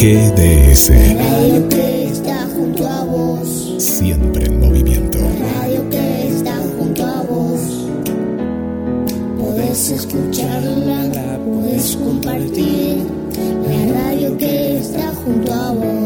[0.00, 0.88] GDS.
[0.88, 3.74] Radio que está junto a vos.
[3.76, 5.18] Siempre en movimiento.
[5.18, 7.60] Radio que está junto a vos.
[9.38, 12.96] Podés escucharla, podés compartir.
[13.68, 15.99] La radio que está junto a vos.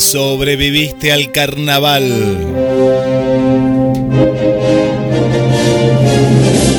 [0.00, 2.04] Sobreviviste al carnaval.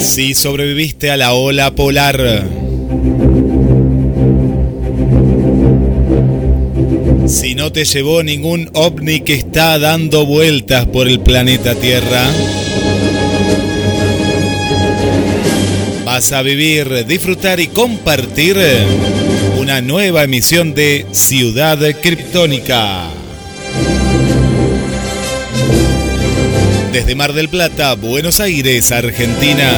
[0.01, 2.45] Si sobreviviste a la ola polar.
[7.27, 12.25] Si no te llevó ningún ovni que está dando vueltas por el planeta Tierra.
[16.03, 18.57] Vas a vivir, disfrutar y compartir
[19.71, 23.05] una nueva emisión de Ciudad Criptónica.
[26.91, 29.71] Desde Mar del Plata, Buenos Aires, Argentina.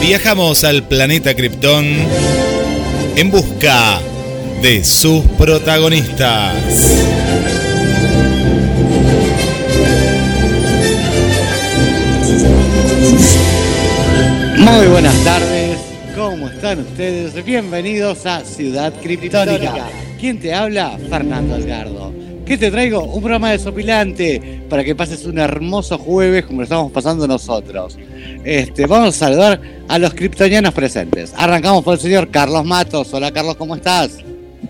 [0.00, 1.84] Viajamos al planeta Krypton
[3.16, 4.00] en busca
[4.62, 6.54] de sus protagonistas.
[14.56, 15.51] Muy buenas tardes, ¿cómo
[16.62, 17.44] están ustedes?
[17.44, 19.88] Bienvenidos a Ciudad Criptónica.
[20.20, 20.96] ¿Quién te habla?
[21.10, 22.12] Fernando Algardo.
[22.46, 23.02] ¿Qué te traigo?
[23.02, 27.98] Un programa desopilante para que pases un hermoso jueves como lo estamos pasando nosotros.
[28.44, 31.34] Este, vamos a saludar a los criptonianos presentes.
[31.36, 33.12] Arrancamos por el señor Carlos Matos.
[33.12, 34.18] Hola Carlos, ¿cómo estás?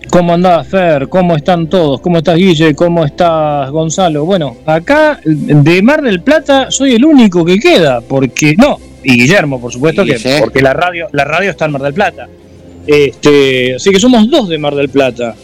[0.09, 1.07] ¿Cómo andás, Fer?
[1.09, 2.01] ¿Cómo están todos?
[2.01, 2.73] ¿Cómo estás, Guille?
[2.73, 4.25] ¿Cómo estás, Gonzalo?
[4.25, 9.59] Bueno, acá de Mar del Plata soy el único que queda, porque no, y Guillermo,
[9.59, 12.27] por supuesto, que porque la radio, la radio está en Mar del Plata.
[12.85, 15.35] Este, así que somos dos de Mar del Plata.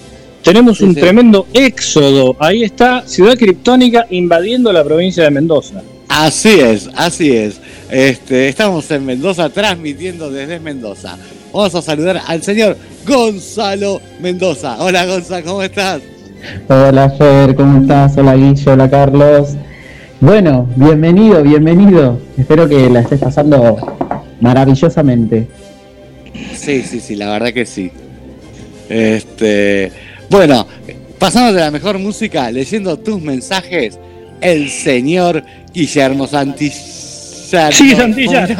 [0.44, 1.02] Tenemos Sí, un sí.
[1.02, 2.36] tremendo éxodo.
[2.40, 5.82] Ahí está Ciudad Criptónica invadiendo la provincia de Mendoza.
[6.08, 7.60] Así es, así es.
[7.90, 11.18] Este, estamos en Mendoza transmitiendo desde Mendoza.
[11.54, 14.78] Vamos a saludar al señor Gonzalo Mendoza.
[14.80, 16.02] Hola Gonzalo, ¿cómo estás?
[16.68, 18.18] Hola Fer, ¿cómo estás?
[18.18, 19.50] Hola Guillo, hola Carlos.
[20.22, 22.20] Bueno, bienvenido, bienvenido.
[22.38, 23.78] Espero que la estés pasando
[24.42, 25.48] maravillosamente.
[26.56, 27.92] Sí, sí, sí, la verdad que sí.
[28.90, 29.92] Este,
[30.30, 30.68] bueno,
[31.18, 33.98] pasando de la mejor música, leyendo tus mensajes,
[34.42, 35.44] el señor
[35.74, 37.72] Guillermo Santillán.
[37.72, 38.58] Sí, Santillán.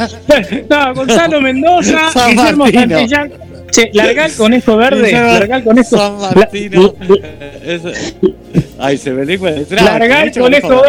[0.68, 2.98] No, Gonzalo Mendoza, San Guillermo Martino.
[2.98, 3.32] Santillán.
[3.70, 5.96] Che, larga el conejo verde, Guillermo larga el conejo.
[5.96, 6.94] San Martino.
[7.64, 8.14] Es-
[8.78, 9.84] Ay, se me lengua detrás.
[9.84, 10.82] Larga el Mucho conejo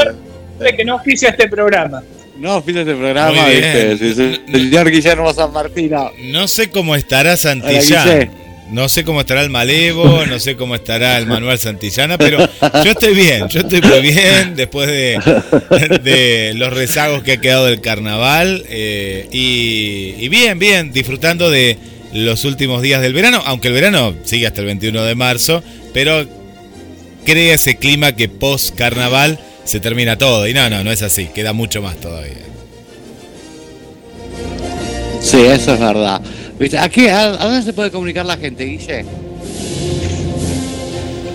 [0.75, 2.01] que no oficia este programa.
[2.37, 3.47] No, fíjate este programa.
[3.47, 3.97] ¿viste?
[3.97, 6.11] Sí, sí, el señor Guillermo San Martino.
[6.23, 8.31] No sé cómo estará Santillán.
[8.71, 12.39] No sé cómo estará el Malevo, no sé cómo estará el Manuel Santillana, pero
[12.85, 15.19] yo estoy bien, yo estoy muy bien después de,
[16.01, 21.77] de los rezagos que ha quedado del carnaval eh, y, y bien, bien, disfrutando de
[22.13, 25.61] los últimos días del verano, aunque el verano sigue hasta el 21 de marzo,
[25.93, 26.25] pero
[27.25, 31.27] crea ese clima que post carnaval se termina todo y no, no, no es así,
[31.27, 32.33] queda mucho más todavía.
[35.21, 36.21] Sí, eso es verdad.
[36.59, 36.77] ¿Viste?
[36.77, 37.09] ¿A, qué?
[37.11, 39.05] ¿A, a dónde se puede comunicar la gente, Guille?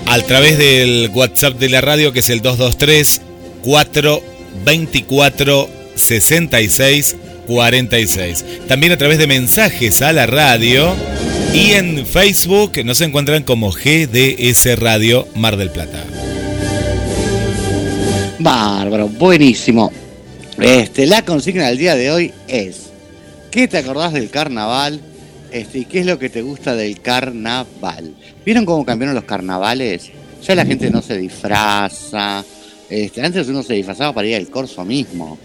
[0.06, 3.22] a través del WhatsApp de la radio que es el 223
[3.62, 7.16] 424 66
[7.46, 8.44] 46.
[8.68, 10.94] También a través de mensajes a la radio
[11.52, 16.04] y en Facebook nos encuentran como GDS Radio Mar del Plata.
[18.46, 19.90] Bárbaro, buenísimo.
[20.60, 22.90] Este, la consigna del día de hoy es
[23.50, 25.00] ¿Qué te acordás del carnaval?
[25.50, 28.14] Este, ¿Y qué es lo que te gusta del carnaval?
[28.44, 30.12] ¿Vieron cómo cambiaron los carnavales?
[30.46, 32.44] Ya la gente no se disfraza.
[32.88, 35.36] Este, antes uno se disfrazaba para ir al corso mismo.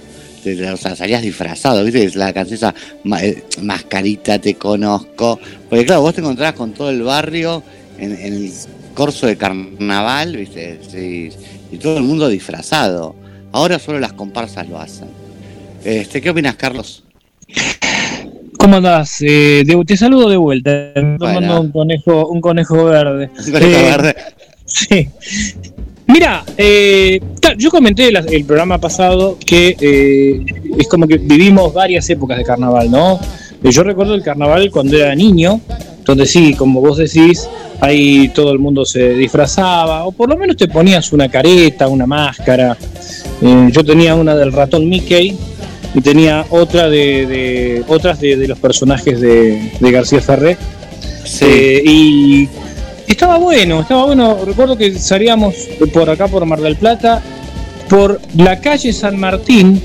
[0.72, 2.08] O sea, salías disfrazado, ¿viste?
[2.20, 2.72] La canción
[3.20, 5.40] eh, mascarita te conozco.
[5.68, 7.64] Porque claro, vos te encontrabas con todo el barrio
[7.98, 8.52] en, en el
[8.94, 10.80] corso de carnaval, ¿viste?
[10.88, 11.32] Sí,
[11.72, 13.16] y todo el mundo disfrazado.
[13.52, 15.08] Ahora solo las comparsas lo hacen.
[15.84, 17.03] Este, ¿Qué opinas, Carlos?
[18.58, 19.18] ¿Cómo andás?
[19.22, 20.94] Eh, te saludo de vuelta.
[21.18, 23.29] Tomando un conejo, un conejo verde.
[23.52, 24.16] Conejo Eh, verde.
[24.66, 25.09] Sí.
[26.08, 27.20] Mira, eh,
[27.58, 30.46] yo comenté el programa pasado que eh,
[30.78, 33.20] es como que vivimos varias épocas de carnaval, ¿no?
[33.64, 35.59] Eh, Yo recuerdo el carnaval cuando era niño,
[36.06, 37.48] donde sí, como vos decís,
[37.80, 42.06] ahí todo el mundo se disfrazaba, o por lo menos te ponías una careta, una
[42.06, 42.78] máscara.
[43.42, 45.36] Eh, yo tenía una del ratón Mickey
[45.94, 50.58] y tenía otra de, de- otras de, de los personajes de, de García Ferré.
[51.24, 51.46] Sí.
[51.46, 52.50] Eh, y
[53.08, 54.38] estaba bueno, estaba bueno.
[54.46, 55.54] Recuerdo que salíamos
[55.94, 57.22] por acá, por Mar del Plata,
[57.90, 59.82] por la calle San Martín,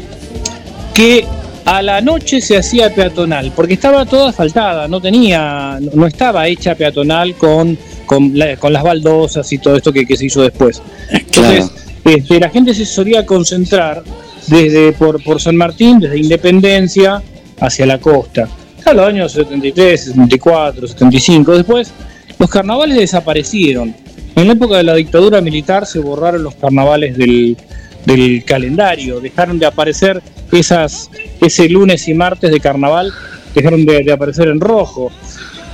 [0.94, 1.26] que
[1.66, 6.74] a la noche se hacía peatonal, porque estaba toda asfaltada, no tenía, no estaba hecha
[6.74, 7.76] peatonal con,
[8.06, 10.80] con, la- con las baldosas y todo esto que, que se hizo después.
[11.10, 11.70] Entonces,
[12.04, 14.02] este, la gente se solía concentrar
[14.46, 17.20] desde por, por San Martín, desde Independencia
[17.60, 18.48] hacia la costa.
[18.84, 21.56] A los años 73, 74, 75.
[21.56, 21.90] Después,
[22.38, 23.92] los carnavales desaparecieron.
[24.36, 27.56] En la época de la dictadura militar se borraron los carnavales del,
[28.04, 29.18] del calendario.
[29.18, 30.22] Dejaron de aparecer
[30.52, 31.10] esas,
[31.40, 33.12] ese lunes y martes de carnaval,
[33.54, 35.10] dejaron de, de aparecer en rojo.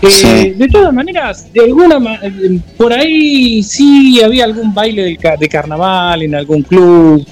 [0.02, 0.50] Eh, Sí.
[0.56, 6.22] De todas maneras, de alguna ma- eh, por ahí sí había algún baile de carnaval
[6.22, 7.24] en algún club,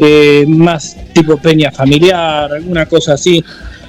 [0.00, 3.44] eh, más tipo peña familiar, alguna cosa así.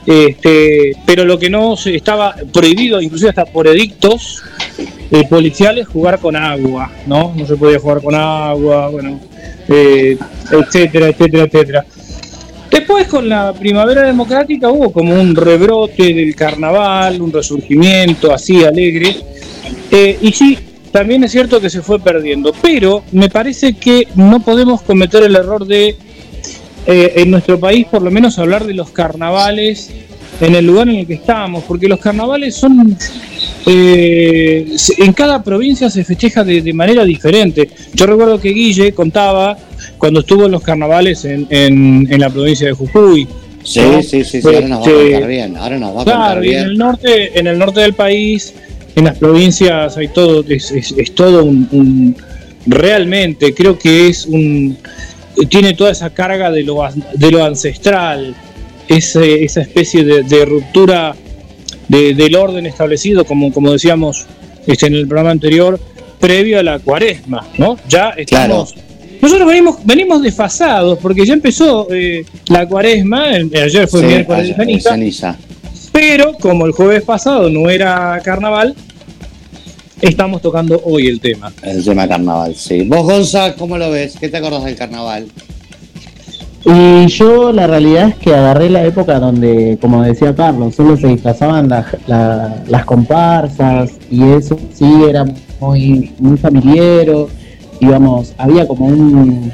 [0.05, 4.41] Este, pero lo que no estaba prohibido, inclusive hasta por edictos
[5.11, 7.33] eh, policiales, jugar con agua, ¿no?
[7.35, 9.19] No se podía jugar con agua, bueno,
[9.67, 10.17] eh,
[10.51, 11.85] etcétera, etcétera, etcétera.
[12.87, 19.13] Después con la primavera democrática hubo como un rebrote del carnaval, un resurgimiento así alegre.
[19.91, 20.57] Eh, y sí,
[20.89, 25.35] también es cierto que se fue perdiendo, pero me parece que no podemos cometer el
[25.35, 25.97] error de,
[26.87, 29.91] eh, en nuestro país por lo menos, hablar de los carnavales
[30.39, 32.97] en el lugar en el que estamos, porque los carnavales son...
[33.65, 37.69] eh, en cada provincia se festeja de, de manera diferente.
[37.93, 39.57] Yo recuerdo que Guille contaba
[39.97, 43.27] cuando estuvo en los carnavales en, en- en la provincia de Jujuy.
[43.63, 44.01] Sí, ¿no?
[44.01, 45.57] sí, sí, sí, ahora nos va a Este, contar bien.
[45.57, 48.53] Ahora nos va a contar Claro, y en el norte, en el norte del país,
[48.95, 52.15] en las provincias hay todo, es, es- es todo un, un-
[52.65, 54.77] realmente creo que es un
[55.49, 56.79] tiene toda esa carga de lo,
[57.13, 58.35] de lo ancestral,
[58.87, 61.15] ese- esa especie de, de ruptura
[61.87, 64.25] de- del orden establecido, como, como decíamos
[64.65, 65.79] este, en el programa anterior,
[66.19, 67.77] previo a la cuaresma, ¿no?
[67.87, 68.73] Ya estamos.
[69.21, 74.47] Nosotros venimos, venimos desfasados porque ya empezó eh, la cuaresma, el- ayer fue Sí, miércoles
[74.49, 75.35] de ceniza, ceniza.
[75.91, 78.75] pero como el jueves pasado no era carnaval,
[80.01, 81.51] estamos tocando hoy el tema.
[81.63, 82.83] El tema carnaval, sí.
[82.83, 84.15] Vos, Gonza, ¿cómo lo ves?
[84.19, 85.27] ¿Qué te acordás del carnaval?
[86.65, 91.07] Y yo la realidad es que agarré la época donde, como decía Carlos, solo se
[91.07, 95.25] disfrazaban la- la- las comparsas y eso sí era
[95.61, 97.29] muy, muy familiero.
[97.79, 99.51] Íbamos, había como un,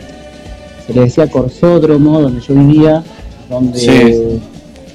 [0.87, 3.03] se le decía corsódromo donde yo vivía,
[3.49, 4.39] donde Sí.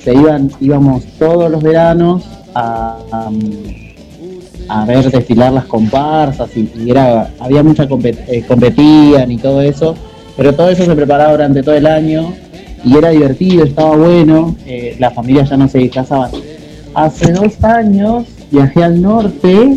[0.02, 3.30] se iban, íbamos todos los veranos a, a,
[4.68, 9.60] a ver desfilar las comparsas y, y era, había mucha compet- eh, competían y todo
[9.62, 9.94] eso,
[10.36, 12.32] pero todo eso se preparaba durante todo el año
[12.84, 16.30] y era divertido, estaba bueno, eh, las familias ya no se disfrazaban.
[16.94, 19.76] Hace dos años viajé al norte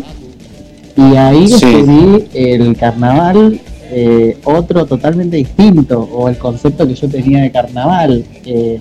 [0.96, 1.64] y ahí Sí.
[1.66, 3.60] descubrí el carnaval
[3.94, 8.24] eh, otro totalmente distinto, o el concepto que yo tenía de carnaval.
[8.46, 8.80] eh,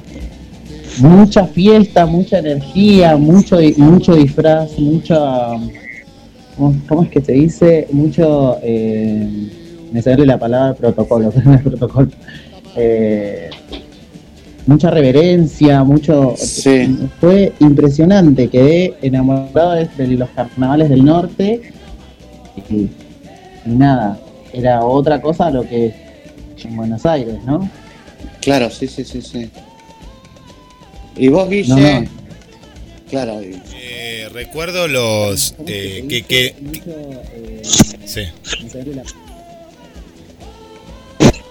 [0.99, 5.17] mucha fiesta, mucha energía, mucho mucho disfraz, mucha
[6.87, 7.87] ¿cómo, es que se dice?
[7.91, 9.27] Mucho eh,
[9.91, 12.07] me sale la palabra protocolo, pero no es protocolo.
[12.75, 13.49] Eh,
[14.67, 16.97] mucha reverencia, mucho Sí.
[17.19, 21.61] fue impresionante, quedé enamorado de los carnavales del norte
[22.71, 22.89] y,
[23.65, 24.19] y nada,
[24.53, 27.69] era otra cosa a lo que es en Buenos Aires, ¿no?
[28.41, 29.49] Claro, sí, sí, sí, sí.
[31.15, 31.69] ¿Y vos, Guille?
[31.69, 32.07] No, no.
[33.09, 36.55] Claro, Eh, recuerdo los eh, que, que
[38.05, 38.21] sí.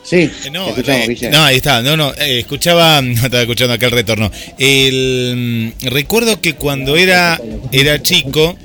[0.02, 1.82] sí, Eh, No, eh, no, ahí está.
[1.82, 4.30] No, no, eh, escuchaba, no estaba escuchando acá el retorno.
[4.58, 7.38] El, mm, recuerdo que cuando era,
[7.72, 8.56] era chico,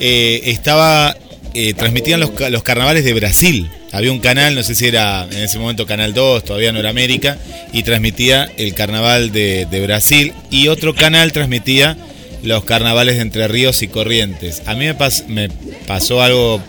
[0.00, 1.16] eh, estaba,
[1.60, 3.68] eh, transmitían los, los carnavales de Brasil.
[3.90, 6.90] Había un canal, no sé si era en ese momento Canal 2, todavía no era
[6.90, 7.36] América,
[7.72, 10.32] y transmitía el carnaval de, de Brasil.
[10.50, 11.96] Y otro canal transmitía
[12.42, 14.62] los carnavales de Entre Ríos y Corrientes.
[14.66, 15.48] A mí me, pas- me
[15.86, 16.60] pasó algo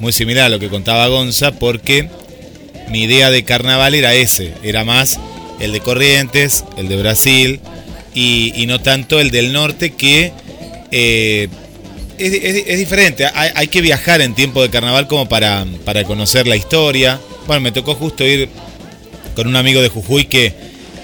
[0.00, 2.08] muy similar a lo que contaba Gonza, porque
[2.90, 5.18] mi idea de carnaval era ese, era más
[5.60, 7.60] el de Corrientes, el de Brasil
[8.14, 10.32] y, y no tanto el del norte que
[10.90, 11.48] eh,
[12.18, 16.04] es, es- es diferente, hay, hay que viajar en tiempo de carnaval como para, para
[16.04, 17.20] conocer la historia.
[17.46, 18.48] Bueno, me tocó justo ir
[19.36, 20.52] con un amigo de Jujuy que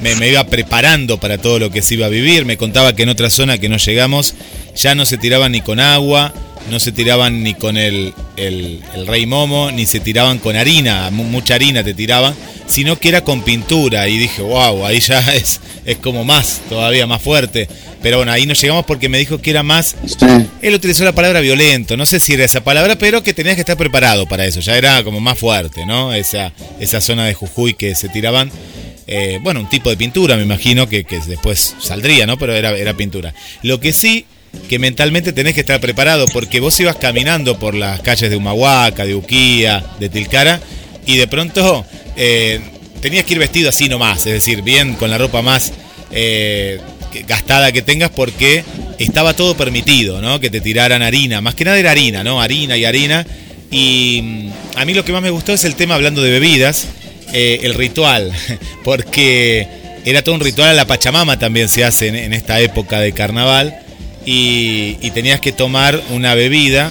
[0.02, 2.45] me, me iba preparando para todo lo que se iba a vivir.
[2.45, 4.35] Me contaba que en otra zona que no llegamos
[4.76, 6.33] ya no se tiraban ni con agua,
[6.71, 11.11] no se tiraban ni con el, el, el rey momo, ni se tiraban con harina,
[11.11, 12.35] mu- mucha harina te tiraban,
[12.66, 14.09] sino que era con pintura.
[14.09, 17.69] Y dije, wow, ahí ya es, es como más, todavía más fuerte.
[18.02, 19.95] Pero bueno, ahí no llegamos porque me dijo que era más
[20.62, 23.61] él utilizó la palabra violento, no sé si era esa palabra, pero que tenías que
[23.61, 26.12] estar preparado para eso, ya era como más fuerte, ¿no?
[26.14, 28.50] Esa, esa zona de Jujuy que se tiraban,
[29.07, 32.38] eh, bueno, un tipo de pintura, me imagino, que, que después saldría, ¿no?
[32.38, 33.35] Pero era, era pintura.
[33.62, 34.25] Lo que sí,
[34.69, 39.04] que mentalmente tenés que estar preparado, porque vos ibas caminando por las calles de Humahuaca,
[39.04, 40.61] de Uquía, de Tilcara,
[41.07, 41.85] y de pronto
[42.16, 42.61] eh,
[43.00, 45.73] tenías que ir vestido así nomás, es decir, bien con la ropa más...
[46.11, 46.80] eh,
[47.26, 48.64] gastada que tengas porque
[48.99, 50.38] estaba todo permitido, ¿no?
[50.38, 52.40] Que te tiraran harina, más que nada era harina, ¿no?
[52.40, 53.26] Harina y harina.
[53.71, 56.87] Y mm, a mí lo que más me gustó es el tema hablando de bebidas,
[57.32, 58.32] eh, el ritual,
[58.84, 59.66] porque
[60.04, 63.78] era todo un ritual a la Pachamama también se hace en, esta época de carnaval
[64.25, 66.90] y, tenías que tomar una bebida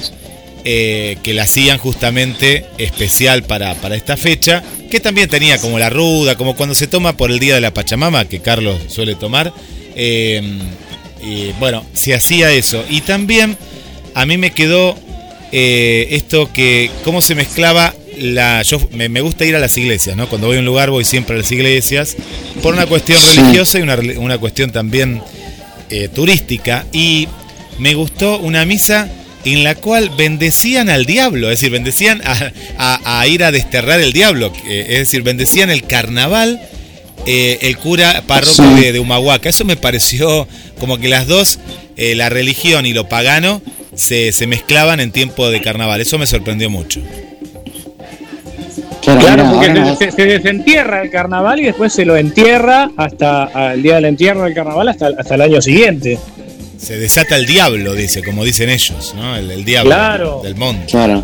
[0.65, 5.89] eh, que la hacían justamente especial para, para esta fecha, que también tenía como la
[5.89, 9.53] ruda, como cuando se toma por el día de la Pachamama, que Carlos suele tomar.
[9.95, 10.41] eh,
[11.21, 12.85] y bueno, se hacía eso.
[12.89, 13.57] Y también
[14.13, 14.97] a mí me quedó
[15.51, 18.61] esto que, cómo se mezclaba la.
[18.63, 20.27] Yo me, me gusta ir a las iglesias, ¿no?
[20.29, 22.15] Cuando voy a un lugar voy siempre a las iglesias,
[22.61, 23.39] por una cuestión Sí.
[23.39, 23.81] religiosa y
[24.17, 25.21] una, cuestión también
[25.89, 26.85] eh, turística.
[26.91, 27.27] Y
[27.77, 29.07] me gustó una misa
[29.45, 33.99] en la cual bendecían al diablo, es decir, bendecían a, a- a ir a desterrar
[34.01, 36.61] el diablo, eh, es decir, bendecían el carnaval,
[37.25, 38.81] eh, el cura párroco Sí.
[38.81, 39.47] de, de Humahuaca.
[39.49, 40.47] Eso me pareció
[40.79, 41.59] como que las dos,
[41.95, 43.61] eh, la religión y lo pagano,
[43.95, 45.99] se, se mezclaban en tiempo de carnaval.
[46.01, 47.01] Eso me sorprendió mucho.
[49.17, 53.95] Claro, porque se, se desentierra el carnaval y después se lo entierra hasta el día
[53.95, 56.19] del entierro del carnaval hasta, hasta el año siguiente.
[56.77, 59.35] Se desata el diablo, dice, como dicen ellos, ¿no?
[59.35, 60.41] El, el diablo Claro.
[60.43, 60.85] del monte.
[60.87, 61.23] Claro.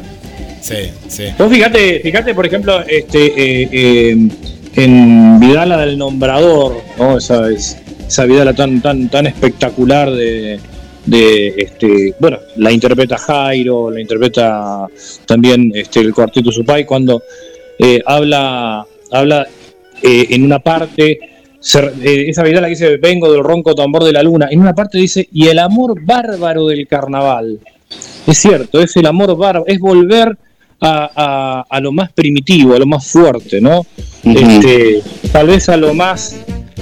[0.61, 1.25] Sí, sí.
[1.37, 4.17] Vos fíjate, fíjate por ejemplo, este, eh, eh,
[4.75, 7.17] en Vidala del Nombrador, ¿no?
[7.19, 7.77] esa, es-
[8.07, 10.59] esa Vidala tan, tan, tan espectacular de,
[11.05, 14.87] de este, bueno, la interpreta Jairo, la interpreta
[15.25, 17.21] también este, el cuarteto Supay, cuando
[17.79, 19.47] eh, habla, habla
[20.01, 21.19] eh, en una parte,
[21.59, 24.73] se- eh, esa Vidala que dice, vengo del ronco tambor de la luna, en una
[24.73, 27.59] parte dice, y el amor bárbaro del carnaval.
[28.27, 30.37] Es cierto, es el amor bárbaro, es volver
[30.81, 33.85] a, a- a lo más primitivo, a lo más fuerte, ¿no?
[34.23, 35.01] Este,
[35.31, 36.39] tal vez a lo más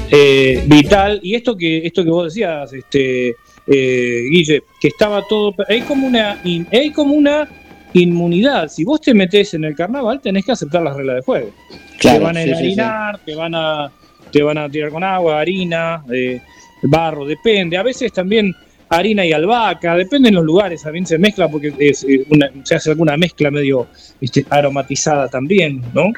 [0.10, 1.20] eh, vital.
[1.22, 3.36] Y esto que, esto que vos decías, este,
[3.68, 5.54] Guille, que estaba todo.
[5.70, 7.48] Hay como una, hay como una
[7.94, 8.68] inmunidad.
[8.70, 11.52] Si vos te metés en el carnaval, tenés que aceptar las reglas de juego.
[12.00, 12.60] Claro, te van a sí, sí, sí.
[12.62, 13.92] enharinar, te van a,
[14.32, 16.42] te van a tirar con agua, harina, eh,
[16.84, 17.78] barro, depende.
[17.78, 18.54] A veces también
[18.90, 22.92] harina y albahaca, depende en los lugares, también se mezcla porque es, una- se hace
[22.92, 23.88] alguna mezcla medio
[24.22, 26.12] este, aromatizada también, ¿no?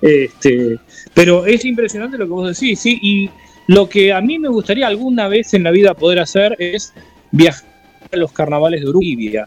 [0.00, 0.78] Este,
[1.14, 3.30] pero es impresionante lo que vos decís, sí, y
[3.66, 6.92] lo que a mí me gustaría alguna vez en la vida poder hacer es
[7.32, 7.68] viajar
[8.12, 9.46] a los carnavales de Urubia,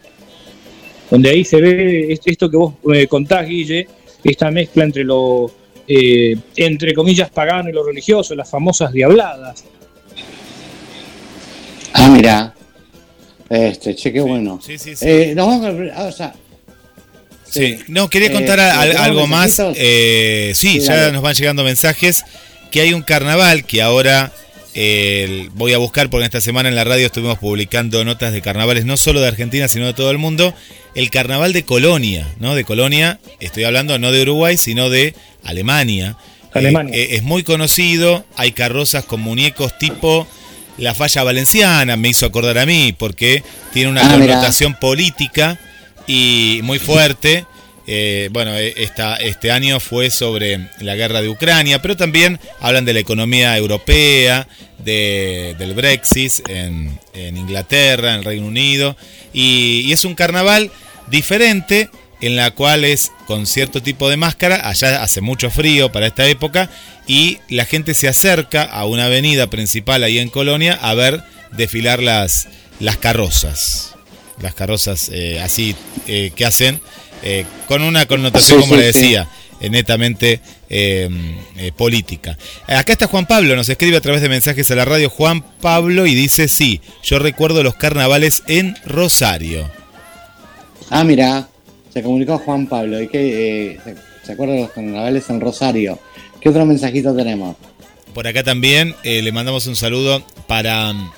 [1.14, 3.88] donde ahí se ve est- esto que vos eh, contás, Guille,
[4.24, 5.52] esta mezcla entre lo,
[5.88, 9.64] eh, entre comillas, pagano y lo religioso, las famosas diabladas.
[11.94, 12.56] Ah, mira.
[13.48, 14.60] Este, che, qué bueno.
[14.66, 15.06] Sí, sí, sí.
[15.08, 16.34] Eh, nos vamos a, ah, o sea,
[17.46, 19.62] Sí, no, quería Eh, contar a- al- ¿tenemos algo más.
[19.76, 21.12] Eh, sí, Sí, ya dale.
[21.14, 22.24] nos van llegando mensajes.
[22.72, 24.32] Que hay un carnaval que ahora
[24.76, 28.86] eh, voy a buscar porque esta semana en la radio estuvimos publicando notas de carnavales
[28.86, 30.54] no solo de Argentina, sino de todo el mundo.
[30.96, 32.56] El carnaval de Colonia, ¿no?
[32.56, 36.18] De Colonia, estoy hablando no de Uruguay, sino de Alemania.
[36.54, 36.96] Alemania.
[36.96, 40.28] Eh, eh, es muy conocido, hay carrozas con muñecos tipo
[40.78, 44.34] la falla valenciana, me hizo acordar a mí, porque tiene una Ah, mirá.
[44.36, 45.60] connotación política
[46.08, 47.46] y muy fuerte.
[47.86, 52.86] Eh, bueno, eh, esta, este año fue sobre la guerra de Ucrania, pero también hablan
[52.86, 54.48] de la economía europea,
[54.80, 58.96] de- del Brexit en, en Inglaterra, en el Reino Unido,
[59.34, 60.72] y, y es un carnaval
[61.10, 61.90] diferente
[62.22, 66.26] en la cual es con cierto tipo de máscara, allá hace mucho frío para esta
[66.28, 66.70] época,
[67.06, 71.22] y la gente se acerca a una avenida principal ahí en Colonia a ver
[71.52, 72.48] desfilar las,
[72.80, 73.96] las carrozas,
[74.42, 75.76] las carrozas eh, así
[76.08, 76.80] eh, que hacen,
[77.24, 79.28] eh, con una connotación, Sí, como sí, le decía,
[79.60, 81.10] eh, netamente eh,
[81.58, 82.38] eh, política.
[82.68, 86.06] Acá está Juan Pablo, nos escribe a través de mensajes a la radio Juan Pablo
[86.06, 89.70] y dice, sí, yo recuerdo los carnavales en Rosario.
[90.90, 91.48] ah, mira.
[91.94, 93.00] Se comunicó Juan Pablo.
[93.00, 96.00] ¿Y qué, eh, se, se acuerda de los carnavales en Rosario?
[96.42, 97.56] ¿Qué otro mensajito tenemos?
[98.16, 101.12] por acá también le mandamos un saludo para mm,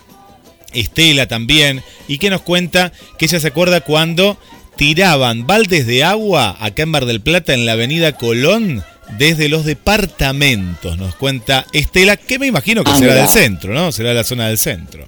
[0.74, 4.38] Estela también, y que nos cuenta que ella se acuerda cuando
[4.78, 8.84] tiraban baldes de agua acá en Mar del Plata en la avenida Colón
[9.18, 13.92] desde los departamentos, nos cuenta Estela, que me imagino que Ah, será del centro, ¿no?
[13.92, 15.06] Será la zona del centro.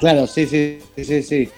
[0.00, 1.48] Claro, sí, sí, sí, sí.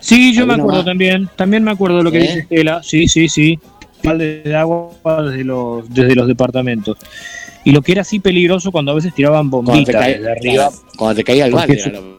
[0.00, 0.84] Sí, yo me ¿Alguno acuerdo más?
[0.86, 1.28] también.
[1.36, 2.26] También me acuerdo lo que ¿Sí?
[2.28, 2.82] dice Estela.
[2.82, 3.58] Sí, sí, sí.
[4.04, 4.92] Balde de agua
[5.24, 6.98] desde los, desde los departamentos.
[7.64, 10.30] Y lo que era así peligroso cuando a veces tiraban Cuando te, bombitas cae- desde
[10.30, 10.70] arriba.
[10.96, 12.17] cuando te caía el balde.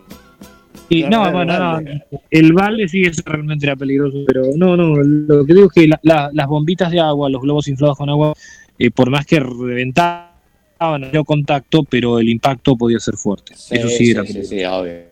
[0.90, 4.96] Era Claro, no, bueno, no, el balde sí, eso realmente era peligroso, pero no, no,
[5.04, 8.10] lo que digo es que la- la- las bombitas de agua, los globos inflados con
[8.10, 8.34] agua,
[8.78, 10.30] eh, por más que reventaban,
[11.14, 13.54] no contacto, pero el impacto podía ser fuerte.
[13.54, 14.50] eso sí, era sí, peligroso.
[14.56, 15.10] sí, obvio.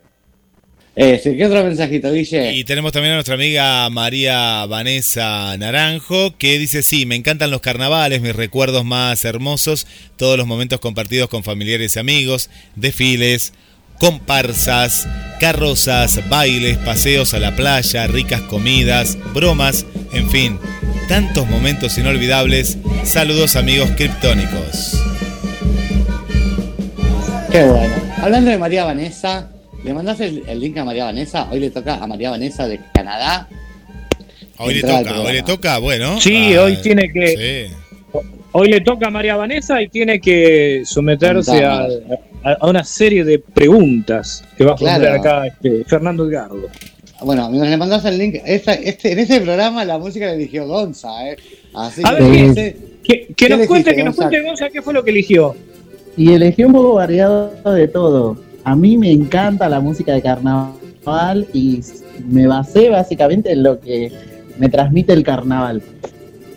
[0.96, 2.54] Este, ¿Qué otro mensajito, Guille?
[2.54, 7.62] Y tenemos también a nuestra amiga María Vanessa Naranjo, que dice, sí, me encantan los
[7.62, 13.54] carnavales, mis recuerdos más hermosos, todos los momentos compartidos con familiares y amigos, desfiles,
[14.00, 15.08] comparsas,
[15.40, 20.60] carrozas, bailes, paseos a la playa, ricas comidas, bromas, en fin,
[21.08, 22.78] tantos momentos inolvidables.
[23.04, 25.02] Saludos amigos criptónicos.
[27.52, 27.96] Qué bueno.
[28.22, 29.50] Hablando de María Vanessa,
[29.84, 31.48] ¿le mandaste el, el link a María Vanessa?
[31.52, 33.48] Hoy le toca a María Vanessa de Canadá.
[34.58, 36.20] Hoy le toca, hoy le toca, bueno.
[36.20, 37.76] Sí, ah, hoy tiene que- sí.
[38.60, 42.20] Hoy le toca a María Vanessa y tiene que someterse a, Contanos.
[42.44, 45.04] a- a una serie de preguntas que va a Claro.
[45.04, 46.64] poner acá este, Fernando Edgardo.
[47.24, 50.66] Bueno, mientras le mandaste el link, esta- este, en este programa la música la eligió
[50.68, 51.38] Gonza, ¿eh?
[51.76, 54.16] Así A que ver, no ¿qué- sé- Que, que ¿Qué nos elegiste, cuente, que nos
[54.16, 54.30] Gonza?
[54.30, 55.56] cuente Gonza qué fue lo que eligió.
[56.18, 58.38] Y elegí un poco variado de todo.
[58.64, 61.80] A mí me encanta la música de carnaval y
[62.28, 64.12] me basé básicamente en lo que
[64.58, 65.84] me transmite el carnaval.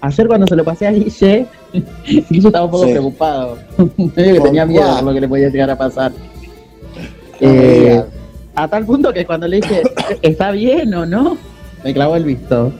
[0.00, 1.44] Ayer cuando se lo pasé a Guille,
[2.06, 2.90] Guille estaba un poco Sí.
[2.92, 3.58] preocupado.
[3.96, 6.12] Medio que ¿Por tenía miedo por lo que le podía llegar a pasar.
[7.40, 8.02] Eh,
[8.54, 9.82] a tal punto que cuando le dije,
[10.22, 11.38] ¿está bien o no?
[11.84, 12.72] Me clavó el visto.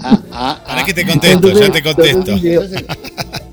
[0.00, 0.84] Ah, ah, Ahora ah.
[0.84, 2.32] que te contesto, ya te contesto.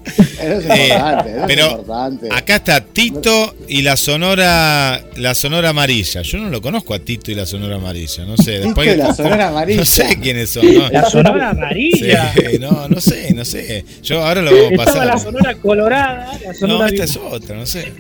[0.44, 2.30] eso es Eh, importante, eso pero es importante.
[2.32, 6.22] Acá está Tito y la Sonora la Sonora Amarilla.
[6.22, 8.60] Yo no lo conozco a Tito y la Sonora Amarilla, no sé.
[8.60, 9.80] Después, Tito y la Sonora Amarilla.
[9.80, 10.74] No sé quiénes son.
[10.74, 10.90] ¿no?
[10.90, 12.34] La sonora Sí, amarilla.
[12.60, 13.86] no, no sé, no sé.
[14.04, 15.32] Yo ahora lo vamos a Estaba la pasar.
[15.34, 17.92] sonora colorada, la sonora No, esta es otra, no sé.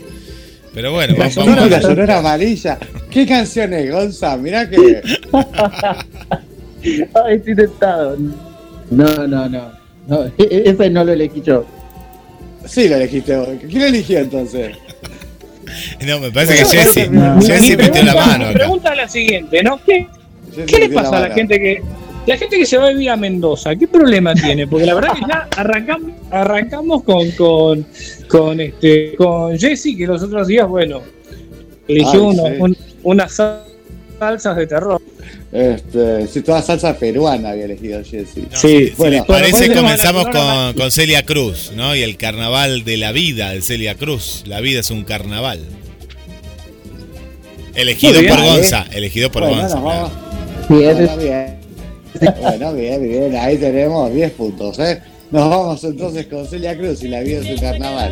[0.73, 2.77] Pero bueno, La vamos, Tito vamos la Sonora Amarilla.
[3.09, 4.37] ¿Qué canción es, Gonza?
[4.37, 5.01] Mirá que...
[7.25, 8.17] Ay, estoy tentado.
[8.89, 9.71] No, no, no.
[10.07, 11.65] no e- e- ese no lo elegí yo.
[12.65, 13.49] Sí, lo elegiste vos.
[13.59, 14.75] ¿Quién lo eligió entonces?
[16.05, 17.35] No, me parece que No, Jessy, no.
[17.37, 19.79] Mi Jessy metió la mano mi pregunta es la siguiente, ¿no?
[19.83, 20.07] ¿Qué,
[20.67, 21.81] qué le pasa a la gente que
[22.27, 23.75] la gente que se va a vivir a Mendoza?
[23.75, 24.67] ¿Qué problema tiene?
[24.67, 27.85] Porque la verdad que ya arrancamos, arrancamos con con
[28.27, 31.01] con este con Jesse que los otros días, bueno,
[31.87, 32.53] eligió Ay, uno- sí.
[32.59, 33.63] un- unas sal-
[34.19, 35.00] salsas de terror.
[35.51, 38.43] Este, sí, toda salsa peruana había elegido Jessy.
[38.51, 39.17] No, Sí, si- si bueno.
[39.17, 41.93] les parece, Bueno, comenzamos con, con Celia Cruz, ¿no?
[41.95, 44.43] Y el carnaval de la vida de Celia Cruz.
[44.45, 45.59] La vida es un carnaval.
[47.75, 48.47] Elegido bien, por ¿eh?
[48.49, 49.81] Gonza, elegido por bueno, Gonza.
[49.81, 50.11] claro.
[51.17, 51.59] bien.
[52.41, 53.35] Bueno, bien, bien.
[53.37, 55.01] Ahí tenemos 10 puntos, ¿eh?
[55.31, 58.11] Nos vamos entonces con Celia Cruz y la vida es un carnaval.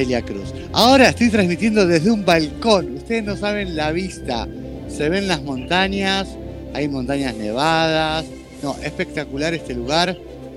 [0.00, 0.54] Celia Cruz.
[0.72, 2.94] Ahora estoy transmitiendo desde un balcón.
[2.96, 4.48] Ustedes no saben la vista.
[4.88, 6.26] Se ven las montañas,
[6.72, 8.24] hay montañas nevadas.
[8.62, 10.16] No, espectacular este lugar.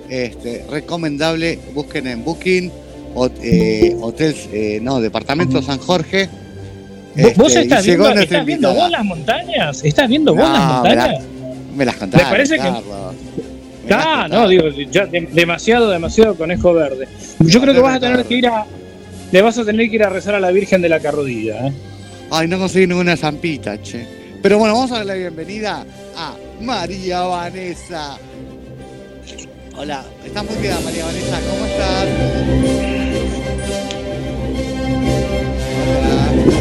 [0.10, 2.72] Este, recomendable, busquen en Booking,
[3.42, 6.30] eh, hotels, eh, no, departamento San Jorge.
[7.16, 9.84] ¿Vos- ¿Vos Este, estás, viendo, estás viendo vos las montañas?
[9.84, 11.24] ¿Estás viendo vos No, las me montañas?
[11.76, 13.16] Me las Me parece que- Carlos.
[13.88, 17.08] Las Ah, no, digo, ya de- demasiado, demasiado conejo verde.
[17.40, 18.66] Yo creo que vas a tener que ir a.
[19.34, 21.74] Le vas a tener que ir a rezar a la Virgen de la Carrodilla, ¿eh?
[22.30, 24.06] Ay, no conseguí ninguna zampita, che.
[24.44, 25.84] Pero bueno, vamos a dar la bienvenida
[26.16, 28.20] a María Vanessa.
[29.76, 32.08] Hola, estás muy bien, María Vanessa, ¿cómo estás?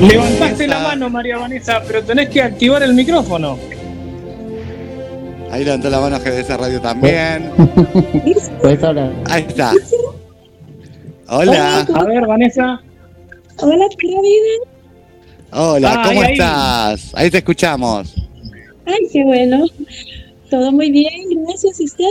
[0.01, 0.09] Hola.
[0.09, 3.59] Levantaste la mano, María Vanessa, pero tenés que activar el micrófono.
[5.51, 7.51] Ahí levantó la mano GDS Radio también.
[8.83, 9.13] Hablar.
[9.27, 9.75] Ahí está.
[11.35, 12.79] Hola, A ver, Vanessa.
[13.59, 14.71] Hola, pura vida.
[15.53, 17.11] hola, Ah, ¿cómo ahí, estás?
[17.15, 18.15] Ahí te escuchamos.
[18.85, 19.65] Ay, qué bueno.
[20.51, 21.11] Todo muy bien,
[21.47, 21.81] gracias.
[21.81, 22.05] ¿Y usted?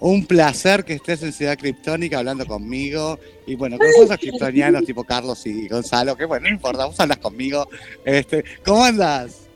[0.00, 3.18] Un placer que estés en Ciudad Criptónica hablando conmigo.
[3.46, 7.18] Y bueno, con cosas criptonianos tipo Carlos y Gonzalo, que bueno, no importa, vos hablas
[7.18, 7.66] conmigo.
[8.04, 9.48] Este, ¿Cómo andas?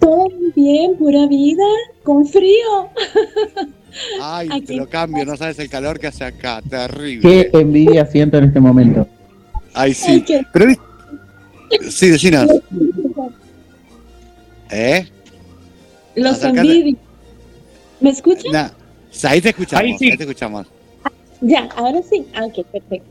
[0.00, 1.64] Todo muy bien, pura vida.
[2.02, 2.88] Con frío.
[4.20, 7.50] Ay, Aquí te lo cambio, no sabes el calor que hace acá, Qué terrible.
[7.52, 9.06] envidia siento en este momento.
[9.72, 10.20] Ay, Ay, sí.
[10.22, 10.66] qué- Pero
[11.90, 12.48] sí, decinos.
[14.70, 15.06] ¿Eh?
[16.16, 16.96] Los envidio.
[18.00, 18.52] ¿Me escuchan?
[18.52, 18.68] Nah,
[19.24, 20.16] ahí te escuchamos, Ahí ahí, sí.
[20.16, 20.66] te escuchamos.
[21.40, 22.24] Ya, ahora sí.
[22.34, 23.08] Ah, ok, perfecto.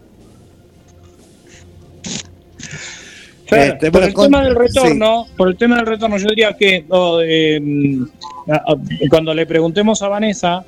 [3.48, 6.86] Este, por el con- tema del retorno, por el tema del retorno, yo diría que
[6.90, 7.62] oh, eh,
[9.10, 10.66] cuando le preguntemos a Vanessa,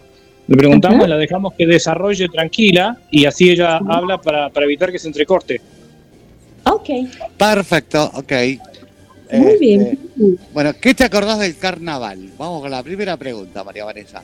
[0.47, 1.07] le preguntamos, Ajá.
[1.07, 5.59] la dejamos que desarrolle tranquila y así ella habla para, para evitar que se entrecorte.
[6.65, 6.89] Ok,
[7.37, 8.31] Perfecto, ok.
[9.33, 9.99] muy Este, bien.
[10.53, 12.29] Bueno, ¿qué te acordás del carnaval?
[12.37, 14.23] Vamos con la primera pregunta, María Vanessa.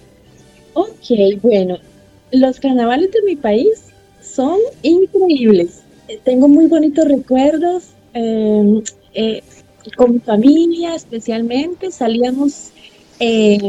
[0.74, 1.78] Ok, bueno,
[2.32, 3.70] los carnavales de mi país
[4.22, 5.82] son increíbles.
[6.08, 8.82] Eh, Tengo muy bonitos recuerdos eh,
[9.14, 9.44] eh,
[9.98, 12.70] con mi familia, especialmente salíamos
[13.20, 13.60] eh,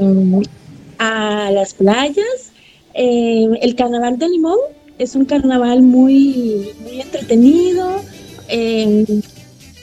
[1.02, 2.52] a las playas
[2.94, 4.58] Eh, el carnaval de Limón
[4.98, 7.86] es un carnaval muy, muy entretenido,
[8.48, 9.06] eh,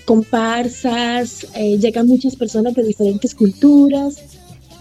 [0.06, 4.12] comparsas, eh, llegan muchas personas de diferentes culturas,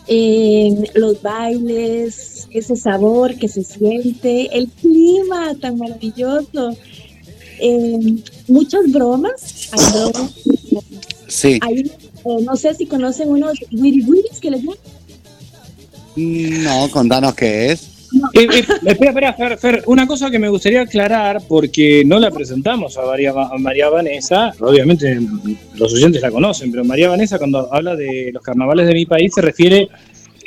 [0.09, 6.77] eh, los bailes, ese sabor que se siente, el clima tan maravilloso,
[8.47, 10.31] muchas bromas, hay bromas,
[11.29, 11.59] Sí.
[11.63, 11.91] hay,
[12.49, 14.98] no sé si conocen unos wiri wiris que les llaman.
[16.23, 17.83] No, contanos qué es.
[18.33, 22.31] Eh, eh, espera, espera, Fer, Fer, una cosa que me gustaría aclarar, porque no la
[22.31, 25.19] presentamos a María, a María Vanessa, obviamente
[25.75, 29.33] los oyentes la conocen, pero María Vanessa cuando habla de los carnavales de mi país
[29.35, 29.89] se refiere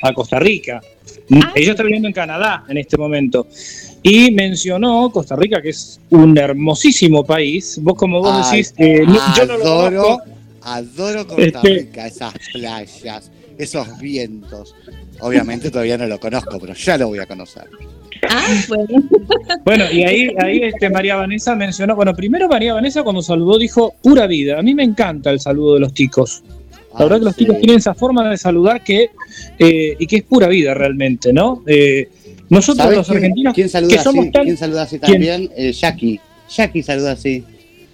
[0.02, 0.82] a Costa Rica.
[1.34, 1.52] Ah.
[1.56, 3.48] Ella está viviendo en Canadá en este momento.
[4.04, 7.78] Y mencionó Costa Rica, que es un hermosísimo país.
[7.82, 10.24] Vos, como vos Ay, decís, eh, no- yo no lo adoro, conozco.
[10.64, 14.74] adoro Costa Este- Rica, esas playas, esos vientos.
[15.22, 17.64] Obviamente todavía no lo conozco, pero ya lo voy a conocer.
[18.30, 18.88] Ah, bueno.
[19.66, 23.94] Bueno, y ahí, ahí este, María Vanessa mencionó, bueno, primero María Vanessa cuando saludó dijo
[24.02, 24.60] pura vida.
[24.60, 26.44] A mí me encanta el saludo de los ticos.
[26.98, 27.46] La verdad que los Ah, sí.
[27.46, 29.10] ticos tienen esa forma de saludar que
[29.60, 31.64] eh, y que es pura vida realmente, ¿no?
[31.66, 32.10] Eh,
[32.50, 34.32] nosotros ¿Sabes los quién, argentinos quién saluda que somos así?
[34.32, 35.12] tan ¿Quién saluda así ¿Quién?
[35.14, 35.50] también?
[35.56, 36.20] Eh, Jackie.
[36.50, 37.44] Jackie saluda así.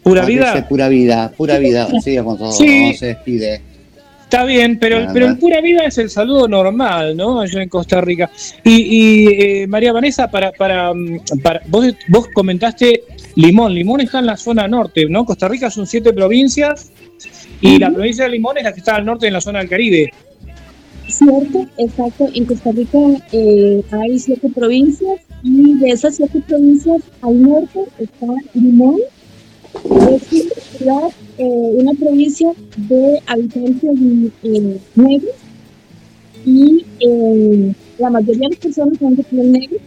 [0.01, 1.87] pura vida, Pura vida, pura vida.
[2.03, 2.93] Sí, cuando, Sí.
[2.95, 3.61] se despide.
[4.27, 5.13] Está bien, pero, Nada.
[5.13, 7.39] pero el pura vida es el saludo normal, ¿no?
[7.39, 8.29] Allá en Costa Rica.
[8.63, 13.03] Y, y, eh, María Vanessa, para, para, mm, para vos, vos comentaste
[13.35, 13.73] Limón.
[13.73, 15.23] Limón está en la zona norte, ¿no?
[15.25, 16.91] Costa Rica son siete provincias
[17.61, 19.69] y la provincia de Limón es la que está al norte en la zona del
[19.69, 20.11] Caribe.
[21.07, 22.29] Cierto, exacto.
[22.33, 22.99] En Costa Rica
[23.31, 28.99] eh, hay siete provincias y de esas siete provincias al norte está Limón.
[30.11, 30.23] Es
[30.77, 33.93] ciudad, eh, una provincia de habitantes
[34.95, 35.35] negros
[36.45, 39.77] y eh, la mayoría de las personas son de piel negra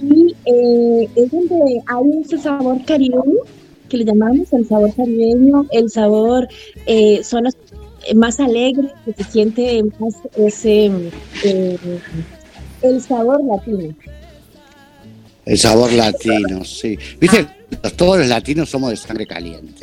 [0.00, 3.40] y eh, es donde hay ese sabor caribeño
[3.88, 6.48] que le llamamos el sabor caribeño, el sabor
[7.22, 7.56] zonas
[8.14, 10.90] más alegre, que se siente más ese
[12.82, 13.94] el sabor latino.
[15.44, 16.98] El sabor latino, sí.
[17.20, 17.46] Viste,
[17.96, 19.81] todos los latinos somos de sangre caliente.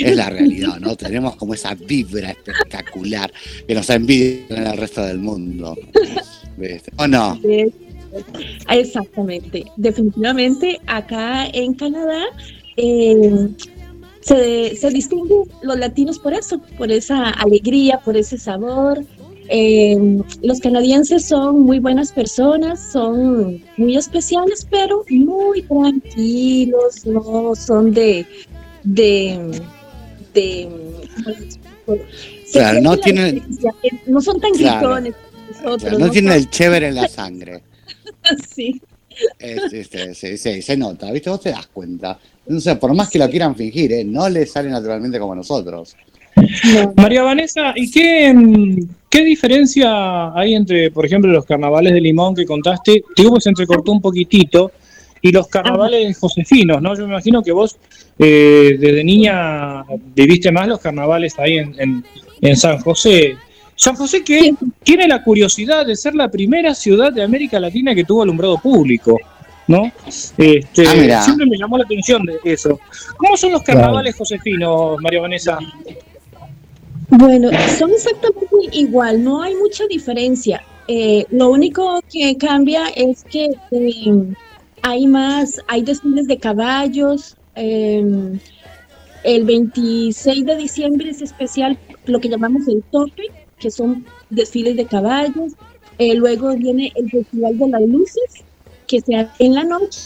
[0.00, 0.96] Es la realidad, ¿no?
[0.96, 3.32] Tenemos como esa vibra espectacular
[3.66, 5.76] que nos envidia en el resto del mundo.
[6.96, 7.38] ¿O no?
[8.70, 12.24] Exactamente, definitivamente acá en Canadá
[12.76, 13.48] eh,
[14.20, 19.04] se, se distinguen los latinos por eso, por esa alegría, por ese sabor.
[19.48, 27.92] Eh, los canadienses son muy buenas personas, son muy especiales, pero muy tranquilos, no son
[27.92, 28.26] de,
[32.52, 33.42] Claro, no tienen-
[34.06, 34.88] no son tan Claro.
[34.88, 35.82] gritones como nosotros.
[35.82, 37.62] Claro, no tienen son- el chévere en la sangre.
[38.54, 38.80] Sí.
[39.38, 41.30] Es- este, se nota, ¿viste?
[41.30, 42.18] Vos te das cuenta.
[42.46, 44.04] Entonces, por más que lo quieran fingir, ¿eh?
[44.04, 45.96] no les sale naturalmente como a nosotros.
[46.74, 46.92] No.
[46.96, 52.34] María Vanessa, ¿y qué, mm, qué diferencia hay entre, por ejemplo, los carnavales de Limón
[52.34, 53.02] que contaste?
[53.14, 54.70] Te digo, pues se entrecortó un poquitito,
[55.28, 56.94] y los carnavales josefinos, ¿no?
[56.94, 57.76] Yo me imagino que vos
[58.18, 59.84] eh, desde niña
[60.14, 62.04] viviste más los carnavales ahí en, en-
[62.40, 63.36] en San José.
[63.74, 68.04] San José que tiene la curiosidad de ser la primera ciudad de América Latina que
[68.04, 69.18] tuvo alumbrado público,
[69.68, 69.90] ¿no?
[70.06, 71.22] Este, Ah, mira.
[71.22, 72.78] siempre me llamó la atención de eso.
[73.16, 75.58] ¿Cómo son los carnavales josefinos, María Vanessa?
[77.08, 80.62] Bueno, son exactamente igual, no hay mucha diferencia.
[80.88, 84.12] Eh, lo único que cambia es que eh,
[84.82, 87.36] hay más, hay desfiles de caballos.
[87.54, 88.38] eh,
[89.24, 93.24] el 26 de diciembre es especial lo que llamamos el tope,
[93.58, 95.54] que son desfiles de caballos.
[95.98, 98.44] Eh, luego viene el Festival de las Luces,
[98.86, 100.00] que se hace en la noche.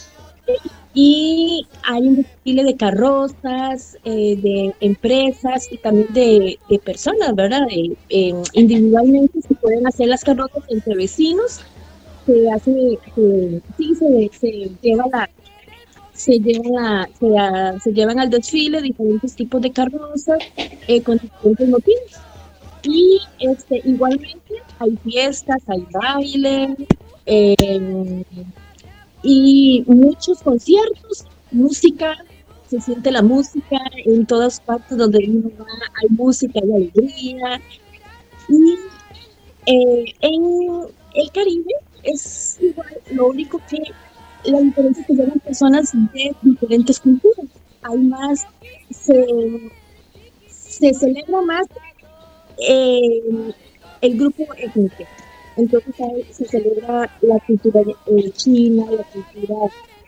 [0.94, 7.66] Y hay un desfile de carrozas, eh, de empresas y también de, de personas, ¿verdad?
[8.08, 11.60] Eh, individualmente se pueden hacer las carrozas entre vecinos.
[12.30, 12.98] Se hace,
[13.76, 15.28] sí, se, se lleva la,
[16.12, 20.38] se llevan, la- se, ah, se llevan al desfile diferentes tipos de carrozas
[20.86, 22.12] eh, con diferentes motivos.
[22.84, 26.76] Y este, igualmente hay fiestas, hay baile,
[27.26, 28.22] eh,
[29.24, 32.16] y muchos conciertos, música,
[32.68, 35.66] se siente la música en todas partes donde uno va,
[36.00, 37.60] hay música, hay alegría.
[38.48, 38.74] Y
[39.66, 43.78] eh, en el Caribe es igual, lo único que
[44.44, 47.46] la diferencia es que llegan personas de diferentes culturas.
[47.82, 48.46] Hay más,
[48.90, 49.70] se,
[50.48, 51.66] se celebra más
[52.58, 53.52] eh,
[54.00, 55.04] el grupo étnico.
[55.56, 55.94] Entonces
[56.30, 59.56] se celebra la cultura eh, china, la cultura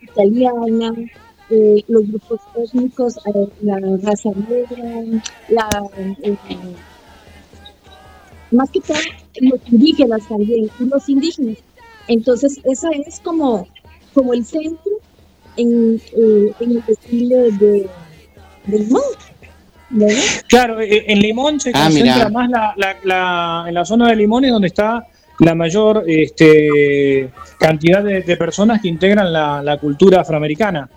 [0.00, 0.92] italiana,
[1.50, 3.16] eh, los grupos étnicos,
[3.60, 5.68] la raza negra, la,
[8.50, 8.96] más que todo
[9.40, 11.58] los indígenas también, y los indígenas.
[12.08, 13.66] Entonces esa es como,
[14.14, 14.92] como el centro
[15.56, 17.88] en, eh, en el desfile de,
[18.66, 19.02] de Limón.
[19.90, 20.22] ¿verdad?
[20.48, 22.28] Claro, eh, en Limón se Ah, concentra mirá.
[22.30, 25.06] más la, la- la- en la zona de Limón es donde está
[25.38, 30.88] la mayor este, cantidad de, de personas que integran la, la cultura afroamericana.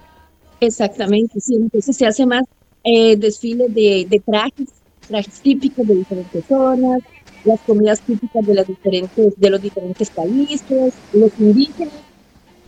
[0.59, 1.55] Exactamente, sí.
[1.55, 2.43] Entonces se hace más
[2.83, 4.69] eh, desfile de, de trajes,
[5.07, 6.99] trajes típicos de diferentes zonas,
[7.45, 11.93] las comidas típicas de las diferentes, de los diferentes países, los indígenas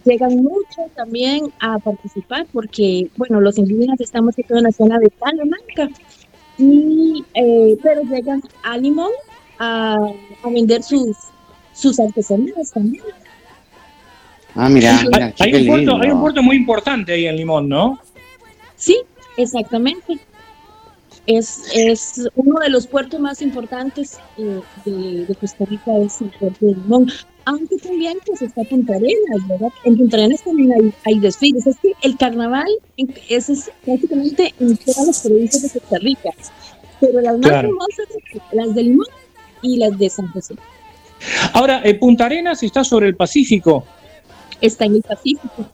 [0.05, 5.09] llegan mucho también a participar porque, bueno, los indígenas estamos aquí en la zona de
[5.09, 5.89] Talamanca,
[6.57, 9.11] y, eh, pero llegan a Limón
[9.59, 9.97] a,
[10.43, 11.15] a vender sus,
[11.73, 13.03] sus artesanías también.
[14.55, 17.69] Ah, mira, Hay, mira, hay un puerto, hay un puerto muy importante ahí en Limón,
[17.69, 17.99] ¿no?
[18.75, 18.97] Sí,
[19.37, 20.17] exactamente.
[21.27, 26.29] Es, es uno de los puertos más importantes eh, de, de Costa Rica, es el
[26.31, 27.11] puerto de Limón.
[27.45, 29.69] Aunque también pues está Punta Arenas, ¿verdad?
[29.83, 31.67] En Punta Arenas también hay, hay desfiles.
[31.67, 36.29] Es que el carnaval es, es prácticamente en todas las provincias de Costa Rica.
[36.99, 37.69] Pero las más Claro.
[37.69, 38.05] famosas
[38.53, 39.05] las de Limón
[39.61, 40.55] y las de San José.
[41.53, 43.85] Ahora, eh, Punta Arenas está sobre el Pacífico,
[44.59, 45.67] Está en el Pacífico.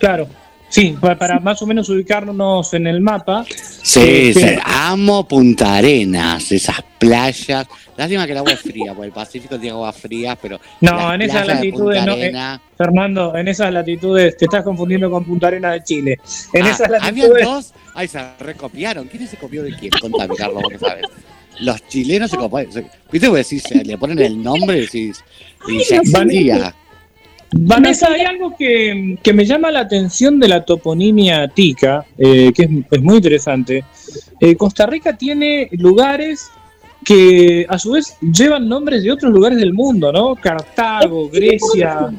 [0.00, 0.26] Claro.
[0.74, 3.44] Sí, para, para más o menos ubicarnos en el mapa.
[3.48, 7.64] Sí, Eh, sí, amo Punta Arenas, esas playas.
[7.96, 10.58] Lástima que el agua es fría, porque el Pacífico tiene agua fría, pero.
[10.80, 12.32] No, en esas latitudes no, eh,
[12.76, 16.18] Fernando, en esas latitudes te estás confundiendo con Punta Arenas de Chile.
[16.52, 17.44] En Ah, esas latitudes.
[17.44, 17.72] dos.
[17.94, 19.06] Ay, se recopiaron.
[19.06, 19.92] ¿Quién se copió de quién?
[20.00, 21.04] Contame, Carlos, vos que sabes.
[21.60, 22.72] Los chilenos se copiaron.
[22.72, 23.30] se- ¿Viste?
[23.30, 25.22] Decís, eh, le ponen el nombre y decís.
[25.68, 25.98] Y sé.
[25.98, 26.74] existía.
[27.56, 32.62] Vanessa, hay algo que, que me llama la atención de la toponimia tica, eh, que
[32.64, 33.84] es, es muy interesante.
[34.40, 36.50] Eh, Costa Rica tiene lugares
[37.04, 40.34] que a su vez llevan nombres de otros lugares del mundo, ¿no?
[40.34, 42.10] Cartago, Grecia.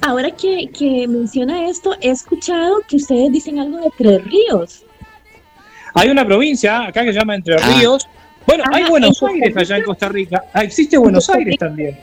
[0.00, 4.82] Ahora que, que menciona esto, he escuchado que ustedes dicen algo de Tres Ríos.
[5.94, 7.76] Hay una provincia acá que se llama Entre Ah.
[7.76, 8.08] Ríos.
[8.46, 10.44] Bueno, hay Buenos en Aires allá en Costa Rica.
[10.52, 11.98] Ah, existe Buenos Aires también.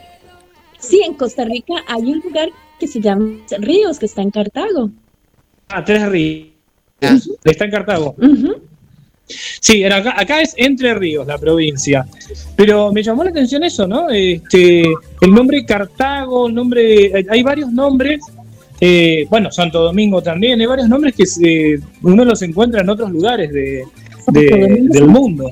[0.81, 4.89] Sí, en Costa Rica hay un lugar que se llama Ríos, que está en Cartago.
[5.69, 6.47] Ah, Tres Ríos.
[7.43, 8.15] Está en Cartago.
[9.61, 12.05] Sí, acá, acá es Entre Ríos, la provincia.
[12.57, 14.09] Pero me llamó la atención eso, ¿no?
[14.09, 14.81] Este,
[15.21, 18.19] el nombre Cartago, el nombre, hay- varios nombres.
[18.83, 23.11] eh, bueno, Santo Domingo también, hay varios nombres que se- uno los encuentra en otros
[23.11, 23.83] lugares de,
[24.33, 25.49] del mundo.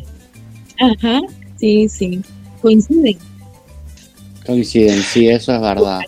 [0.79, 1.21] Ajá,
[1.57, 2.21] sí, sí,
[2.61, 3.17] coinciden.
[4.49, 5.99] Coinciden, sí, eso es verdad.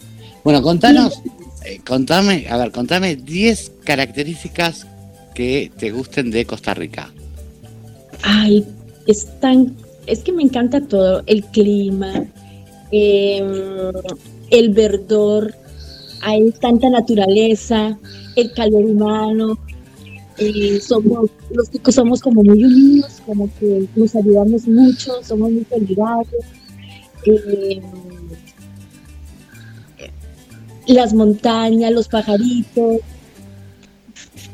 [0.44, 1.22] Bueno, contanos,
[1.64, 4.88] eh, contame, a ver, contame 10 características
[5.36, 7.12] que te gusten de Costa Rica.
[8.24, 8.66] Ay,
[9.06, 9.76] es tan,
[10.08, 12.26] es que me encanta todo, el clima,
[12.92, 13.92] em,
[14.50, 15.54] el verdor,
[16.22, 17.96] hay tanta naturaleza,
[18.36, 19.60] el calor humano,
[20.40, 25.66] eh, somos, los ticos somos como muy unidos, como que nos ayudamos mucho, somos muy
[25.70, 26.44] solidarios.
[27.24, 28.11] em,
[30.88, 32.98] las montañas, los pajaritos,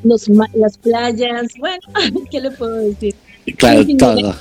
[0.03, 1.79] los, las playas, bueno,
[2.31, 3.15] ¿qué le puedo decir?
[3.57, 4.35] Claro, Sí, todo.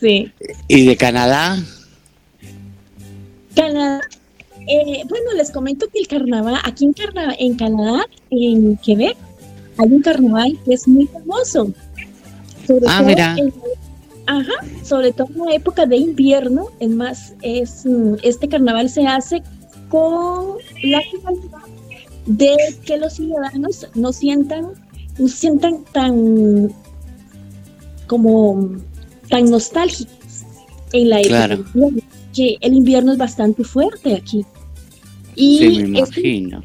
[0.00, 0.32] Sí.
[0.68, 1.56] ¿Y de Canadá?
[3.54, 4.00] Canadá.
[4.66, 9.16] eh, bueno, les comento que el carnaval, aquí en, Carna- en Canadá, en Quebec,
[9.78, 11.72] hay un carnaval que es muy famoso.
[12.66, 13.36] Sobre Ah, todo mira.
[13.38, 13.52] en-
[14.26, 14.52] ajá,
[14.84, 19.42] sobre todo en la época de invierno, es más, es, mm, este carnaval se hace
[19.90, 21.66] con la finalidad
[22.26, 24.68] de que los ciudadanos no sientan,
[25.18, 26.72] no sientan tan
[28.06, 28.70] como
[29.28, 30.14] tan nostálgicos
[30.92, 31.54] en la época Claro.
[31.74, 32.00] invierno,
[32.34, 34.44] que el invierno es bastante fuerte aquí.
[35.36, 36.62] Y Sí, me este- imagino.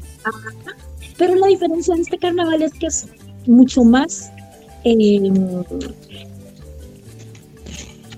[1.18, 3.06] pero la diferencia de este carnaval es que es
[3.46, 4.30] mucho más
[4.84, 5.30] eh,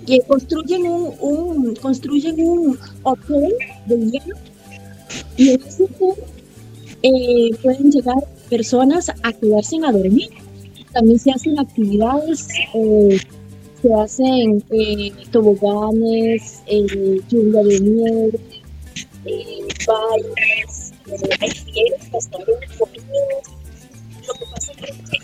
[0.06, 3.52] que construyen un, un- construyen un hotel
[3.86, 4.36] de hielo
[5.38, 6.14] y en hotel
[7.02, 8.16] eh, pueden llegar
[8.50, 10.28] personas a quedarse a dormir.
[10.92, 13.18] También se hacen actividades, eh,
[13.80, 18.40] se hacen eh, toboganes, eh, lluvia de nieve,
[19.26, 20.92] eh, bailes,
[21.40, 21.50] hay
[22.30, 23.44] también, comidas.
[24.26, 25.18] Lo que pasa es que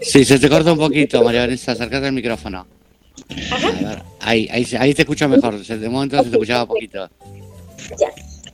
[0.00, 2.66] Sí, se te corta un poquito, María Vanessa, acércate al micrófono.
[3.50, 5.64] A ver, Ahí, ahí, se- ahí te escucho mejor.
[5.64, 7.08] se- De momento se te escuchaba poquito.
[7.98, 8.08] Ya.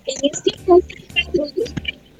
[0.07, 0.81] En este caso,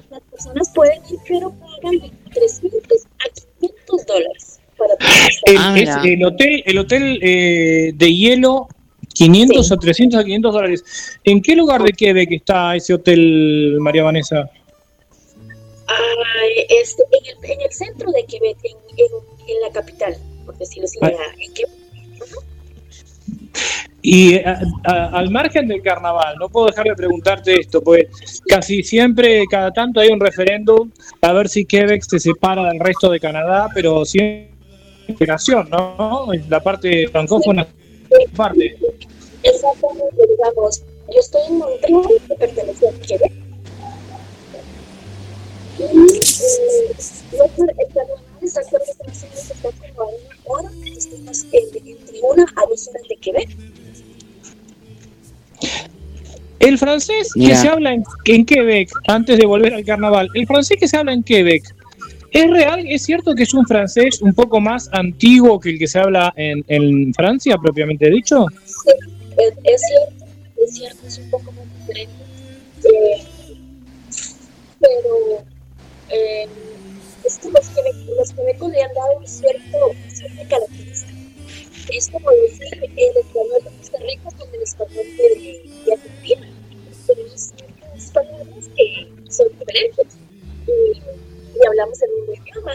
[0.09, 3.29] las personas pueden ir, pero pagan de 300 a
[3.59, 5.39] 500 dólares para estar.
[5.45, 8.67] El, Ah, es el hotel, el hotel eh, de hielo,
[9.13, 9.73] 500 Sí.
[9.73, 10.83] a 300 a 500 dólares.
[11.23, 14.49] ¿En qué lugar de Quebec está ese hotel, María Vanessa?
[15.87, 15.93] Ah,
[16.69, 19.05] este, en, el, en el centro de Quebec, en, en,
[19.55, 21.11] en la capital, por decirlo así, Ah.
[21.39, 21.71] en Quebec.
[24.01, 24.43] Y eh,
[24.83, 28.05] a- al margen del carnaval, no puedo dejar de preguntarte esto, pues
[28.47, 30.91] casi siempre, cada tanto hay un referéndum
[31.21, 34.51] a ver si Quebec se separa del resto de Canadá, pero siempre
[35.07, 36.27] integración, ¿no?
[36.49, 37.67] La parte francófona,
[38.35, 38.75] parte.
[39.43, 40.83] Exactamente, digamos,
[41.13, 43.31] yo estoy en Montreal, que pertenece a Quebec.
[45.77, 46.95] Y eh,
[47.31, 48.61] el carnaval está
[49.95, 50.11] como
[50.47, 53.49] a una hora, estamos en- entre una a dos horas de Quebec.
[56.59, 60.77] El francés que se habla en, en Quebec, antes de volver al carnaval, el francés
[60.79, 61.63] que se habla en Quebec,
[62.31, 62.85] ¿es real?
[62.87, 66.33] ¿Es cierto que es un francés un poco más antiguo que el que se habla
[66.35, 68.45] en, en Francia, propiamente dicho?
[68.65, 68.89] Sí,
[69.37, 70.25] es, es cierto,
[70.65, 72.13] es cierto, es un poco más diferente.
[72.83, 73.23] Eh,
[74.79, 75.43] pero
[76.09, 76.47] eh,
[77.25, 79.77] es que los, quebecos le han dado un cierto,
[80.13, 81.13] cierta característica.
[81.91, 86.47] Es como decir el español de Costa Rica con el español de, de Argentina.
[87.09, 90.17] Hay ciertas palabras que son diferentes
[90.67, 92.71] y, y hablamos el mismo idioma.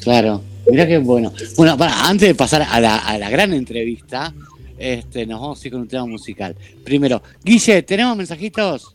[0.00, 0.42] Claro.
[0.70, 1.32] Mira qué bueno.
[1.56, 4.32] Bueno, para, antes de pasar a la, a la gran entrevista,
[4.78, 6.56] este, nos vamos a ir con un tema musical.
[6.84, 8.94] Primero, Guille, ¿tenemos mensajitos?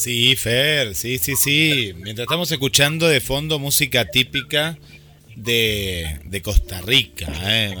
[0.00, 1.92] Sí, Fer, sí, sí, sí.
[1.98, 4.78] Mientras estamos escuchando de fondo música típica
[5.36, 7.74] de, de Costa Rica, ¿eh?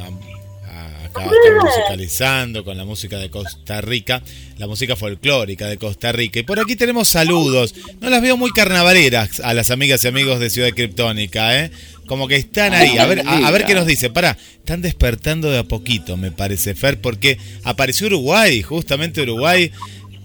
[1.02, 4.22] Acá estamos musicalizando con la música de Costa Rica,
[4.58, 6.40] la música folclórica de Costa Rica.
[6.40, 7.74] Y por aquí tenemos saludos.
[8.02, 11.70] No las veo muy carnavaleras a las amigas y amigos de Ciudad Criptónica, ¿eh?
[12.04, 12.98] Como que están ahí.
[12.98, 14.10] A ver, a, a ver qué nos dice.
[14.10, 19.72] Pará, están despertando de a poquito, me parece, Fer, porque apareció Uruguay, justamente Uruguay.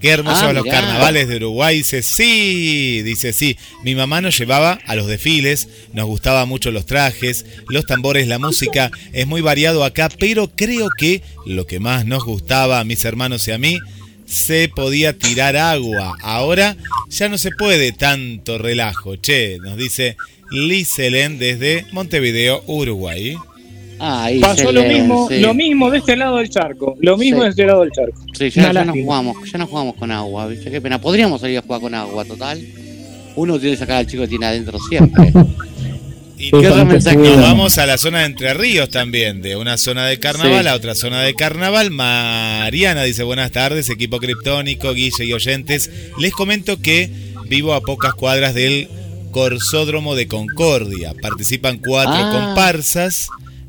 [0.00, 0.80] Qué hermosos Ah, los mirá.
[0.80, 1.78] carnavales de Uruguay.
[1.78, 3.56] Dice, sí, dice, sí.
[3.82, 8.38] Mi mamá nos llevaba a los desfiles, nos gustaban mucho los trajes, los tambores, la
[8.38, 8.90] música.
[9.12, 13.48] Es muy variado acá, pero creo que lo que más nos gustaba a mis hermanos
[13.48, 13.78] y a mí,
[14.26, 16.16] se podía tirar agua.
[16.20, 16.76] Ahora
[17.08, 19.16] ya no se puede tanto relajo.
[19.16, 20.16] Che, nos dice
[20.50, 23.36] Liz Helen desde Montevideo, Uruguay.
[23.98, 25.38] Ahí Pasó lo mismo, sí.
[25.40, 27.44] lo mismo de este lado del charco, lo mismo Sí.
[27.44, 28.20] de este lado del charco.
[28.36, 30.70] Sí, ya, no jugamos, ya no jugamos con agua, ¿viste?
[30.70, 31.00] Qué pena.
[31.00, 32.60] Podríamos salir a jugar con agua, total.
[33.36, 35.32] Uno tiene que sacar al chico que tiene adentro siempre.
[36.38, 37.16] Y ¿Qué otro mensaje?
[37.16, 40.68] nos vamos a la zona de Entre Ríos también, de una zona de carnaval Sí.
[40.68, 41.90] a otra zona de carnaval.
[41.90, 45.90] Mariana dice buenas tardes, equipo criptónico, Guille y oyentes.
[46.18, 47.10] Les comento que
[47.48, 48.86] vivo a pocas cuadras del
[49.30, 51.14] Corsódromo de Concordia.
[51.22, 52.30] Participan cuatro Ah.
[52.54, 53.28] comparsas.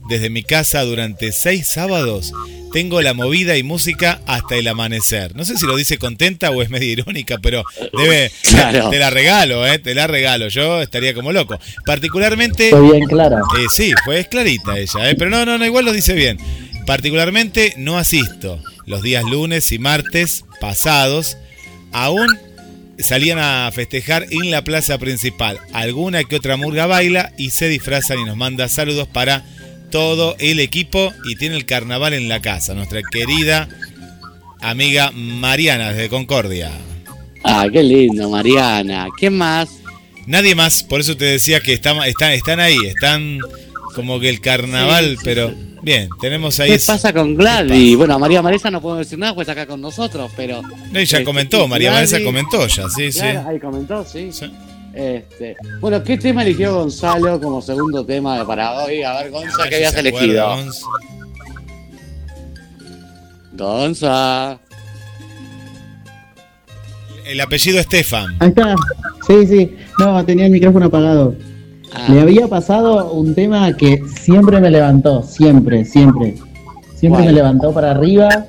[0.09, 2.33] Desde mi casa durante seis sábados
[2.71, 5.35] tengo la movida y música hasta el amanecer.
[5.35, 7.63] No sé si lo dice contenta o es medio irónica, pero
[7.97, 8.31] debe...
[8.43, 8.89] Claro.
[8.89, 10.47] Te la regalo, eh, te la regalo.
[10.47, 11.59] Yo estaría como loco.
[11.85, 12.65] Particularmente...
[12.65, 13.41] Estoy bien clara.
[13.59, 15.15] Eh, sí, pues clarita ella, ¿eh?
[15.17, 16.37] pero no, no, no, igual lo dice bien.
[16.85, 21.37] Particularmente no asisto los días lunes y martes pasados.
[21.91, 22.27] Aún
[22.99, 25.59] salían a festejar en la plaza principal.
[25.73, 29.43] Alguna que otra murga baila y se disfrazan y nos manda saludos para
[29.91, 32.73] todo el equipo y tiene el carnaval en la casa.
[32.73, 33.67] Nuestra querida
[34.61, 36.71] amiga Mariana desde Concordia.
[37.43, 39.07] Ah, qué lindo, Mariana.
[39.17, 39.69] ¿Quién más?
[40.25, 43.39] Nadie más, por eso te decía que están, están, están ahí, están
[43.95, 46.71] como que el carnaval, Sí, sí, pero bien, tenemos ahí...
[46.71, 47.95] ¿Qué pasa con Gladys?
[47.95, 50.61] Bueno, a María Marisa no podemos decir nada, pues está acá con nosotros, pero.
[50.61, 53.21] No, ya Este, comentó, María Vanessa comentó ya, sí, sí.
[53.21, 54.29] Ahí comentó, sí.
[54.33, 54.51] Sí.
[54.97, 59.03] Este, bueno, ¿qué tema eligió Gonzalo como segundo tema para hoy?
[59.03, 60.43] A ver, Gonza, ¿qué habías elegido?
[60.43, 60.81] acuerda, Gonz.
[63.53, 64.59] Gonza.
[67.27, 68.37] El apellido Estefan.
[68.39, 68.73] Ahí está.
[69.27, 69.77] Sí, sí.
[69.99, 71.35] No, tenía el micrófono apagado.
[71.93, 76.37] Ah, Le había pasado un tema que siempre me levantó, siempre, siempre.
[76.95, 78.47] Siempre me levantó para arriba.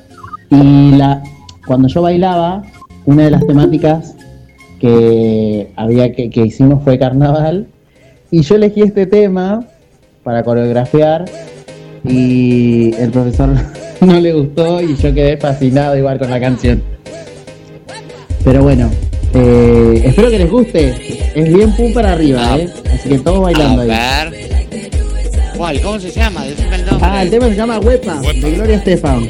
[0.48, 1.22] Y la
[1.66, 2.62] cuando yo bailaba,
[3.04, 4.14] una de las temáticas
[4.78, 7.66] que, había, que, que hicimos fue carnaval.
[8.30, 9.66] Y yo elegí este tema
[10.22, 11.24] para coreografiar
[12.04, 13.50] y el profesor
[14.00, 16.82] no le gustó y yo quedé fascinado igual con la canción.
[18.44, 18.90] Pero bueno,
[19.34, 20.94] eh, espero que les guste.
[21.34, 22.58] Es bien pum para arriba, ah.
[22.58, 22.68] ¿eh?
[22.92, 23.90] Así que todos bailando ahí.
[23.90, 25.80] A ver.
[25.82, 26.46] ¿Cómo se llama?
[26.46, 27.08] El nombre.
[27.08, 28.20] Ah, el tema se llama Huepa.
[28.20, 29.28] de Gloria Estefan.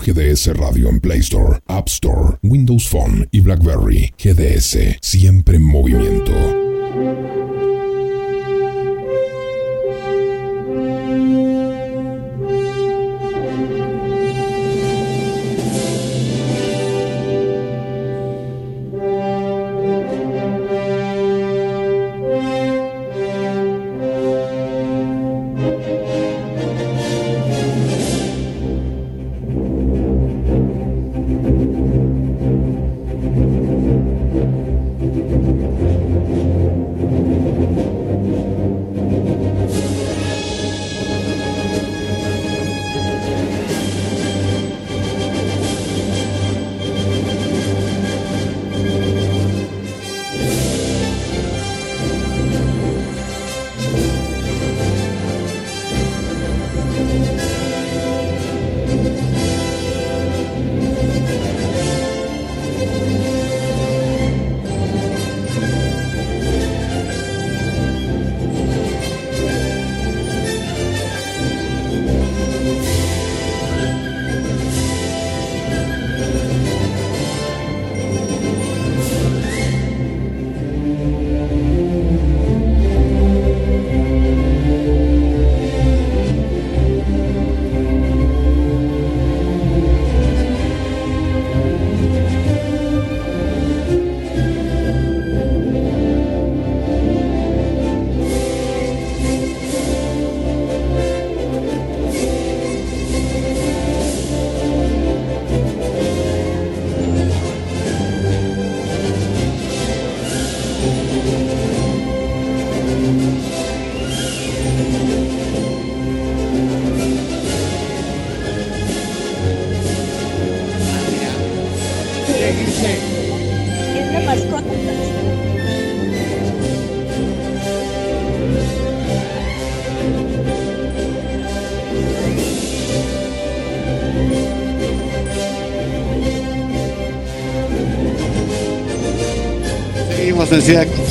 [0.00, 4.12] GDS Radio en Play Store, App Store, Windows Phone y BlackBerry.
[4.18, 6.32] GDS, siempre en movimiento.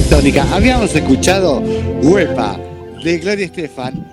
[0.09, 0.45] Tónica.
[0.55, 1.61] Habíamos escuchado
[2.01, 2.57] Huepa
[3.03, 4.05] de Gloria Estefan,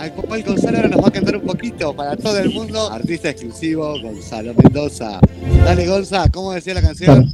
[0.00, 2.90] al cual Gonzalo ahora nos va a cantar un poquito para todo el mundo.
[2.90, 5.20] Artista exclusivo, Gonzalo Mendoza.
[5.62, 7.28] Dale, Gonza, ¿cómo decía la canción?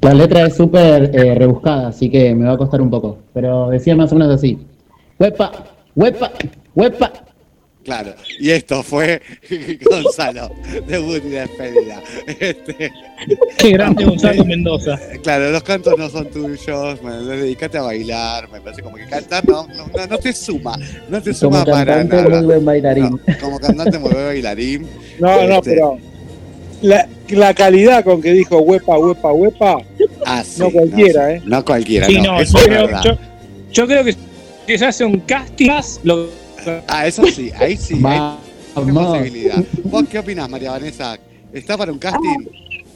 [0.00, 3.18] La letra es súper eh, rebuscada, así que me va a costar un poco.
[3.34, 4.56] Pero decía más o menos así.
[5.18, 5.50] Huepa,
[5.96, 6.30] huepa,
[6.76, 7.09] huepa.
[8.02, 9.20] Claro, y esto fue
[9.82, 10.50] Gonzalo,
[10.86, 12.02] debut y despedida.
[12.26, 12.90] Este,
[13.58, 14.98] Qué grande Gonzalo Mendoza.
[15.22, 19.46] claro, los cantos no son tuyos, me, dedicate a bailar, me parece como que cantar
[19.46, 20.78] no, no, no, no te suma,
[21.08, 22.36] no te suma Como para cantante, nada.
[22.38, 23.10] muy buen bailarín.
[23.10, 24.88] No, como cantante muy buen bailarín.
[25.18, 25.98] No, no, Este, pero
[26.82, 29.78] la, la calidad con que dijo huepa, huepa, huepa,
[30.24, 31.42] ah, sí, no cualquiera, no, ¿eh?
[31.44, 33.18] No cualquiera, Sí, no, yo creo, yo,
[33.72, 34.12] yo creo que
[34.66, 36.28] si se hace un casting más, lo,
[36.88, 38.38] Ah, eso sí, ahí sí, hay Vamos.
[38.74, 39.62] posibilidad.
[39.84, 41.18] ¿Vos qué opinás, María Vanessa?
[41.52, 42.46] ¿Está para un casting?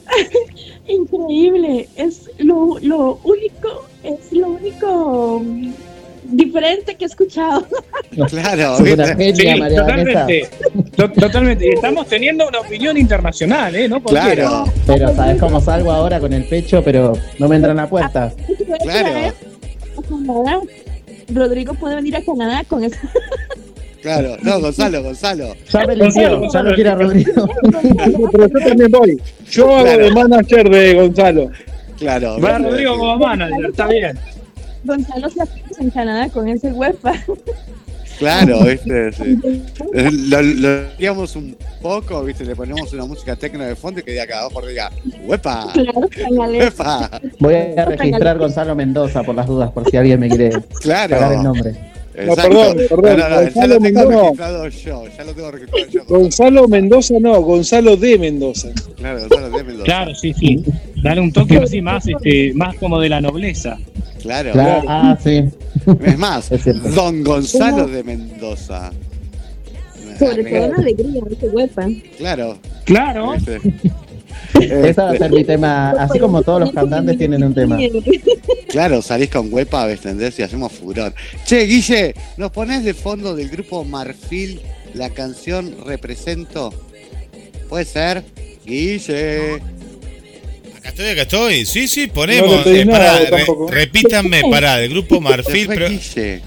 [0.87, 5.71] Increíble, es lo, lo único, es lo único mm,
[6.25, 7.65] diferente que he escuchado.
[8.29, 8.77] Claro.
[8.77, 10.11] Sí, genia, María Vanessa.
[10.21, 10.49] totalmente.
[10.95, 11.65] To- totalmente.
[11.67, 13.89] Y estamos teniendo una opinión internacional, ¿eh?
[13.89, 14.01] No.
[14.01, 18.33] Claro, Pero sabes cómo salgo ahora con el pecho, pero no me entran apuestas.
[18.83, 19.33] claro,
[19.97, 20.61] A Canadá.
[21.33, 22.97] Rodrigo puede venir a Canadá con eso.
[24.01, 24.37] claro.
[24.43, 25.55] No, Gonzalo, Gonzalo.
[25.71, 27.47] Ya me Gonzalo, Gonzalo, lo quiere a Rodrigo.
[28.31, 29.21] Pero yo también voy.
[29.49, 30.03] Yo hago Claro.
[30.03, 31.51] de manager de Gonzalo.
[31.97, 32.39] Claro.
[32.41, 32.57] Va.
[32.59, 34.19] Rodrigo como manager, está bien.
[34.83, 37.13] Gonzalo se hace en Canadá con ese huepa.
[38.17, 39.11] Claro, ¿viste?
[39.13, 39.39] Sí.
[40.29, 42.45] Lo, lo un poco, ¿viste?
[42.45, 44.89] Le ponemos una música tecno de fondo y que diga cada dos por día,
[45.25, 45.67] ¡huepa!
[45.73, 46.07] Claro.
[47.39, 51.17] Voy a registrar Gonzalo Mendoza por las dudas, por si alguien me quiere sacar el
[51.17, 51.43] Claro.
[51.43, 51.75] nombre.
[52.17, 52.49] Exacto.
[52.49, 54.21] perdón, perdón, No, no, no, ya Gonzalo lo tengo Mendoza.
[54.23, 56.05] registrado yo, ya lo tengo registrado yo.
[56.05, 58.69] Gonzalo Mendoza no, Gonzalo de Mendoza.
[58.95, 59.83] Claro, Gonzalo de Mendoza.
[59.85, 60.63] Claro, sí, sí.
[61.03, 63.77] Dale un toque así más, este, más como de la nobleza.
[64.25, 64.53] Claro.
[64.53, 65.43] Claro, ah, sí.
[66.03, 66.65] Es más, Es.
[66.95, 68.91] Don Gonzalo de Mendoza.
[70.17, 71.87] Sobre todo la alegría ese huepa.
[72.17, 72.57] Claro.
[72.85, 73.33] Claro.
[73.33, 73.59] ¿viste?
[74.59, 75.91] Ese va a ser mi tema.
[75.91, 77.77] Así como todos los cantantes tienen un tema.
[78.67, 80.37] Claro, salís con huepa, ¿entendés?
[80.37, 81.13] Y hacemos furor.
[81.45, 84.59] Che, Guille, ¿nos ponés de fondo del grupo Marfil
[84.93, 86.73] la canción Represento?
[87.69, 88.25] ¿Puede ser?
[88.65, 89.61] Guille.
[90.85, 91.65] Acá estoy, acá estoy.
[91.65, 92.63] Sí, sí, No ponemos.
[92.63, 93.71] pedí eh, nada, pará, tampoco.
[93.71, 95.67] repítanme, pará, del grupo Marfil.
[95.67, 95.87] Pero...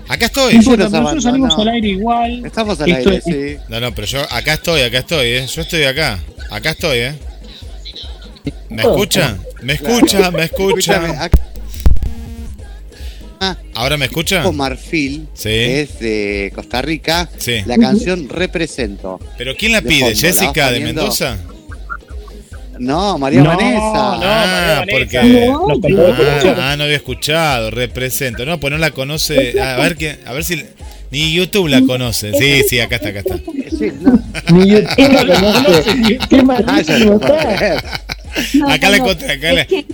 [0.06, 0.54] Acá estoy.
[0.58, 2.46] No pero nosotros salimos al aire igual.
[2.46, 3.56] Estamos al aire, sí.
[3.68, 5.46] No, no, pero yo acá estoy, acá estoy, ¿eh?
[5.52, 6.20] Yo estoy acá.
[6.50, 7.14] Acá estoy, ¿eh?
[8.68, 9.36] ¿Me escucha?
[9.62, 10.30] ¿Me escucha?
[10.30, 11.24] ¿Me escucha?
[11.24, 11.38] acá
[13.74, 14.40] ¿Ahora me escucha?
[14.40, 15.48] grupo Marfil, Sí.
[15.48, 17.62] que es de Costa Rica, Sí.
[17.66, 19.18] la canción Represento.
[19.36, 20.00] ¿Pero quién la de pide?
[20.12, 20.80] fondo, ¿la ¿Jessica de?
[20.80, 21.38] Mendoza?
[22.78, 23.80] No, María No, Vanessa.
[23.80, 24.20] no.
[24.22, 25.18] ah, María porque.
[25.18, 25.46] Vanessa.
[25.52, 25.68] No,
[26.62, 28.44] Ah, ah, no había escuchado, represento.
[28.46, 29.60] No, pues no la conoce.
[29.60, 30.62] A ver que, a ver si
[31.10, 32.32] ni YouTube la conoce.
[32.34, 33.36] Sí, sí, acá está, acá está.
[33.36, 34.22] Sí, no.
[34.52, 36.18] Ni YouTube lo conoce.
[36.28, 36.98] Qué Ah, está.
[38.54, 39.86] No, Acá no, la encontré, acá la- Es que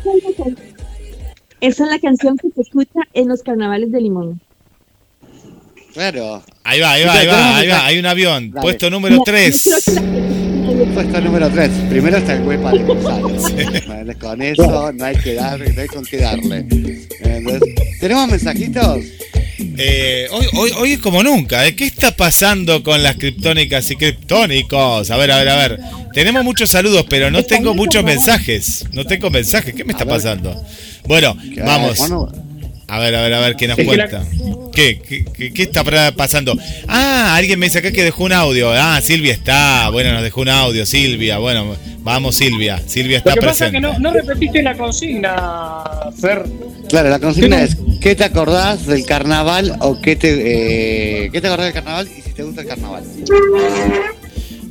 [1.61, 4.41] esa es la la canción que se escucha en los carnavales de Limón.
[5.95, 6.43] Claro.
[6.65, 7.87] Ahí va, ahí va, ahí va, ahí va.
[7.87, 8.51] Hay un avión.
[8.51, 8.63] Dale.
[8.63, 9.65] Puesto número No, 3.
[10.95, 11.71] Puesto número 3.
[11.89, 13.29] Primero está el huepa de Gonzalo.
[13.29, 16.67] Bueno, Con eso no hay que dar, no hay con qué darle.
[17.21, 18.99] Entonces, ¿Tenemos mensajitos?
[19.77, 21.67] Eh, hoy, hoy, hoy es como nunca.
[21.67, 21.77] ¿eh?
[21.77, 25.11] ¿Qué está pasando con las criptónicas y criptónicos?
[25.11, 25.81] A ver, a ver, a ver.
[26.13, 28.85] Tenemos muchos saludos, pero no tengo muchos mensajes.
[28.93, 29.75] No tengo mensajes.
[29.75, 30.65] ¿Qué me está pasando?
[31.07, 31.99] Bueno, vamos.
[32.87, 34.29] A ver, a ver, a ver, ¿qué nos Es que la- cuenta?
[34.75, 35.83] ¿Qué, qué, qué- qué está
[36.15, 36.57] pasando?
[36.89, 38.71] Ah, alguien me dice acá que dejó un audio.
[38.73, 39.89] Ah, Silvia está.
[39.91, 41.39] Bueno, nos dejó un audio, Silvia.
[41.39, 42.81] Bueno, vamos, Silvia.
[42.87, 45.83] Silvia está Lo que pasa es que no, no repetiste la consigna,
[46.21, 46.45] Fer.
[46.89, 51.41] Claro, la consigna ¿Qué es ¿qué te acordás del carnaval o qué te, eh, ¿qué
[51.41, 53.03] te acordás del carnaval y si te gusta el carnaval?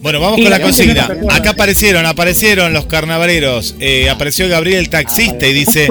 [0.01, 1.09] Bueno, vamos con la consigna.
[1.29, 3.75] Acá aparecieron, aparecieron los carnavaleros.
[3.79, 5.87] Eh, apareció Gabriel el taxista y dice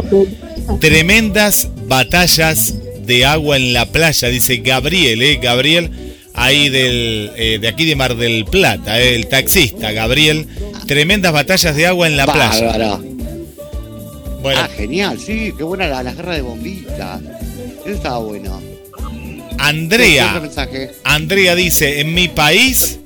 [0.81, 2.75] tremendas batallas
[3.07, 4.29] de agua en la playa.
[4.29, 5.91] Dice Gabriel, eh, Gabriel,
[6.35, 10.47] ahí del, eh, de aquí de Mar del Plata, eh, el taxista, Gabriel.
[10.87, 12.99] Tremendas batallas de agua en la playa.
[14.43, 17.21] Bueno, Ah, genial, sí, qué buena la, la guerra de bombitas.
[17.85, 18.61] Eso estaba bueno.
[19.59, 20.43] Andrea.
[21.05, 22.99] Andrea dice, en mi país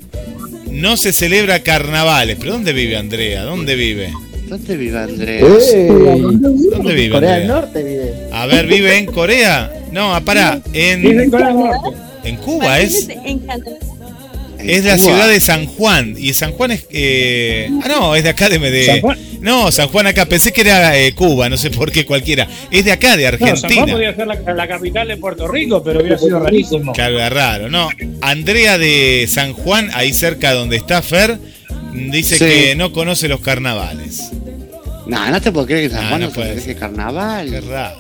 [0.71, 2.39] no se celebra carnavales.
[2.41, 3.43] ¿Pero dónde vive Andrea?
[3.43, 4.13] ¿Dónde vive?
[4.49, 5.43] ¿Dónde vive Andrés?
[5.43, 7.49] ¿Dónde vive Corea del?
[7.49, 8.13] Norte vive.
[8.33, 9.73] A ver, ¿vive en Corea?
[9.93, 11.99] No, ah, pará, Vive en en, Corea del Norte.
[12.25, 13.09] en Cuba es.
[13.09, 13.71] En Canadá.
[14.59, 15.05] En Es la Cuba.
[15.07, 16.15] ciudad de San Juan.
[16.19, 16.87] Y San Juan es.
[16.91, 18.59] eh, ah, no, es de acá de.
[18.59, 19.19] de- ¿San Juan?
[19.41, 20.27] No, San Juan acá.
[20.27, 22.49] Pensé que era eh, Cuba, no sé por qué cualquiera.
[22.71, 23.93] Es de acá, de No, San Juan Argentina.
[23.93, 26.93] podría ser la, la capital de Puerto Rico, pero hubiera sido rarísimo.
[26.93, 27.69] Claro, raro.
[27.69, 27.89] No,
[28.23, 31.39] Andrea de San Juan, ahí cerca donde está Fer,
[32.11, 32.45] dice Sí.
[32.45, 34.31] que no conoce los carnavales.
[35.07, 37.49] No, no te puedo creer que San Ah, Juan no no, puede se carnaval.
[37.51, 37.97] Qué raro.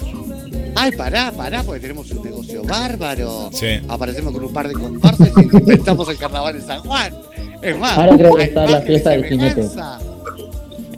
[0.74, 3.50] Ay, pará, pará, porque tenemos un negocio bárbaro.
[3.52, 3.80] Sí.
[3.88, 7.14] Aparecemos con un par de comparsas y inventamos el carnaval en San Juan.
[7.62, 9.98] Es más, Ahora creo que está la fiesta del semejanza.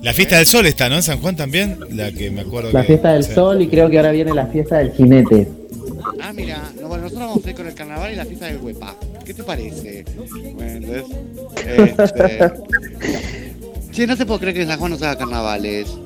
[0.02, 0.96] La fiesta del sol está, ¿no?
[0.96, 1.78] En San Juan también.
[1.90, 4.46] La que me acuerdo La que- fiesta del sol y creo que ahora viene la
[4.46, 5.48] fiesta del jinete.
[6.20, 8.58] Ah, mira, no, bueno, nosotros vamos a ir con el carnaval y la fiesta del
[8.58, 8.94] huepa.
[9.28, 10.06] ¿Qué te parece?
[10.54, 10.88] Bueno,
[11.66, 12.50] entonces, este...
[13.90, 15.98] Che, no te puedo creer que en San Juan no se haga carnavales.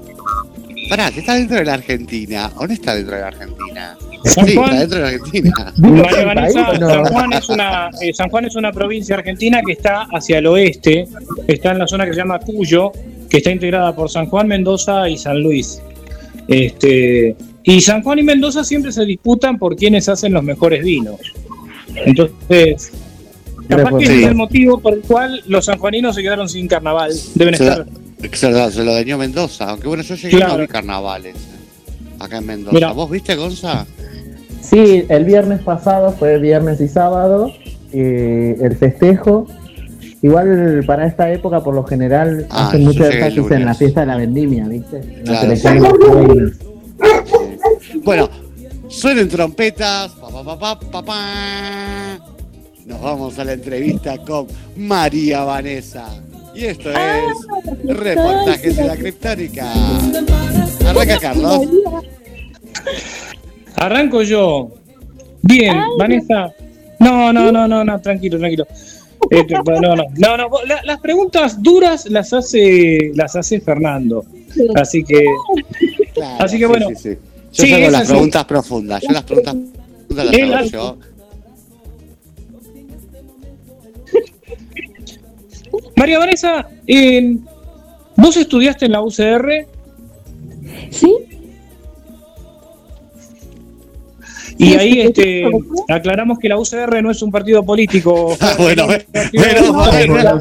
[0.89, 3.97] Pará, si está dentro de la Argentina, ¿o no está dentro de la Argentina?
[4.25, 5.73] San sí, Juan- está dentro de la Argentina.
[5.77, 6.89] María Vanessa, País, no.
[6.89, 10.47] San, Juan es una, eh, San Juan es una provincia argentina que está hacia el
[10.49, 11.07] oeste,
[11.47, 12.91] está en la zona que se llama Cuyo,
[13.31, 15.81] que está integrada por San Juan, Mendoza y San Luis.
[16.49, 21.21] Este, y San Juan y Mendoza siempre se disputan por quienes hacen los mejores vinos.
[21.95, 22.91] Entonces,
[23.77, 24.23] capaz que ese Sí.
[24.23, 27.13] es el motivo por el cual los sanjuaninos se quedaron sin carnaval.
[27.35, 27.79] Deben Se estar.
[27.87, 30.53] lo, se lo- se lo dañó Mendoza, aunque bueno, yo llegué Claro.
[30.53, 31.37] a ver carnavales
[32.19, 32.75] acá en Mendoza.
[32.75, 32.93] Mira.
[32.93, 33.87] ¿Vos viste, Gonza?
[34.61, 37.53] Sí, el viernes pasado fue viernes y sábado
[37.93, 39.47] eh, el festejo.
[40.23, 43.65] Igual para esta época, por lo general, Ah, hacen yo mucho llegué el énfasis en
[43.67, 44.99] la fiesta de la vendimia, ¿viste?
[44.99, 46.59] En la Claro, selección los jóvenes.
[48.05, 48.29] Bueno,
[48.89, 50.13] suenen trompetas.
[50.13, 52.19] Pa, pa, pa, pa, pa, pa.
[52.87, 56.07] Nos vamos a la entrevista con María Vanessa.
[56.55, 56.97] Y esto es
[57.85, 59.73] Reportajes de la Criptónica.
[60.87, 61.61] Arranca, Carlos.
[63.77, 64.71] Arranco yo.
[65.43, 66.53] Bien, Vanessa.
[67.01, 68.67] No, no, no, no, no, tranquilo, tranquilo.
[69.31, 74.25] Este, no, no, no, no, la- las preguntas duras las hace, las hace Fernando.
[74.75, 75.25] Así que,
[76.15, 76.89] Claro, Así que sí, bueno.
[76.91, 77.09] sí, sí.
[77.55, 78.13] Yo Sí, hago las así.
[78.13, 79.03] preguntas profundas.
[79.03, 80.99] Yo las preguntas profundas las hago yo.
[85.97, 87.37] María Vanessa, eh,
[88.17, 89.67] vos estudiaste en la UCR
[90.91, 91.13] Sí,
[94.59, 95.51] y Sí, ahí sí, este, sí.
[95.89, 98.37] aclaramos que la UCR no es un partido político.
[98.41, 100.41] Ah, bueno, Es un partido- bueno,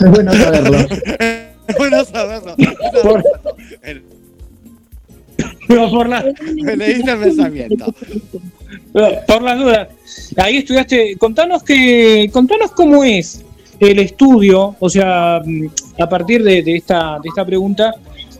[0.00, 0.78] Es bueno saberlo.
[0.78, 1.36] Es bueno saberlo.
[1.66, 2.56] Es bueno saberlo.
[3.02, 3.24] Por-
[5.68, 6.24] Pero por, la-
[6.62, 7.94] Me leíste el pensamiento.
[9.26, 9.88] por las dudas.
[10.36, 11.16] Ahí estudiaste.
[11.16, 13.42] Contanos que, contanos cómo es
[13.80, 15.36] el estudio, o sea,
[15.98, 17.94] a partir de, de esta, de esta pregunta,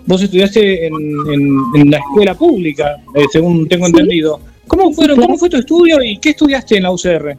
[0.07, 3.91] vos estudiaste en, en- en la escuela pública, eh, según tengo Sí.
[3.93, 4.41] entendido.
[4.67, 7.37] ¿Cómo, fueron, ¿Cómo fue tu estudio y qué estudiaste en la UCR?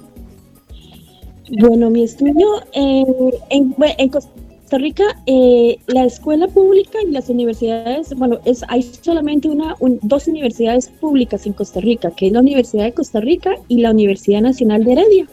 [1.60, 3.04] Bueno, mi estudio eh,
[3.50, 4.30] en, en Costa
[4.78, 10.28] Rica, eh, la escuela pública y las universidades, bueno, es, hay solamente una, un- dos
[10.28, 14.42] universidades públicas en Costa Rica, que es la Universidad de Costa Rica y la Universidad
[14.42, 15.28] Nacional de Heredia.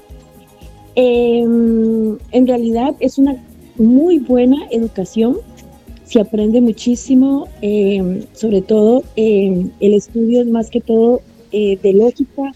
[1.00, 3.36] Eh, en realidad es una
[3.76, 5.36] muy buena educación,
[6.02, 11.20] se aprende muchísimo, eh, sobre todo eh, el estudio es más que todo
[11.52, 12.52] eh, de lógica,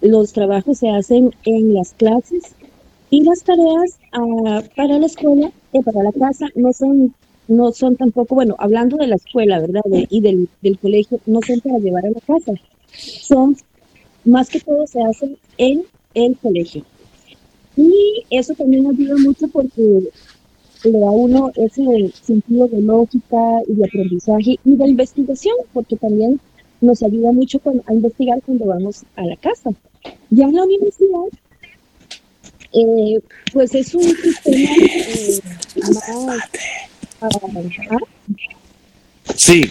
[0.00, 2.54] los trabajos se hacen en las clases
[3.10, 7.14] y las tareas ah, para la escuela y para la casa no son
[7.48, 9.82] no son tampoco, bueno, hablando de la escuela, ¿verdad?
[10.08, 12.52] Y del, del colegio, no son para llevar a la casa.
[12.92, 13.56] Son,
[14.24, 15.84] más que todo, se hacen en
[16.26, 16.84] el colegio.
[17.76, 20.02] Y eso también ayuda mucho porque
[20.84, 23.36] le da a uno ese sentido de lógica
[23.68, 26.40] y de aprendizaje y de investigación, porque también
[26.80, 29.70] nos ayuda mucho con- a investigar cuando vamos a la casa.
[30.30, 31.24] Ya en la universidad,
[32.72, 33.20] eh,
[33.52, 35.40] pues es un sistema eh,
[35.94, 36.40] más...
[37.20, 37.28] ah,
[37.90, 37.98] ah,
[39.34, 39.64] Sí,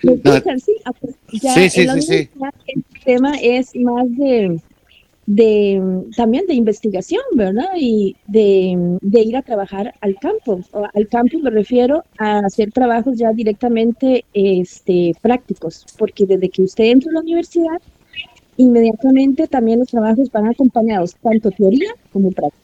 [0.00, 4.60] sí, ya Sí, sí, en la sí, universidad el sistema es más de,
[5.26, 5.82] de
[6.16, 7.70] también de investigación, ¿verdad?
[7.76, 10.60] Y de, de ir a trabajar al campo.
[10.72, 16.62] O Al campo me refiero a hacer trabajos ya directamente este, prácticos, porque desde que
[16.62, 17.80] usted entra a la universidad,
[18.56, 22.62] inmediatamente también los trabajos van acompañados, tanto teoría como práctica.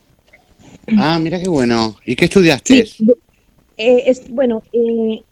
[0.98, 1.96] Ah, mira qué bueno.
[2.06, 2.86] ¿Y qué estudiaste?
[2.86, 3.16] Sí, de-
[3.76, 5.22] eh, es, bueno, eh,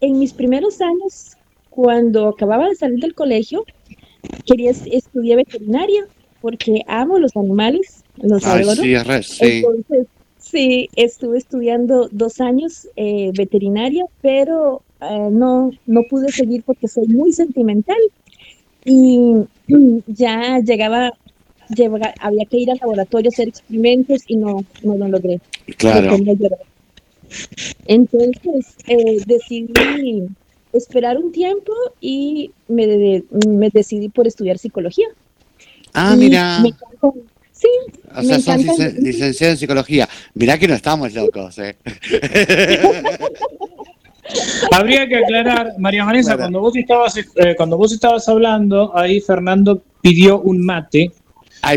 [0.00, 1.36] en mis primeros años,
[1.68, 3.64] cuando acababa de salir del colegio,
[4.44, 6.06] quería es- estudiar veterinaria
[6.40, 8.82] porque amo los animales, los Ay, adoro.
[8.82, 9.44] sí, re, sí.
[9.46, 10.06] Entonces,
[10.42, 17.06] Sí, estuve estudiando dos años eh, veterinaria, pero eh, no, no pude seguir porque soy
[17.06, 17.98] muy sentimental
[18.84, 19.34] y
[20.08, 21.12] ya llegaba,
[21.68, 25.40] llegaba- había que ir al laboratorio a hacer experimentos y no, no lo logré.
[25.76, 26.16] Claro.
[27.86, 30.26] Entonces eh, decidí
[30.72, 35.06] esperar un tiempo y me, me decidí por estudiar psicología.
[35.94, 36.60] Ah, Y mira.
[36.60, 36.70] me
[37.52, 37.68] sí,
[38.16, 40.08] O sea, sos encanta- licen- licenciado en psicología.
[40.34, 41.76] Mirá que no estamos locos, ¿eh?
[44.72, 46.42] Habría que aclarar, María Vanessa, Claro.
[46.42, 51.10] cuando vos estabas eh, cuando vos estabas hablando, ahí Fernando pidió un mate.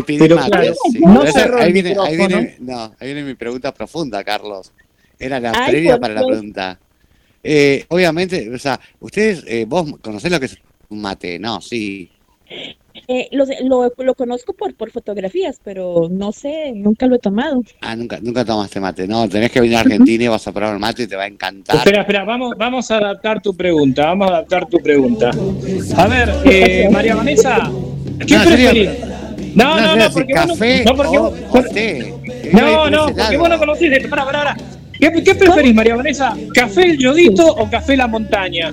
[0.06, 0.98] Pedí Pero mate, claro, sí.
[1.00, 4.72] no Pero eso- cerró ahí, viene, ahí, viene, no, ahí viene mi pregunta profunda, Carlos.
[5.18, 6.78] Era la Ay, previa para la pregunta.
[7.42, 10.56] Eh, obviamente, o sea, ustedes, eh, vos conocés lo que es
[10.88, 11.60] un mate, ¿no?
[11.60, 12.10] Sí.
[13.08, 17.60] Eh, lo, lo, lo conozco por, por fotografías, pero no sé, nunca lo he tomado.
[17.80, 19.08] Ah, nunca, nunca tomaste mate.
[19.08, 21.24] No, tenés que venir a Argentina y vas a probar el mate y te va
[21.24, 21.76] a encantar.
[21.76, 25.30] Espera, espera, vamos, vamos a adaptar tu pregunta, vamos a adaptar tu pregunta.
[25.96, 27.68] A ver, eh, María Vanessa,
[28.26, 28.90] ¿qué No, preferís?
[29.56, 32.14] No, no, no, porque vos no- café no, porque o, té.
[32.52, 34.08] No, no, porque vos no conociste.
[34.08, 34.56] Pará, pará, pará.
[35.00, 36.36] ¿Qué, qué preferís, María Vanessa?
[36.54, 38.72] ¿Café el Yodito o café la montaña?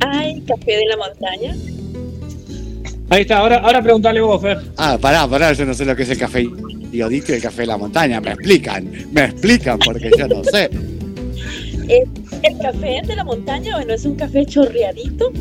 [0.00, 1.56] Ay, café de la montaña.
[3.10, 4.58] Ahí está, ahora, ahora preguntale vos, Fer.
[4.76, 6.46] Ah, pará, pará, yo no sé lo que es el café
[6.92, 8.20] iodito y el café de la montaña.
[8.20, 10.70] Me explican, me explican porque yo no sé.
[11.88, 12.08] Es
[12.44, 15.32] el café de la montaña, bueno, es un café chorreadito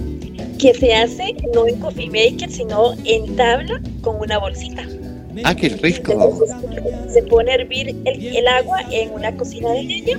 [0.57, 4.83] que se hace no en coffee maker, sino en tabla con una bolsita.
[5.43, 6.11] Ah, qué rico.
[6.11, 10.17] Entonces se pone a hervir el, el agua en una cocina de leña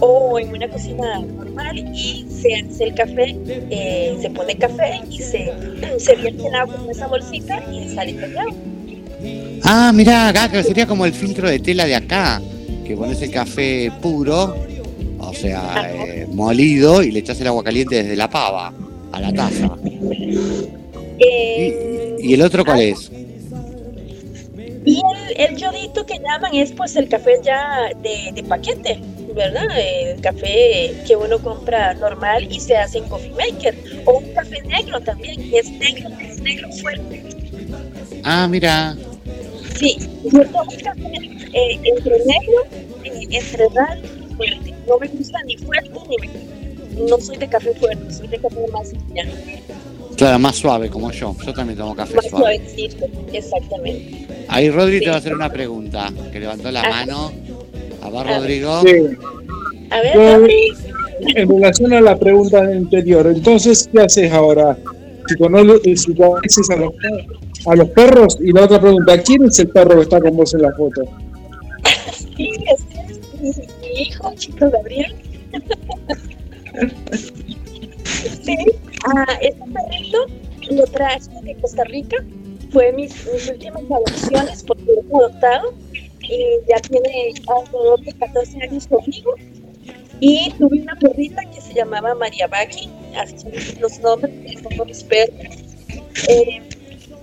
[0.00, 5.18] o en una cocina normal y se hace el café, eh, se pone café y
[5.18, 5.52] se,
[5.98, 8.50] se vierte el agua en esa bolsita y sale callado.
[9.64, 9.92] Ah,
[10.50, 12.40] que sería como el filtro de tela de acá,
[12.84, 14.56] que pones el café puro,
[15.18, 18.72] o sea, eh, molido, y le echas el agua caliente desde la pava
[19.12, 19.70] a la taza.
[21.18, 23.10] Eh, ¿Y el otro cuál es?
[24.86, 25.02] Y
[25.36, 28.98] el, el yodito que llaman es pues el café ya de, de paquete,
[29.34, 29.66] ¿verdad?
[29.78, 33.74] El café que uno compra normal y se hace en coffee maker.
[34.06, 37.22] O un café negro también, que es negro, es negro fuerte.
[38.24, 38.96] Ah, mira.
[39.78, 41.02] Sí, yo tomo un café
[41.54, 42.64] eh, entre negro,
[43.04, 44.00] eh, entre raro
[44.30, 44.74] y fuerte.
[44.86, 48.56] No me gusta ni fuerte ni me- no soy de café fuerte, soy de café
[48.72, 49.32] más liviano,
[50.16, 51.34] Claro, más suave como yo.
[51.46, 52.56] Yo también tomo café más suave.
[52.58, 54.26] suavecito, exactamente.
[54.48, 56.90] Ahí Rodri te va a hacer una pregunta, que levantó la Ah.
[56.90, 57.32] mano.
[58.02, 58.26] A ver.
[58.26, 58.80] Rodrigo.
[58.82, 58.88] Sí,
[59.90, 60.76] A ver, Yo- Gabriel.
[61.36, 64.76] en relación a la pregunta anterior, entonces, ¿qué haces ahora?
[65.28, 66.92] Si conoces, si conoces a, los,
[67.66, 70.54] a los perros, y la otra pregunta, ¿quién es el perro que está con vos
[70.54, 71.02] en la foto?
[72.36, 75.14] Sí, es mi, mi hijo, chico Gabriel.
[78.42, 78.56] sí,
[79.06, 80.18] ah, este perrito
[80.70, 82.16] lo traje de Costa Rica.
[82.72, 85.74] Fue mis, mis últimas adopciones porque lo he adoptado
[86.30, 89.34] y ya tiene alrededor de 14 años conmigo.
[90.20, 95.02] Y tuve una perrita que se llamaba María Baki, así son los nombres son mis
[95.04, 95.56] perros.
[96.28, 96.62] Eh,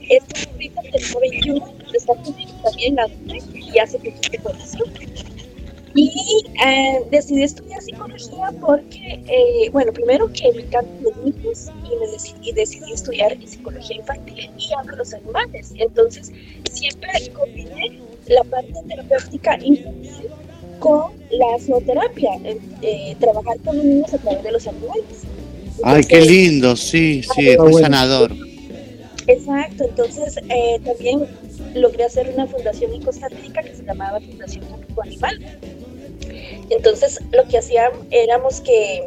[0.10, 3.08] esta perrita tenía 21, está conmigo también la
[3.54, 4.86] y hace poquito conoció.
[5.98, 11.96] Y eh, decidí estudiar psicología porque, eh, bueno, primero que me encantan los niños y,
[11.96, 15.74] me decidí, estudiar psicología infantil y amo los animales.
[15.76, 16.32] Entonces,
[16.72, 20.28] siempre combiné la parte terapéutica infantil
[20.78, 22.30] con la zooterapia,
[22.84, 25.04] eh, trabajar con los niños a través de los animales.
[25.82, 27.88] Ay, qué lindo, sí, sí, es Ah, muy bueno.
[27.88, 28.32] sanador.
[29.26, 31.26] Exacto, entonces eh, también
[31.74, 34.64] logré hacer una fundación en Costa Rica que se llamaba Fundación
[35.04, 35.40] Animal.
[36.70, 39.04] Entonces lo que hacíamos éramos que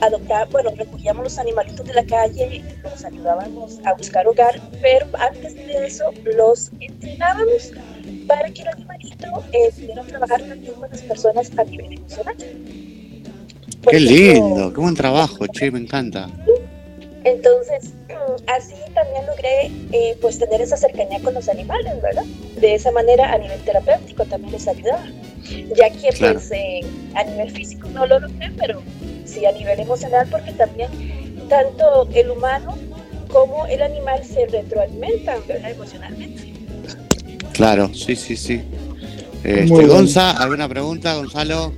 [0.00, 5.54] adoptar, bueno, recogíamos los animalitos de la calle, los ayudábamos a buscar hogar, pero antes
[5.54, 7.72] de eso los entrenábamos
[8.26, 12.36] para que el animalito eh, pudiera trabajar también con las personas a nivel emocional.
[13.82, 16.28] Por Qué ejemplo, lindo, qué buen trabajo, che, me encanta.
[17.24, 17.92] Entonces,
[18.46, 22.24] así también logré eh, pues tener esa cercanía con los animales, ¿verdad?
[22.60, 25.04] De esa manera a nivel terapéutico también les ayudaba.
[25.76, 26.34] Ya que Claro.
[26.34, 26.80] pues eh,
[27.14, 28.82] a nivel físico no lo logré, pero
[29.24, 30.88] sí a nivel emocional porque también
[31.48, 32.76] tanto el humano
[33.28, 35.70] como el animal se retroalimentan, ¿verdad?
[35.72, 36.52] Emocionalmente.
[37.52, 38.62] Claro, sí, sí, sí.
[39.42, 39.86] Este.
[39.86, 41.72] Gonza, ¿alguna pregunta, Gonzalo?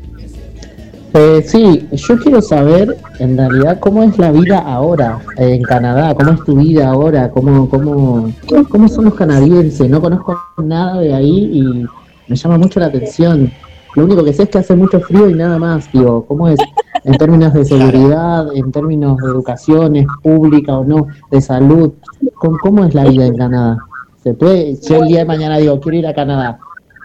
[1.18, 6.14] Eh, sí, yo quiero saber en realidad cómo es la vida ahora eh, en Canadá,
[6.14, 8.30] cómo es tu vida ahora, cómo, cómo,
[8.68, 9.88] cómo, son los canadienses.
[9.88, 11.86] No conozco nada de ahí y
[12.28, 13.50] me llama mucho la atención.
[13.94, 15.90] Lo único que sé es que hace mucho frío y nada más.
[15.90, 16.60] Digo, ¿cómo es
[17.04, 21.94] en términos de seguridad, en términos de educación, es pública o no, de salud?
[22.34, 23.78] ¿Cómo, cómo es la vida en Canadá?
[24.22, 26.58] ¿Se puede, yo el día de mañana digo, quiero ir a Canadá,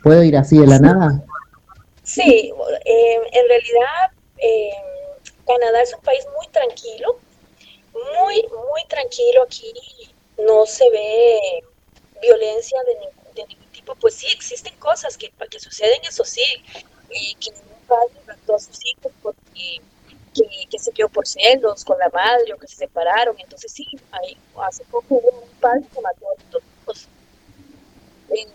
[0.03, 1.23] ¿puedo ir así de la nada?
[2.13, 2.51] Sí,
[2.85, 4.71] eh, en realidad eh,
[5.47, 7.17] Canadá es un país muy tranquilo,
[7.93, 9.43] muy, muy tranquilo.
[9.43, 9.71] Aquí
[10.37, 11.63] no se ve
[12.21, 13.95] violencia de, ningún- tipo.
[13.95, 16.43] Pues sí, existen cosas que, suceden, eso sí,
[17.11, 19.81] eh, que un padre mató a sus hijos porque
[20.69, 23.39] que, se quedó por celos con la madre o que se separaron.
[23.39, 24.35] Entonces sí, hay,
[24.67, 27.07] hace poco hubo un padre que mató a sus dos hijos.
[28.31, 28.47] Eh,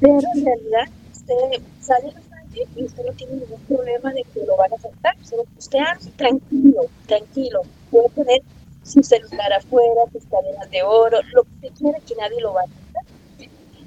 [0.00, 2.12] pero en realidad usted sale
[2.54, 5.14] y usted no tiene ningún problema de que lo van a asaltar.
[5.24, 7.62] Solo usted ande tranquilo, tranquilo.
[7.90, 8.42] Puede tener
[8.82, 12.62] su celular afuera, sus cadenas de oro, lo que usted quiera que nadie lo va
[12.62, 13.04] a asaltar.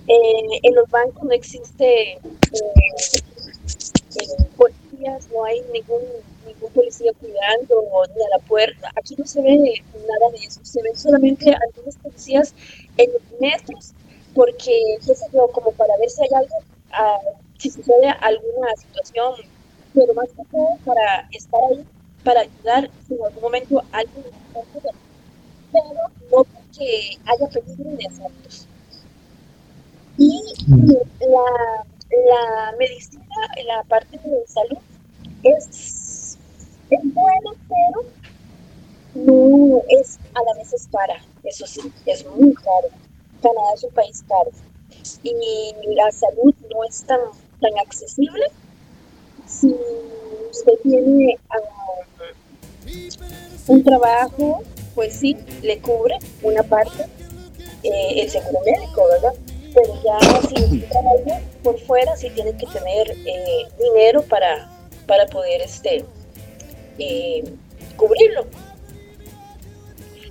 [0.07, 2.19] Eh, en los bancos no existe eh,
[4.19, 6.01] eh, policías, no hay ningún,
[6.45, 7.83] ningún policía cuidando
[8.15, 8.91] ni a la puerta.
[8.95, 10.59] Aquí no se ve nada de eso.
[10.63, 12.53] Se ven solamente algunos policías
[12.97, 13.93] en los metros
[14.33, 16.55] porque, qué sé yo, como para ver si hay algo,
[16.91, 17.19] ah,
[17.63, 19.35] si sucede alguna situación,
[19.93, 21.85] pero más que todo para estar ahí,
[22.21, 24.25] para ayudar si en algún momento alguien
[25.71, 28.67] pero no porque haya peligro de asaltos.
[30.17, 30.41] Y
[31.21, 33.23] la, la medicina,
[33.65, 34.77] la parte de salud,
[35.43, 36.37] es,
[36.89, 38.05] es buena, pero
[39.15, 42.89] no es a la vez es cara, eso sí, es muy caro.
[43.41, 44.51] Canadá es un país caro
[45.23, 47.19] y la salud no es tan,
[47.63, 48.45] tan accesible.
[49.47, 49.73] Si
[50.51, 51.57] usted tiene ah,
[53.67, 57.05] un trabajo, pues sí, le cubre una parte
[57.83, 59.33] eh, el seguro médico, ¿verdad?
[59.73, 64.69] Pero ya si trabaja por fuera, sí tiene que tener eh, dinero para,
[65.07, 66.05] para poder este
[66.99, 67.43] eh,
[67.95, 68.45] cubrirlo.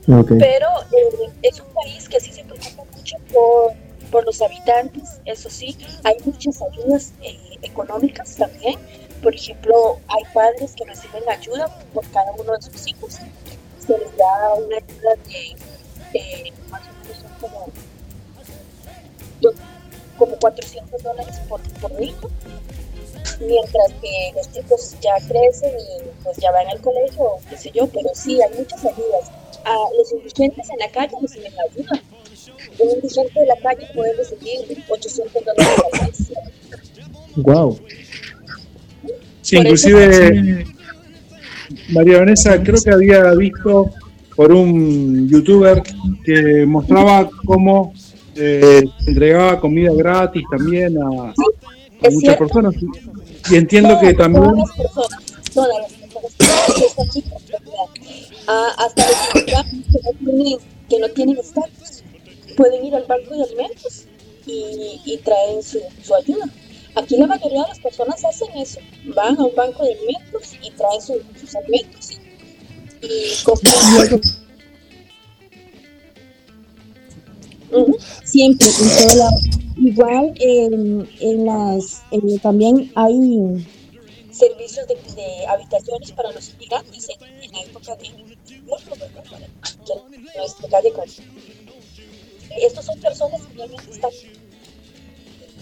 [0.07, 3.73] Pero eh, es un país que sí se preocupa mucho por,
[4.13, 8.79] por los habitantes, eso sí, hay muchas ayudas eh, económicas también.
[9.23, 13.15] Por ejemplo, hay padres que reciben ayuda por cada uno de sus hijos.
[13.85, 15.57] Se les da una ayuda de
[16.19, 17.67] eh, más o menos son como,
[19.41, 19.55] dos-
[20.19, 22.29] como 400 dólares por, por hijo.
[23.41, 27.87] Mientras que los chicos ya crecen y pues ya van al colegio, qué sé yo,
[27.89, 29.31] pero sí, hay muchas ayudas
[29.65, 32.03] a los indigentes en la calle reciben ayuda.
[32.79, 36.33] Un indigente de la calle puede recibir 800 dólares al mes.
[37.37, 37.79] Wow.
[39.43, 40.67] Sí, Por eso- inclusive
[41.91, 43.91] María Vanessa creo que había visto
[44.37, 45.83] por un youtuber
[46.25, 47.93] que mostraba cómo
[48.35, 51.35] eh, entregaba comida gratis también a, a
[52.11, 52.39] muchas cierto.
[52.47, 52.75] personas.
[53.51, 55.23] Y entiendo que Todas- también Todas las personas,
[55.53, 57.89] todas las personas que en realidad,
[58.49, 61.82] ah, hasta los inmigrantes que no tienen, que no tienen estatus,
[62.53, 64.05] pueden ir al banco de alimentos
[64.47, 66.47] y, y traen su, su ayuda.
[66.95, 68.79] Aquí la mayoría de las personas hacen eso,
[69.15, 74.21] van a un banco de alimentos y traen su- sus alimentos y, y compran.
[77.73, 77.97] Ujú.
[78.25, 79.39] Siempre, en todo lado.
[79.79, 82.03] Igual en, en las,
[82.43, 83.67] también hay
[84.31, 88.13] servicios de, de habitaciones para los inmigrantes en, en la época de que
[90.37, 91.05] no es calle con...
[92.61, 94.11] Estos son personas que realmente están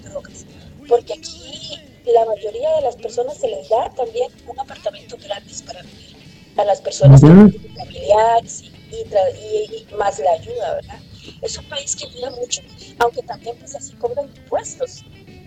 [0.03, 0.47] drogas,
[0.89, 5.83] porque aquí la mayoría de las personas se les da también un apartamento gratis para
[5.83, 6.17] vivir
[6.57, 10.99] a las personas familiares y, más la ayuda, ¿verdad?
[11.43, 12.61] Es un país que ayuda mucho,
[12.99, 15.05] aunque también pues así cobran impuestos.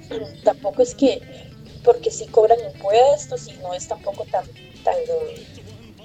[0.44, 1.22] Tampoco es que
[1.84, 4.46] porque sí cobran impuestos y no es tampoco tan
[4.84, 4.96] tan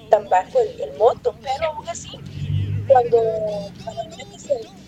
[0.09, 2.09] tan bajo el, el monto, pero aún así
[2.87, 3.21] cuando
[4.17, 4.78] metes el-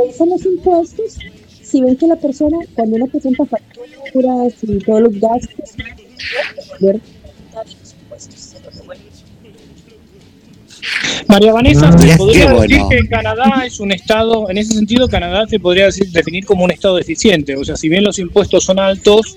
[0.00, 1.18] revisan los impuestos,
[1.62, 5.70] si ven que la persona, cuando uno presenta facturas y todos los gastos,
[6.80, 7.00] ver
[7.54, 8.52] los impuestos.
[11.28, 12.60] María Vanessa, Ah, ¿se podría bueno.
[12.62, 16.64] decir que Canadá es un estado, en ese sentido, Canadá se podría decir- definir como
[16.64, 17.56] un estado deficiente?
[17.56, 19.34] O sea, si bien los impuestos son altos,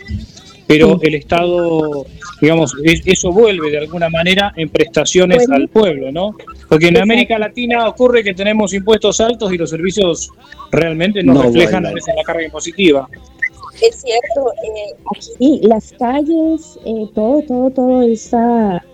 [0.69, 2.05] pero el estado,
[2.39, 5.55] digamos, es- eso vuelve de alguna manera en prestaciones Bueno.
[5.55, 6.35] al pueblo, ¿no?
[6.69, 6.97] Porque en.
[6.97, 10.29] América Latina ocurre que tenemos impuestos altos y los servicios
[10.71, 11.95] realmente no, No reflejan a vuelven.
[11.95, 13.09] veces la carga impositiva.
[13.81, 18.85] Es cierto, eh, aquí y las calles, eh, todo, todo, todo está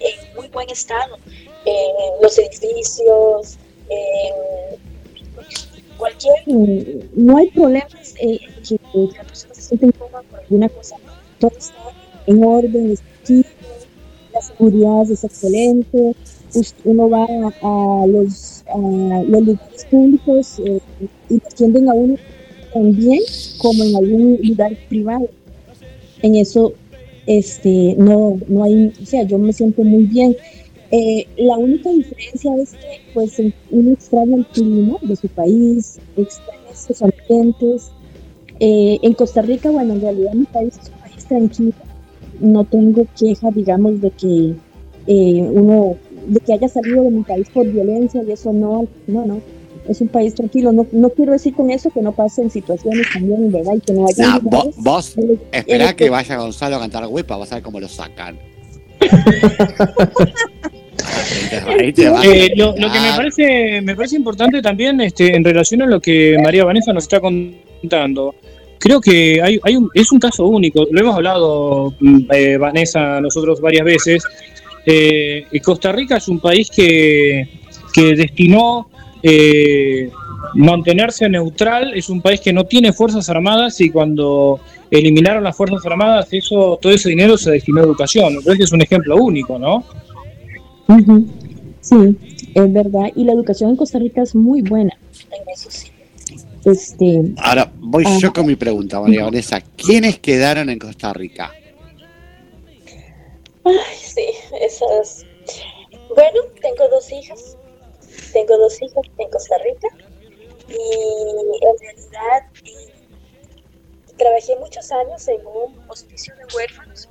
[0.00, 1.16] en muy buen estado,
[1.64, 1.72] eh,
[2.22, 3.56] los edificios,
[3.88, 4.76] eh,
[6.00, 6.34] cualquier,
[7.14, 10.96] no hay problemas eh, que, que la persona se sienta incómoda por alguna cosa.
[11.38, 11.74] Todo está
[12.26, 12.96] en orden,
[14.32, 16.14] la seguridad es excelente.
[16.84, 18.64] Uno va a los,
[19.28, 20.80] los lugares públicos eh,
[21.28, 22.16] y atienden a uno
[22.72, 23.20] tan bien
[23.58, 25.28] como en algún lugar privado.
[26.22, 26.72] En eso
[27.26, 30.36] este, no, no hay, o sea, yo me siento muy bien.
[30.92, 33.40] Eh, la única diferencia es que pues
[33.70, 37.92] uno extraña el clima de su país, extraña esos ambientes.
[38.58, 41.74] Eh, en Costa Rica, bueno, en realidad mi país es un país tranquilo.
[42.40, 44.54] No tengo queja, digamos, de que
[45.06, 45.96] eh, uno,
[46.26, 49.40] de que haya salido de mi país por violencia y eso no, no, no.
[49.88, 50.72] Es un país tranquilo.
[50.72, 53.74] No, no quiero decir con eso que no pasen situaciones también, ¿verdad?
[53.76, 55.16] Y que no haya lugares vos,
[55.52, 58.38] esperá que vaya Gonzalo a cantar huepa, vas a ver cómo lo sacan.
[61.66, 63.16] Ahí te va a Eh, lo, lo que me sacar.
[63.16, 67.20] parece, me parece importante también este, en relación a lo que María Vanessa nos está
[67.20, 68.34] contando,
[68.80, 73.20] creo que hay, hay un, es un caso único, lo hemos hablado mm, eh, Vanessa
[73.20, 74.24] nosotros varias veces,
[74.86, 77.48] eh, Costa Rica es un país que,
[77.92, 78.88] que destinó
[79.22, 80.10] eh,
[80.54, 84.60] mantenerse neutral, es un país que no tiene fuerzas armadas y cuando
[84.90, 88.72] eliminaron las fuerzas armadas, eso todo ese dinero se destinó a educación, creo que es
[88.72, 89.84] un ejemplo único, ¿no?
[90.90, 91.26] Ujú.
[91.80, 92.16] Sí,
[92.54, 93.10] es verdad.
[93.14, 94.96] Y la educación en Costa Rica es muy buena.
[95.30, 95.88] En eso sí.
[96.64, 99.60] Este, Ahora voy yo con mi pregunta, María Vanessa.
[99.76, 101.52] ¿Quiénes quedaron en Costa Rica?
[103.64, 104.26] Ay, sí,
[104.60, 105.24] esas.
[106.14, 107.56] Bueno, tengo dos hijas.
[108.32, 109.88] Tengo dos hijas en Costa Rica.
[110.68, 112.92] Y en realidad eh,
[114.16, 117.08] trabajé muchos años en un hospicio de huérfanos.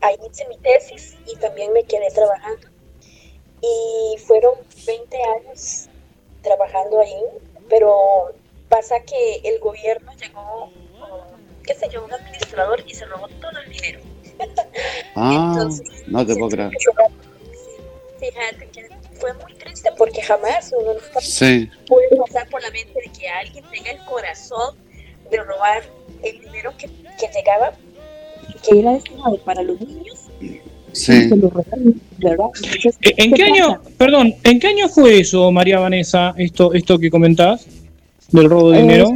[0.00, 2.71] Ahí hice mi tesis y también me quedé trabajando.
[3.62, 4.54] Y fueron
[4.86, 5.88] 20 años
[6.42, 7.22] trabajando ahí,
[7.68, 8.32] pero
[8.68, 10.70] pasa que el gobierno llegó,
[11.64, 14.00] qué sé yo, un administrador y se robó todo el dinero.
[15.14, 16.70] Ah, Entonces, no te puedo creer.
[18.18, 18.88] Fíjate que
[19.20, 21.70] fue muy triste porque jamás uno nunca Sí.
[21.86, 24.76] puede pasar por la mente de que alguien tenga el corazón
[25.30, 25.82] de robar
[26.22, 27.72] el dinero que, que llegaba.
[28.62, 30.18] que era destinado para los niños,
[30.92, 31.28] Sí.
[31.28, 31.50] se lo.
[32.20, 36.98] Entonces, Eh, ¿En qué año, perdón, en qué año fue eso, María Vanessa, esto, esto
[36.98, 37.66] que comentás
[38.30, 39.08] del robo de Eh, dinero?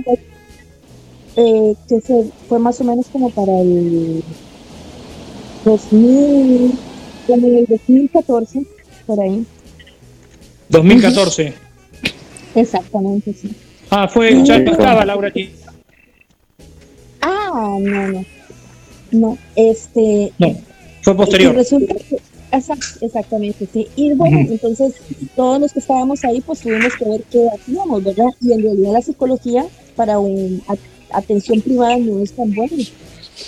[1.37, 4.23] eh, que se, fue más o menos como para el
[5.65, 6.73] 2000,
[7.27, 8.63] como en el 2014,
[9.07, 9.45] por ahí.
[10.69, 11.53] 2014.
[12.55, 13.51] Exactamente, sí.
[13.91, 15.51] Ah, fue, ya no estaba Laura aquí.
[17.21, 18.25] Ah, no, no.
[19.13, 20.33] No, este.
[20.39, 20.55] No,
[21.07, 21.55] fue Y posterior.
[21.55, 22.17] resulta que,
[22.51, 23.87] exact- exactamente, sí.
[23.95, 24.95] Y bueno, entonces
[25.37, 28.27] todos los que estábamos ahí, pues tuvimos que ver qué hacíamos, ¿verdad?
[28.41, 29.65] Y en realidad la psicología
[29.95, 32.83] para un a- atención privada no es tan buena.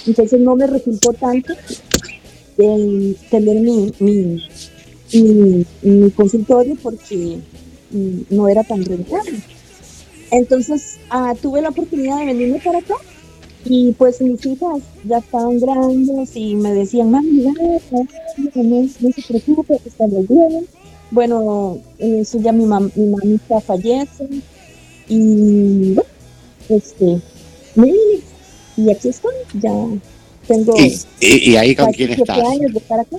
[0.06, 1.52] Entonces no me resultó tanto
[2.59, 4.43] el tener mi, mi,
[5.12, 7.39] mi, mi consultorio porque
[8.30, 9.40] no era tan rentable.
[10.30, 12.94] Entonces ah, tuve la oportunidad de venirme para acá
[13.64, 17.52] y pues mis hijas ya estaban grandes y me decían, mami, mira,
[17.90, 20.66] no, no, no se preocupe, que estamos bien.
[21.10, 24.28] Bueno, en eso ya mi, mam mi mamita fallece
[25.09, 26.10] y bueno,
[26.68, 27.20] este,
[27.74, 28.20] me vine
[28.76, 29.72] y aquí estoy, ya
[30.47, 32.39] tengo ¿Y, y, y ahí con quién estás?
[32.39, 33.16] años de estar acá.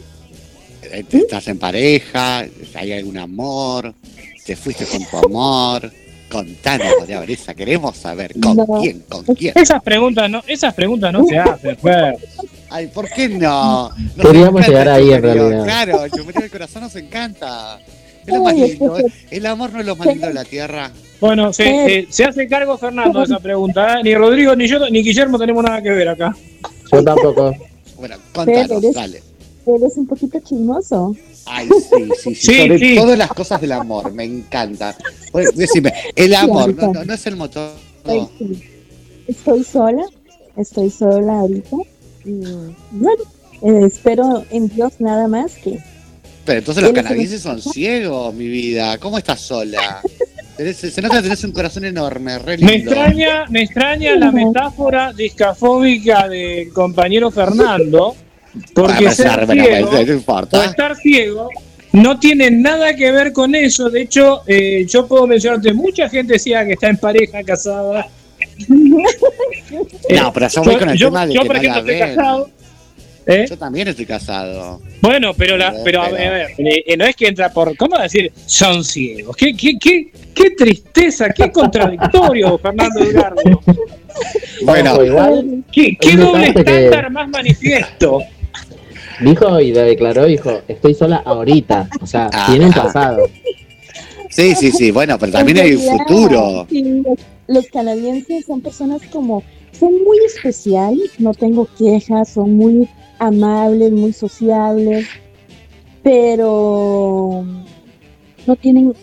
[0.84, 2.48] Eh, ¿Estás en pareja?
[2.76, 3.94] ¿Hay algún amor?
[4.46, 5.92] ¿Te fuiste con tu amor?
[6.30, 8.66] Contanos, María Vanessa, queremos saber con No.
[8.82, 9.54] quién, con quién.
[9.56, 12.18] Esas preguntas no, esas preguntas no se hacen, Fer.
[12.70, 13.90] Ay, ¿por qué no?
[14.16, 15.64] Nos Queríamos encanta llegar ahí, en realidad.
[15.64, 17.80] Claro, el corazón nos encanta.
[18.28, 19.00] Es lo más lindo.
[19.00, 19.06] ¿eh?
[19.32, 20.92] El amor no es lo más lindo de la tierra.
[21.20, 24.00] Bueno, se, eh, se hace cargo Fernando de esa pregunta.
[24.00, 24.04] ¿eh?
[24.04, 26.36] Ni Rodrigo, ni yo, ni Guillermo tenemos nada que ver acá.
[26.92, 27.56] Yo tampoco.
[27.98, 29.24] Bueno, contanos, Pero- dale.
[29.66, 31.16] Eres un poquito chismoso.
[31.52, 32.36] Ay, sí, sí, sí.
[32.36, 32.96] Sí, Sobre sí.
[32.96, 34.96] todas las cosas del amor, me encanta.
[35.32, 37.72] Oye, Decime, el amor no, no, no es el motor.
[38.06, 38.30] no.
[39.28, 40.04] Estoy sola,
[40.58, 41.76] estoy sola ahorita.
[42.26, 42.42] Y
[42.92, 43.24] bueno,
[43.62, 45.80] eh, espero en Dios nada más que
[46.46, 48.98] Pero entonces los canadienses son ciegos, mi vida.
[48.98, 50.02] ¿Cómo estás sola?
[50.58, 55.14] Tenés- se nota que tenés un corazón enorme, re Me extraña, me extraña la metáfora
[55.14, 58.16] discafóbica del compañero Fernando,
[58.74, 60.66] porque Bueno, ser pero, bueno, ciego bueno, no o importa.
[60.66, 61.50] estar ciego
[61.92, 63.90] no tiene nada que ver con eso.
[63.90, 68.08] De hecho, eh, yo puedo mencionarte mucha gente decía que está en pareja, casada.
[70.10, 72.16] No, pero yo voy con el yo, tema de yo, que por no estoy ven.
[72.16, 72.50] casado.
[73.28, 73.46] ¿Eh?
[73.48, 74.82] Yo también estoy casado.
[75.02, 77.76] Bueno, pero, la, pero a ver, a ver, eh, no es que entra por.
[77.78, 78.32] ¿Cómo decir?
[78.48, 79.36] Son ciegos.
[79.36, 83.62] ¿Qué, qué, qué, qué tristeza, qué contradictorio, Fernando Edgardo.
[84.64, 88.20] Bueno, igual ¿Qué, qué doble que- estándar más manifiesto?
[89.22, 91.90] Dijo y declaró, dijo, estoy sola ahorita.
[92.02, 93.28] O sea, Ah, tiene un pasado.
[94.30, 94.92] sí, sí, sí.
[94.92, 96.68] Bueno, pero también hay un futuro.
[97.48, 102.88] los canadienses son personas como, son muy especiales, no tengo quejas, son muy
[103.20, 105.08] amables, muy sociables,
[106.04, 107.44] pero
[108.48, 108.94] no tienen,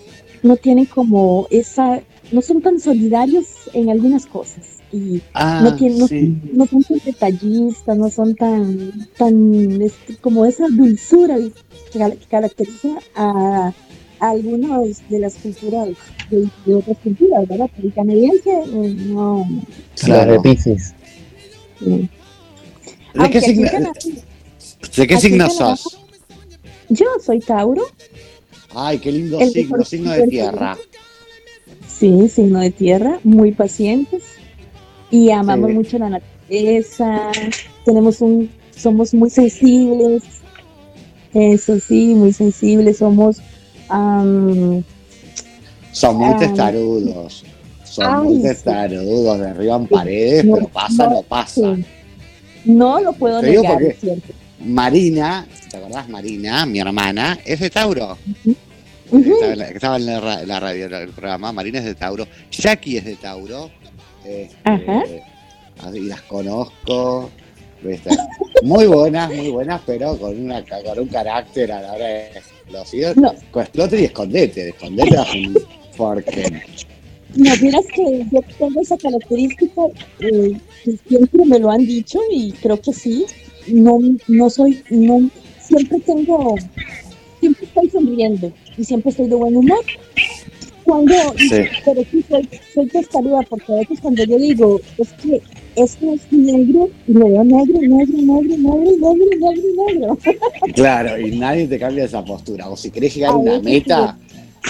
[0.43, 2.01] no tienen como esa,
[2.32, 4.76] no son tan solidarios en algunas cosas.
[4.97, 6.36] Y Ah, no tienen, no, sí.
[6.52, 11.36] no son tan detallistas, no son tan, tan este, como esa dulzura
[11.93, 13.73] que, caracteriza a,
[14.20, 15.89] a algunas de las culturas
[16.31, 17.70] de, de otras culturas, ¿verdad?
[17.77, 19.47] Pero el canadiense eh, no.
[20.01, 20.35] Claro.
[20.35, 20.94] Los de Pisces.
[21.81, 21.97] no.
[21.98, 22.09] ¿De
[23.14, 23.68] Aunque qué signo,
[24.97, 25.98] ¿de qué signo sos?
[26.89, 27.82] Yo soy Tauro,
[28.74, 30.77] Ay, qué lindo El signo, signo de tierra.
[31.89, 34.23] sí, signo de tierra, muy pacientes
[35.10, 35.74] y amamos Sí.
[35.76, 37.30] mucho la naturaleza.
[37.84, 40.22] Tenemos un, somos muy sensibles,
[41.34, 42.98] eso sí, muy sensibles.
[42.98, 43.38] Somos,
[43.88, 44.82] am,
[45.92, 46.36] Son muy Ah.
[46.38, 47.44] testarudos.
[47.84, 48.42] Son Ay, muy sí.
[48.42, 51.74] testarudos, derriban paredes, No, pero pasa, no, no pasa.
[51.76, 51.84] sí.
[52.66, 54.32] no lo puedo Te digo negar, cierto.
[54.60, 56.66] Marina, ¿te acordás Marina?
[56.66, 58.18] Mi hermana, es de Tauro.
[59.10, 59.32] Ujú.
[59.34, 61.52] Estaba en la, estaba en la, ra- la radio, el programa.
[61.52, 62.26] Marina es de Tauro.
[62.50, 63.70] Jackie es de Tauro.
[64.27, 65.03] Este, Ajá.
[65.82, 67.31] así las conozco.
[67.82, 68.11] ¿viste?
[68.62, 72.31] Muy buenas, muy buenas, pero con, una, con un carácter a la hora de
[72.70, 73.16] los hijos.
[73.16, 73.32] No.
[73.61, 74.69] Explote y escondete.
[74.70, 75.16] Escondete
[75.97, 76.62] porque
[77.35, 79.82] No, miras que yo tengo esa característica,
[80.20, 83.27] eh, que siempre me lo han dicho y creo que sí.
[83.69, 83.98] No,
[84.28, 85.28] no soy, no,
[85.61, 86.55] siempre tengo,
[87.40, 89.85] siempre estoy sonriendo y siempre estoy de buen humor.
[90.86, 91.62] Cuando, Sí.
[91.84, 95.42] pero sí soy, soy testaruda porque a veces cuando yo digo, es que
[95.74, 100.18] esto es negro, y lo veo negro, negro, negro, negro, negro, negro, negro.
[100.74, 102.68] Claro, y nadie te cambia esa postura.
[102.68, 104.16] O si querés llegar a una meta,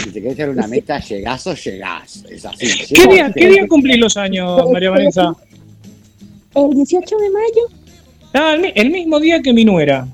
[0.02, 2.24] si te querés llegar a una meta, llegás o llegás.
[2.30, 2.66] Es así.
[2.94, 5.36] ¿Qué día, ¿Qué día cumplís los años, María Vanessa?
[6.54, 7.82] El 18 de mayo,
[8.32, 10.08] Ah, el, mi- el mismo día que mi nuera.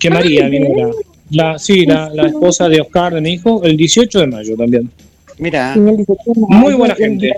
[0.00, 0.90] Que María, Ay, mi nuera.
[1.32, 4.90] La, sí, la, la esposa de Oscar, de mi hijo, el 18 de mayo también.
[5.38, 7.32] Mira, en el 18 de mayo, Muy buena gente.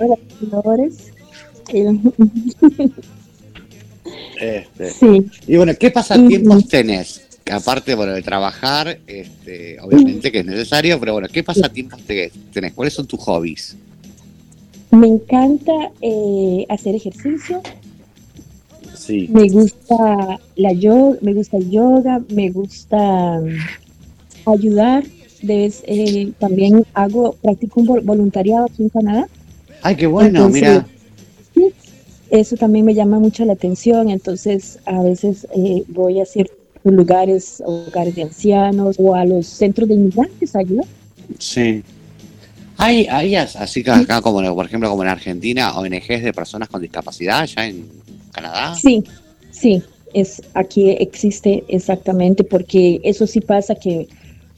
[4.41, 7.23] Este, Sí, Y bueno, ¿qué pasatiempos tenés?
[7.45, 12.33] Que aparte, bueno, de trabajar, este, obviamente que es necesario, pero bueno, ¿qué pasatiempos te-
[12.53, 12.73] tenés?
[12.73, 13.77] ¿Cuáles son tus hobbies?
[14.91, 17.61] me encanta eh, hacer ejercicio,
[18.95, 19.27] Sí.
[19.33, 23.41] me gusta la yoga, me gusta el yoga, me gusta
[24.53, 25.05] ayudar.
[25.43, 29.29] De vez, eh, también hago, practico un vol- voluntariado aquí en Canadá.
[29.83, 30.87] Ay, qué bueno, Entonces, mira.
[31.55, 31.67] Sí,
[32.31, 34.09] eso también me llama mucho la atención.
[34.09, 39.89] Entonces, a veces eh, voy a ciertos lugares, hogares de ancianos o a los centros
[39.89, 40.87] de inmigrantes ayudar.
[41.39, 41.83] Sí.
[42.77, 46.69] Hay, hay as- así que acá, como por ejemplo, como en Argentina, ONGs de personas
[46.69, 47.87] con discapacidad, allá en
[48.33, 48.75] Canadá.
[48.75, 49.05] Sí,
[49.51, 54.09] sí, es aquí existe exactamente porque eso sí pasa que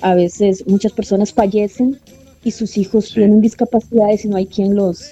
[0.01, 1.99] a veces muchas personas fallecen
[2.45, 3.15] y sus hijos Sí.
[3.15, 5.11] tienen discapacidades y no hay quien los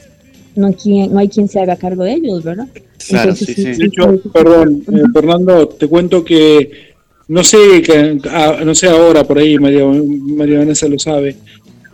[0.56, 2.69] no hay quien no hay quien se haga cargo de ellos, ¿verdad?
[3.09, 3.82] Claro, sí, Entonces, sí.
[3.82, 6.70] De hecho, perdón, eh, Fernando, te cuento que
[7.27, 11.35] no sé, que, ah, no sé ahora por ahí, María, María Vanessa lo sabe,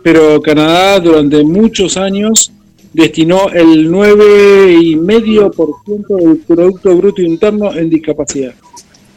[0.03, 2.51] pero Canadá durante muchos años
[2.93, 8.53] destinó el 9,5% del Producto Bruto Interno en discapacidad,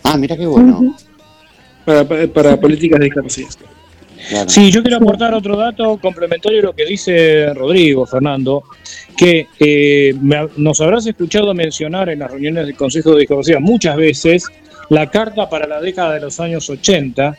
[0.05, 0.95] Ah, mira qué bueno.
[1.85, 3.49] Para, para, para políticas de discapacidad.
[4.29, 4.49] Claro.
[4.49, 8.63] Sí, yo quiero aportar otro dato complementario a lo que dice Rodrigo, Fernando,
[9.17, 13.97] que eh, me- nos habrás escuchado mencionar en las reuniones del Consejo de Discapacidad muchas
[13.97, 14.45] veces
[14.89, 17.37] la Carta para la década de los años 80,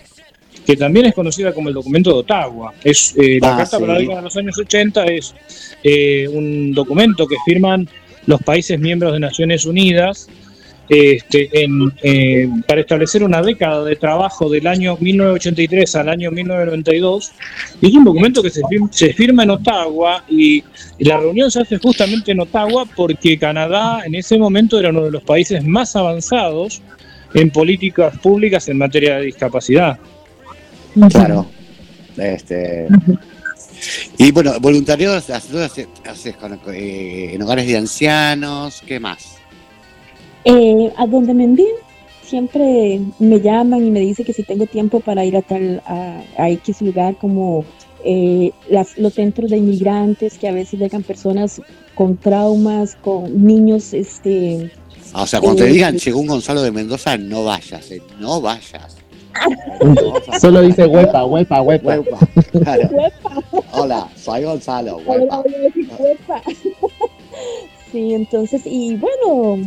[0.66, 2.74] que también es conocida como el documento de Ottawa.
[2.84, 5.34] Es, eh, la Ah, Carta para la década de los años 80 es
[5.84, 7.88] eh, un documento que firman
[8.28, 10.28] los países miembros de Naciones Unidas
[10.90, 17.32] este, en, eh, para establecer una década de trabajo del año 1983 al año 1992.
[17.82, 20.64] Y es un documento que se, fir- se firma en Ottawa y,
[20.98, 25.04] y la reunión se hace justamente en Ottawa porque Canadá en ese momento era uno
[25.06, 26.82] de los países más avanzados
[27.34, 29.98] en políticas públicas en materia de discapacidad.
[31.10, 31.48] Claro.
[32.18, 32.88] Este,
[34.18, 39.36] y bueno, voluntariado haces, haces- haces con- eh, en hogares de ancianos, ¿qué más?
[40.46, 41.76] Eh, a donde me envíen,
[42.24, 46.22] siempre me llaman y me dicen que si tengo tiempo para ir a tal, a,
[46.38, 47.66] a X lugar como
[48.04, 51.62] eh, las, los centros de inmigrantes, que a veces llegan personas
[51.96, 54.72] con traumas, con niños, este,
[55.14, 58.02] Ah, O sea, cuando te Eh, digan llegó un Gonzalo de Mendoza, no vayas, eh,
[58.20, 58.98] no vayas.
[60.42, 61.98] Solo dice huepa, huepa, huepa.
[61.98, 62.20] Huepa,
[62.52, 62.90] claro.
[63.74, 65.44] Hola, soy Gonzalo, huepa.
[67.92, 69.58] Sí, entonces, y bueno,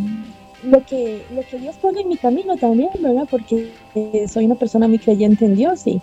[0.62, 3.26] lo que, lo que Dios pone en mi camino también, ¿verdad?
[3.30, 6.00] Porque eh, soy una persona muy creyente en Dios y,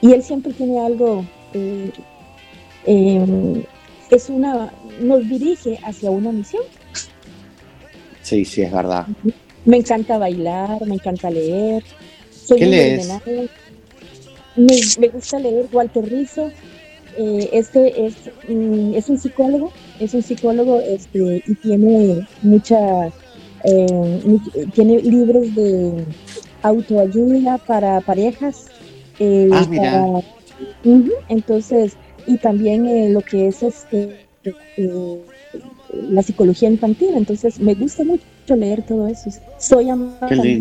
[0.00, 1.24] y Él siempre tiene algo,
[1.54, 1.90] eh,
[2.86, 3.64] eh,
[4.10, 6.62] es una, nos dirige hacia una misión.
[8.22, 9.06] Sí, sí, es verdad.
[9.64, 11.84] Me encanta bailar, me encanta leer.
[12.30, 13.08] Soy ¿Qué lees?
[14.56, 16.50] Me, me gusta leer Walter Rizzo.
[17.18, 18.14] Eh, este es,
[18.46, 23.10] mm, es un psicólogo, es un psicólogo este, y tiene mucha,
[23.64, 26.04] eh, tiene libros de
[26.62, 28.72] autoayuda para parejas.
[29.18, 29.90] eh, Ah, mira.
[29.92, 30.20] para-
[30.84, 31.96] Ujú, entonces,
[32.26, 34.08] y también eh, lo que es este
[34.76, 35.26] eh,
[36.10, 38.22] la psicología infantil, entonces me gusta mucho
[38.56, 39.30] leer todo eso.
[39.58, 40.60] Soy amante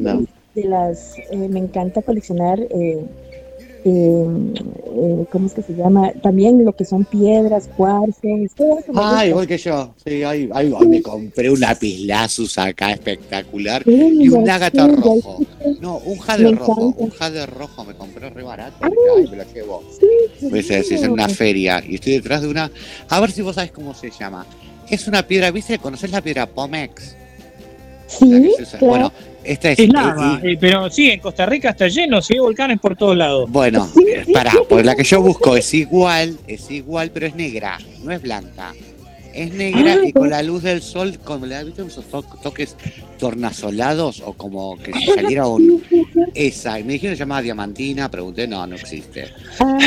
[0.53, 2.59] de las, eh, me encanta coleccionar,
[3.85, 4.25] eh,
[4.97, 6.11] eh, ¿cómo es que se llama?
[6.23, 8.15] También lo que son piedras, cuarzos,
[8.55, 9.93] todo eso Ah, igual que yo.
[10.03, 15.39] Sí, ahí, ahí hoy me compré un lapislazos acá espectacular Sí, y un ágata rojo.
[15.79, 16.95] No, un jade rojo.
[16.97, 18.77] Un jade rojo me compré re barato.
[18.81, 19.83] Ay, me lo llevo.
[19.99, 22.71] Sí, Pues es, es en una feria y estoy detrás de una.
[23.09, 24.45] A ver si vos sabés cómo se llama.
[24.89, 25.77] Es una piedra, ¿viste?
[25.79, 27.15] ¿Conocés la piedra Pomex?
[28.07, 28.85] Sí, claro.
[28.85, 29.13] Bueno,
[29.43, 29.79] esta es.
[29.79, 33.15] Es lava, eh, eh, pero sí, en Costa Rica está lleno, sí, volcanes por todos
[33.17, 33.49] lados.
[33.49, 34.57] Bueno, Sí, eh, sí, pará, sí.
[34.69, 38.73] porque la que yo busco es igual, es igual, pero es negra, no es blanca.
[39.33, 42.77] Es negra Ah, y con la luz del sol, como le ¿viste esos to- toques
[43.19, 45.83] tornasolados o como que si saliera un.
[46.33, 49.25] Esa, y me dijeron que se llamaba diamantina, pregunté, no, no existe.
[49.59, 49.77] Ah,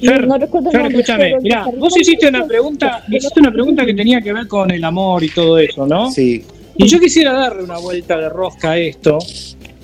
[0.00, 4.20] Fer, no recuerdo Fer, escúchame, mirá, vos hiciste una pregunta, hiciste una pregunta que tenía
[4.20, 6.12] que ver con el amor y todo eso, ¿no?
[6.12, 6.44] Sí.
[6.78, 9.18] Y yo quisiera darle una vuelta de rosca a esto,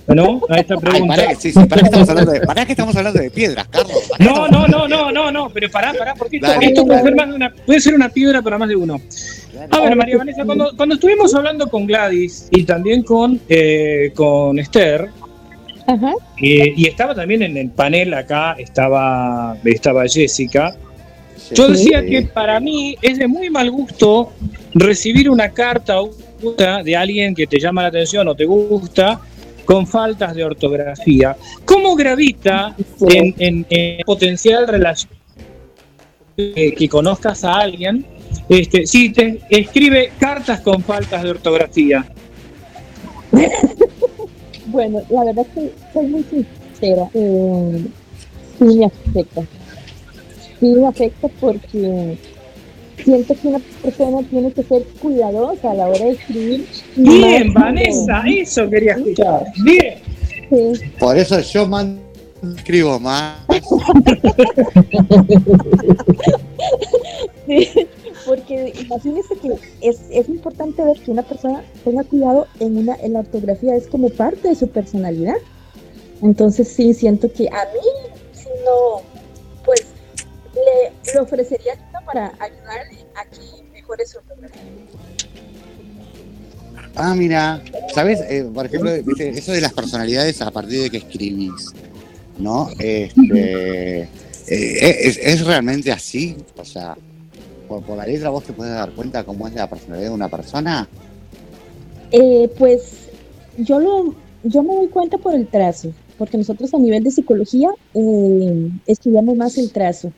[0.07, 0.41] ¿no?
[0.49, 1.17] A esta Ay, pregunta.
[1.17, 3.67] pará, que, sí, sí, pará que estamos hablando de, pará que estamos hablando de piedras,
[3.69, 3.99] Carlos.
[4.21, 7.09] No, no, no, no, no, no, pero pará, pará, porque esto, Dale, esto puede, dale.
[7.09, 9.01] ser más de una, puede ser una piedra para más de uno.
[9.71, 14.59] A ver, María Vanessa, cuando, cuando estuvimos hablando con Gladys y también con, eh, con
[14.59, 15.09] Esther,
[15.87, 16.13] Ajá.
[16.41, 20.77] eh, y estaba también en el panel acá, estaba, estaba Jessica,
[21.37, 21.55] Sí.
[21.57, 22.07] yo decía Sí.
[22.11, 24.33] que para mí es de muy mal gusto
[24.73, 26.11] recibir una carta o
[26.53, 29.21] de alguien que te llama la atención o te gusta
[29.65, 31.37] con faltas de ortografía.
[31.65, 32.77] ¿Cómo gravita
[33.09, 35.11] en, en- en potencial relación
[36.37, 38.05] que conozcas a alguien
[38.49, 42.05] este, si te escribe cartas con faltas de ortografía?
[44.67, 47.09] Bueno, la verdad es que soy muy sincera.
[47.15, 47.85] Eh,
[48.59, 49.43] sí me afecta.
[50.59, 52.19] Sí me afecta porque
[53.03, 56.67] siento que una persona tiene que ser cuidadosa a la hora de escribir.
[56.97, 59.45] Bien, más Vanessa, eso quería escuchar.
[59.65, 59.95] Bien.
[60.51, 60.73] sí.
[60.99, 62.01] Por eso yo mando,
[62.57, 63.39] escribo más.
[67.47, 67.69] Sí,
[68.27, 69.53] porque imagínese que
[69.83, 73.87] es, es importante ver que una persona tenga cuidado en una en la ortografía, es
[73.87, 75.37] como parte de su personalidad.
[76.23, 79.03] Entonces sí, siento que a mí, si no,
[81.13, 84.19] le, ofrecería ayuda para ayudarle a que mejore su.
[86.97, 87.61] Ah, mira,
[87.93, 88.21] ¿sabes?
[88.29, 91.73] Eh, por ejemplo, viste, eso de las personalidades a partir de que escribís,
[92.39, 92.69] ¿no?
[92.79, 94.09] Este, eh,
[94.47, 96.37] es, es realmente así?
[96.57, 96.97] O sea,
[97.69, 100.29] por, por la letra vos te puedes dar cuenta cómo es la personalidad de una
[100.29, 100.89] persona.
[102.13, 103.09] Eh, pues
[103.59, 104.15] yo lo
[104.45, 109.37] yo me doy cuenta por el trazo, porque nosotros a nivel de psicología eh, estudiamos
[109.37, 110.13] más el trazo.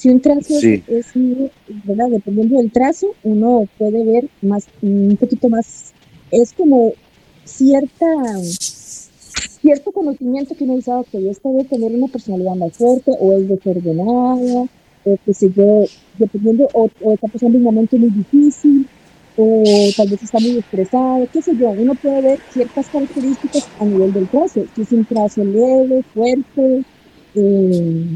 [0.00, 0.82] Si un trazo es- Sí.
[0.86, 1.12] es,
[1.84, 2.08] ¿verdad?
[2.08, 5.92] Dependiendo del trazo, uno puede ver más, un poquito más,
[6.30, 6.94] es como
[7.44, 8.06] cierta
[9.60, 13.32] cierto conocimiento que uno dice, "Ah, ok, esta debe tener una personalidad más fuerte, o
[13.34, 14.66] es desordenada,
[15.04, 15.84] o qué sé yo,
[16.18, 18.88] dependiendo, o, o está pasando un momento muy difícil,
[19.36, 19.62] o
[19.98, 24.14] tal vez está muy estresado, qué sé yo, uno puede ver ciertas características a nivel
[24.14, 26.84] del trazo, si es un trazo leve, fuerte,
[27.34, 28.06] eh,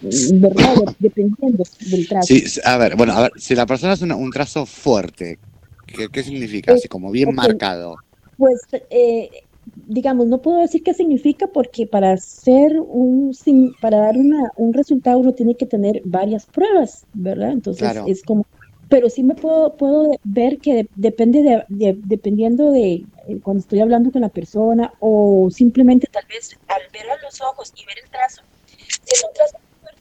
[0.00, 0.74] ¿verdad?
[0.74, 2.26] De- Dependiendo del trazo.
[2.26, 5.38] Sí, a ver, bueno, a ver, si la persona es una- un trazo fuerte,
[5.86, 6.74] ¿qué, qué significa?
[6.74, 7.34] Así como bien ok.
[7.34, 7.96] marcado.
[8.36, 8.60] Pues,
[8.90, 9.30] eh,
[9.74, 14.72] digamos, no puedo decir qué significa porque para hacer un, sin- para dar una, un
[14.72, 17.52] resultado uno tiene que tener varias pruebas, ¿verdad?
[17.52, 18.04] Entonces Claro.
[18.08, 18.46] es como
[18.88, 22.92] pero sí me puedo, puedo ver que de- depende de, de- dependiendo de
[23.26, 27.40] eh, cuando estoy hablando con la persona o simplemente tal vez al ver a los
[27.40, 29.56] ojos y ver el trazo, si es un trazo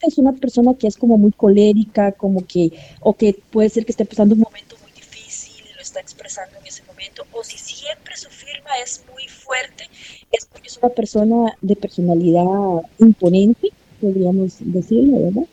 [0.08, 2.72] es una persona que es como muy colérica, como que,
[3.02, 6.58] o que puede ser que esté pasando un momento muy difícil y lo está expresando
[6.60, 9.86] en ese momento, o si siempre su firma es muy fuerte,
[10.32, 13.70] es porque es una persona de personalidad imponente,
[14.02, 15.48] podríamos decirlo, ¿verdad?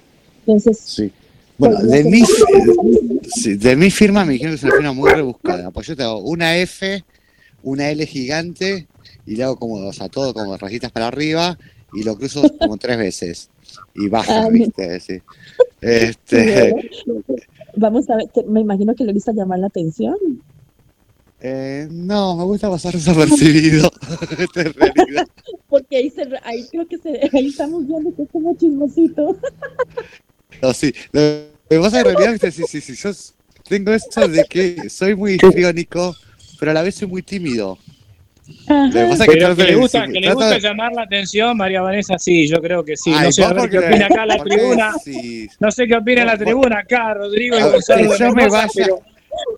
[0.46, 1.12] Entonces, Sí.
[1.58, 2.22] Bueno, podría de mi,
[3.56, 5.70] de mi firma me dijeron que es una firma muy rebuscada.
[5.70, 7.04] Pues yo te hago una F,
[7.62, 8.88] una L gigante
[9.26, 11.58] y le hago como, o sea, todo como rayitas para arriba
[11.92, 13.50] y lo cruzo como tres veces.
[13.94, 15.00] Y baja, Ah, ¿viste?
[15.00, 15.20] Sí.
[15.80, 16.74] Este.
[17.76, 20.16] Vamos a ver, me imagino que le gusta llamar la atención.
[21.40, 23.90] eh, no, me gusta pasar desapercibido.
[24.54, 25.26] Realidad.
[25.68, 29.38] Porque ahí, se, ahí creo que se, ahí estamos viendo que es como chismosito.
[30.60, 30.92] No, sí.
[31.12, 31.20] Lo
[31.68, 33.10] que pasa en realidad, viste, sí, sí, sí, yo
[33.68, 36.14] tengo eso de que soy muy histriónico,
[36.60, 37.78] pero a la vez soy muy tímido.
[38.66, 41.80] Que pasa que Pero que le gusta, que le gusta de- llamar la atención, María
[41.82, 43.12] Vanessa, sí, yo creo que sí.
[43.14, 44.92] Ay, no sé a ver qué opina acá la tribuna.
[45.04, 45.48] sí.
[45.60, 48.10] No sé qué opina la tribuna acá, Rodrigo y Gonzalo.
[48.10, 49.00] que yo me vaya, pero-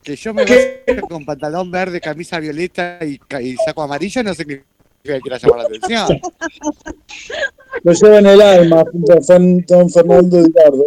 [0.03, 4.45] que yo me vaya con pantalón verde, camisa violeta y, y saco amarillo, no sé
[4.45, 4.63] qué
[5.03, 6.21] que quiera llamar la atención.
[7.83, 10.85] Lo lleva en el alma, don Fernando Edgardo.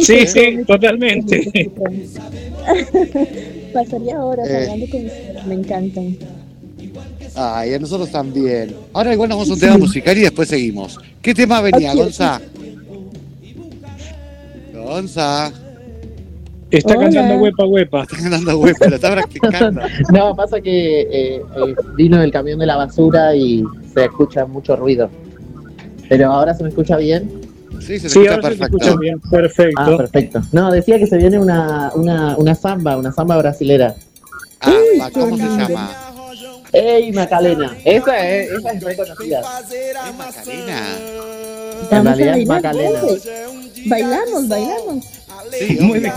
[0.00, 1.50] Sí, sí, totalmente.
[3.74, 4.56] Pasaría horas Eh.
[4.56, 6.16] hablando con me encantan.
[7.34, 8.74] Ay, a nosotros también.
[8.92, 10.98] Ahora igual nos vamos a un tema musical y después seguimos.
[11.22, 11.94] ¿Qué tema venía.
[11.94, 12.40] Gonza?
[14.74, 15.52] Gonza.
[16.70, 17.00] Está Hola.
[17.10, 18.02] cantando huepa huepa.
[18.02, 19.80] Está ganando huevo, lo está practicando.
[20.12, 24.76] No, pasa que eh, eh, vino el camión de la basura y se escucha mucho
[24.76, 25.10] ruido.
[26.08, 27.28] Pero ahora se me escucha bien.
[27.80, 28.76] Sí, se Sí, escucha ahora se perfecto.
[28.78, 29.20] escucha bien.
[29.30, 29.82] Perfecto.
[29.82, 30.40] Ah, perfecto.
[30.52, 33.94] No, decía que se viene una, una, una samba, una samba brasilera.
[34.60, 35.90] Ah, ¿cómo se llama?
[36.72, 37.76] ¡Ey, Macalena!
[37.84, 39.40] Esa es, esa es reconocida.
[39.40, 40.96] ¿Es Macarena?
[41.82, 43.00] En Vamos a realidad es bailar, Macalena.
[43.00, 43.28] pues.
[43.86, 45.04] Bailamos, bailamos.
[45.58, 46.12] Sí, Muy bien.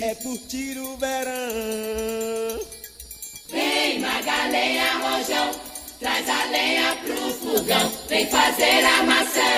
[0.00, 2.58] É curtir o verão.
[3.52, 5.50] Vem Magalenha Rojão,
[6.00, 9.52] traz a lenha pro fogão, vem fazer a maçã.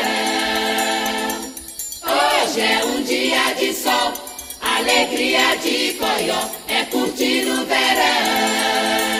[2.04, 4.12] Hoje é um dia de sol,
[4.60, 9.19] alegria de coió, é curtir o verão.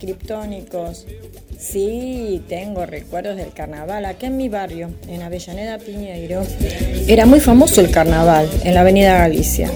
[0.00, 1.06] Criptónicos.
[1.58, 6.42] Sí, tengo recuerdos del carnaval acá en mi barrio, en Avellaneda Piñeiro.
[7.06, 9.70] Era muy famoso el carnaval en la Avenida Galicia.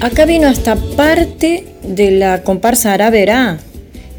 [0.00, 2.96] Acá vino hasta parte de la comparsa.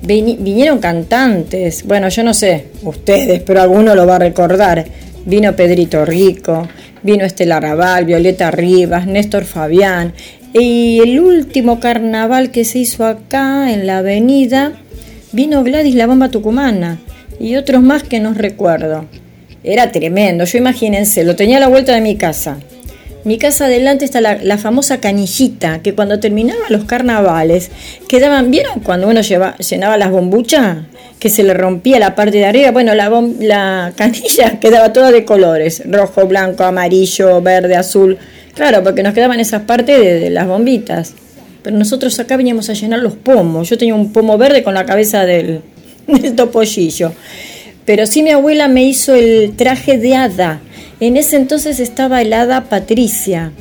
[0.02, 4.86] Vini- vinieron cantantes, bueno, yo no sé, ustedes, pero alguno lo va a recordar.
[5.26, 6.68] Vino Pedrito Rico,
[7.04, 10.14] vino Estela Raval, Violeta Rivas, Néstor Fabián.
[10.54, 14.72] Y el último carnaval que se hizo acá en la avenida,
[15.32, 17.00] vino Gladys la Bomba Tucumana
[17.40, 19.06] y otros más que no recuerdo.
[19.64, 22.58] Era tremendo, yo imagínense, lo tenía a la vuelta de mi casa.
[23.26, 27.70] Mi casa adelante está la, la famosa canillita, que cuando terminaban los carnavales,
[28.08, 30.78] quedaban, ¿vieron cuando uno lleva- llenaba las bombuchas?
[31.20, 32.72] Que se le rompía la parte de arriba.
[32.72, 38.18] Bueno, la, bom- la canilla quedaba toda de colores, rojo, blanco, amarillo, verde, azul.
[38.56, 41.14] Claro, porque nos quedaban esas partes de, de las bombitas.
[41.64, 43.70] Pero nosotros acá veníamos a llenar los pomos.
[43.70, 45.62] Yo tenía un pomo verde con la cabeza del,
[46.08, 47.12] del topollillo.
[47.86, 50.62] Pero sí mi abuela me hizo el traje de hada.
[51.00, 53.52] En ese entonces estaba el hada Patricia.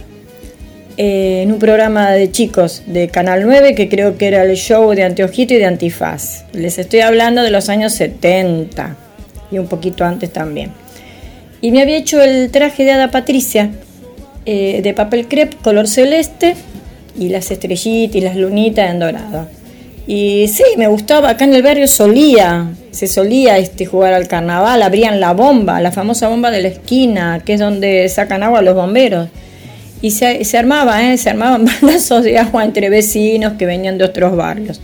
[0.96, 4.92] eh, en un programa de chicos de Canal 9 que creo que era el show
[4.94, 6.44] de Anteojito y de Antifaz.
[6.52, 8.96] Les estoy hablando de los años 70
[9.52, 10.72] y un poquito antes también.
[11.60, 13.70] Y me había hecho el traje de hada Patricia
[14.44, 16.54] eh, de papel crepe color celeste
[17.18, 19.48] y las estrellitas y las lunitas en dorado.
[20.06, 24.82] Y sí, me gustaba, acá en el barrio solía, se solía este, jugar al carnaval,
[24.82, 28.74] abrían la bomba, la famosa bomba de la esquina, que es donde sacan agua los
[28.74, 29.28] bomberos.
[30.00, 31.18] Y se, se armaba, ¿eh?
[31.18, 34.80] se armaban bandazos de agua entre vecinos que venían de otros barrios.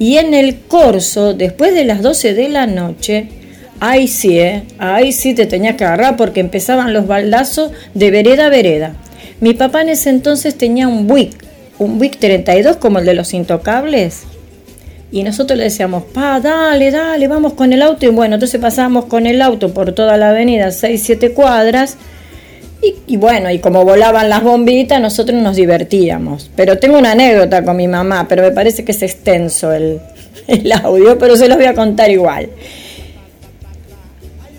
[0.00, 3.28] Y en el corso, después de las 12 de la noche,
[3.78, 4.64] ahí sí, ¿eh?
[4.78, 8.96] ahí sí te tenías que agarrar porque empezaban los baldazos de vereda a vereda.
[9.40, 11.45] Mi papá en ese entonces tenía un Buick,
[11.78, 14.24] un Buick 32 como el de los intocables.
[15.12, 18.06] Y nosotros le decíamos, pa, dale, dale, vamos con el auto.
[18.06, 21.96] Y bueno, entonces pasábamos con el auto por toda la avenida, 6, 7 cuadras.
[23.06, 26.50] Y, bueno, y como volaban las bombitas, nosotros nos divertíamos.
[26.54, 30.00] Pero tengo una anécdota con mi mamá, pero me parece que es extenso el,
[30.46, 32.48] el audio, pero se los voy a contar igual.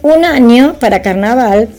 [0.02, 1.70] Un año, para carnaval,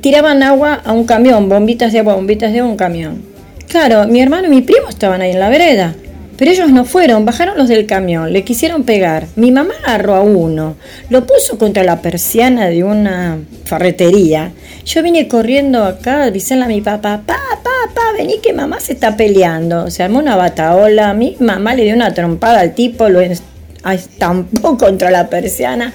[0.00, 3.29] tiraban agua a un camión, bombitas de agua, bombitas de agua un camión.
[3.70, 5.94] Claro, mi hermano y mi primo estaban ahí en la vereda,
[6.36, 9.26] pero ellos no fueron, bajaron los del camión, le quisieron pegar.
[9.36, 10.76] Mi mamá agarró a uno,
[11.08, 14.50] lo puso contra la persiana de una ferretería.
[14.84, 18.80] Yo vine corriendo acá a avisarle a mi papá, pa, pa, pa, vení que mamá
[18.80, 19.88] se está peleando.
[19.90, 23.42] Se armó una bataola, mi mamá le dio una trompada al tipo, lo es-
[23.88, 25.92] estampó contra la persiana.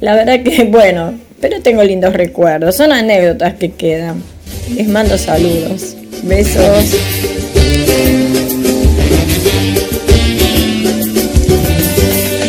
[0.00, 4.22] La verdad que, bueno, pero tengo lindos recuerdos, son anécdotas que quedan.
[4.74, 6.84] Les mando saludos, besos.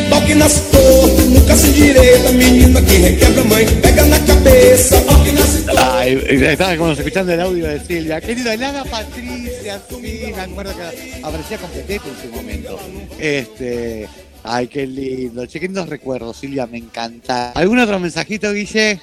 [0.09, 2.31] Pau que nasce torto, nunca se endireita.
[2.31, 5.01] Menina que requebra mãe, pega na cabeça.
[5.01, 5.81] Pau que nasce torto.
[5.81, 8.21] Ay, estábamos escuchando el audio de Silvia.
[8.21, 12.79] Querido, nada Patricia, sí, me acuerdo que aparecía con Petete en su momento.
[13.19, 14.07] Este,
[14.43, 15.45] ay, qué lindo.
[15.45, 17.51] Che, qué lindos recuerdos, Silvia, me encanta.
[17.51, 18.99] ¿Algún otro mensajito, Guille?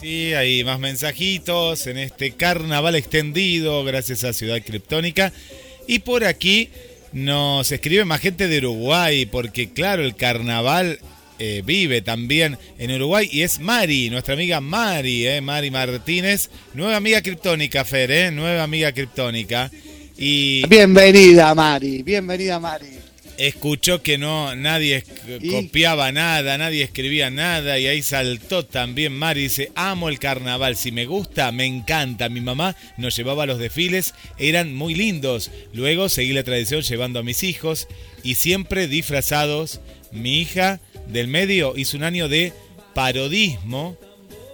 [0.00, 5.32] Sí, hay más mensajitos en este carnaval extendido gracias a Ciudad Criptónica.
[5.86, 6.70] Y por aquí
[7.12, 10.98] nos escribe más gente de Uruguay, porque claro, el carnaval
[11.38, 16.96] eh, vive también en Uruguay y es Mari, nuestra amiga Mari, eh, Mari Martínez, nueva
[16.96, 19.70] amiga criptónica, Fer, eh, nueva amiga criptónica.
[20.16, 23.03] Y Bienvenida, Mari, bienvenida, Mari.
[23.38, 25.04] Escuchó que no nadie
[25.50, 30.92] copiaba nada, nadie escribía nada y ahí saltó también Mari dice, amo el carnaval, si
[30.92, 32.28] me gusta, me encanta.
[32.28, 35.50] Mi mamá nos llevaba a los desfiles, eran muy lindos.
[35.72, 37.88] Luego seguí la tradición llevando a mis hijos
[38.22, 39.80] y siempre disfrazados.
[40.12, 42.52] Mi hija del medio hizo un año de
[42.94, 43.98] parodismo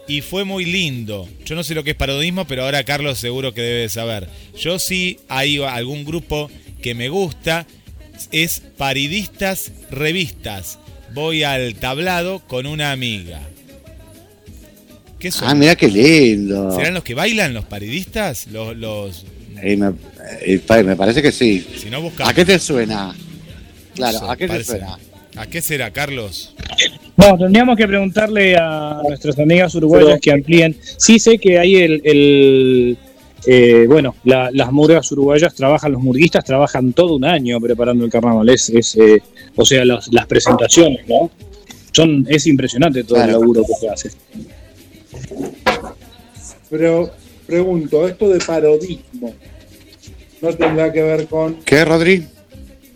[0.08, 1.28] y fue muy lindo.
[1.44, 4.28] Yo no sé lo que es parodismo, pero ahora Carlos seguro que debe saber.
[4.58, 6.50] Yo sí hay algún grupo
[6.82, 7.66] que me gusta,
[8.32, 10.78] es Paridistas Revistas.
[11.14, 13.40] Voy al tablado con una amiga.
[15.18, 15.48] ¿Qué son?
[15.48, 16.70] Ah, mira qué lindo.
[16.74, 18.46] ¿Serán los que bailan los paridistas?
[18.48, 19.26] Los, los
[19.62, 19.92] Eh, me,
[20.42, 21.66] eh, me parece que sí.
[21.76, 22.30] si no buscamos.
[22.32, 23.14] ¿A qué te suena?
[23.94, 24.70] Claro, No sé, ¿a qué te parece.
[24.70, 24.98] suena?
[25.36, 26.54] ¿A qué será, Carlos?
[27.16, 30.76] No, tendríamos que preguntarle a nuestras amigas uruguayas Pero- que amplíen.
[30.96, 32.98] Sí sé que hay el, el,
[33.46, 38.10] eh, bueno, la- las murgas uruguayas trabajan, los murguistas trabajan todo un año preparando el
[38.10, 38.48] carnaval.
[38.48, 39.22] Es, es, eh,
[39.56, 41.30] o sea, las, las presentaciones, ¿no?
[41.92, 44.10] Son, es impresionante todo el laburo que se hace.
[46.68, 47.10] Pero
[47.46, 49.34] pregunto, esto de parodismo,
[50.40, 52.24] ¿no tendrá que ver con ¿Qué, Rodri?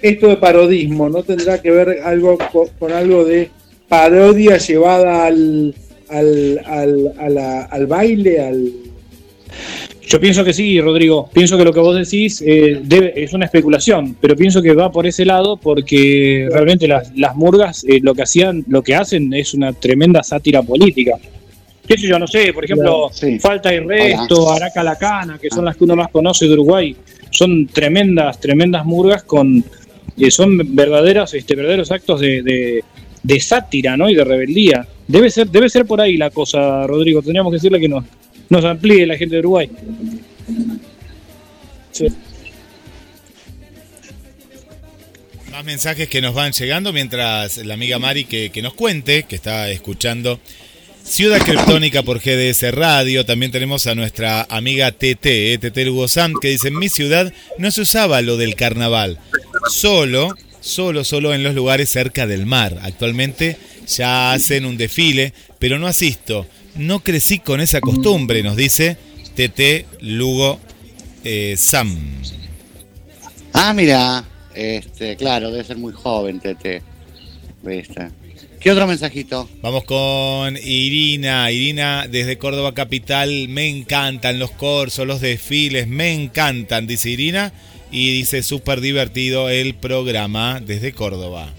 [0.01, 3.51] esto de parodismo no tendrá que ver algo co- con, algo de
[3.89, 5.75] parodia llevada al
[6.09, 8.73] al, al, a la- al baile, al
[10.15, 11.29] Yo pienso que sí, Rodrigo.
[11.33, 14.93] Pienso que lo que vos decís eh, debe- es una especulación, pero pienso que va
[14.93, 19.35] por ese lado porque realmente las, las murgas eh, lo que hacían, lo que hacen
[19.35, 21.17] es una tremenda sátira política.
[21.85, 22.17] ¿Qué sé yo?
[22.21, 23.41] No sé, por ejemplo, Sí.
[23.41, 26.95] Falta y Resto, Araca la Cana, que son las que uno más conoce de Uruguay,
[27.31, 29.65] son tremendas, tremendas murgas con
[30.17, 32.85] eh, son verdaderos, este, verdaderos actos de, de-
[33.21, 34.09] de sátira, ¿no?
[34.09, 34.87] Y de rebeldía.
[35.09, 37.21] Debe ser, debe ser por ahí la cosa, Rodrigo.
[37.21, 38.05] Tendríamos que decirle que nos,
[38.49, 39.71] nos amplíe la gente de Uruguay.
[45.51, 49.37] Más mensajes que nos van llegando mientras la amiga Mari que, que nos cuente, que
[49.37, 50.41] está escuchando
[51.05, 53.25] Ciudad Criptónica por GDS Radio.
[53.27, 57.33] También tenemos a nuestra amiga TT, eh, TT Lugo Sam, que dice, en mi ciudad
[57.59, 59.21] no se usaba lo del carnaval.
[59.71, 62.79] Solo, solo, solo en los lugares cerca del mar.
[62.83, 66.47] Actualmente ya hacen un desfile, pero no asisto.
[66.77, 68.97] No crecí con esa costumbre, nos dice
[69.35, 70.59] TT Lugo
[71.23, 71.97] eh, Sam.
[73.53, 74.25] Ah, mira,
[74.55, 76.41] este, claro, debe ser muy joven.
[77.63, 78.11] ¿Viste?
[78.61, 79.49] ¿Qué otro mensajito?
[79.63, 81.51] Vamos con Irina.
[81.51, 83.49] Irina desde Córdoba Capital.
[83.49, 87.53] Me encantan los corsos, los desfiles, me encantan, dice Irina.
[87.91, 91.53] Y dice súper divertido el programa desde Córdoba.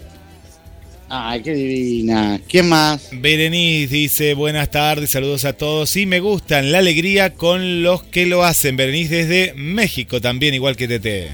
[1.18, 2.42] Ay, qué divina.
[2.48, 3.10] ¿Quién más?
[3.12, 5.90] Berenice dice buenas tardes, saludos a todos.
[5.90, 8.76] Sí, me gustan la alegría con los que lo hacen.
[8.76, 11.30] Berenice desde México también, igual que Tete.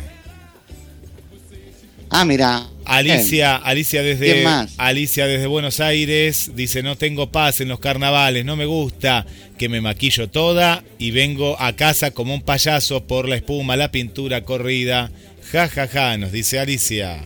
[2.09, 2.67] Ah, mira.
[2.85, 4.73] Alicia, Alicia desde ¿Quién más?
[4.77, 9.25] Alicia desde Buenos Aires dice no tengo paz en los carnavales, no me gusta
[9.57, 13.91] que me maquillo toda y vengo a casa como un payaso por la espuma, la
[13.91, 15.09] pintura corrida.
[15.51, 17.23] Ja ja ja, nos dice Alicia.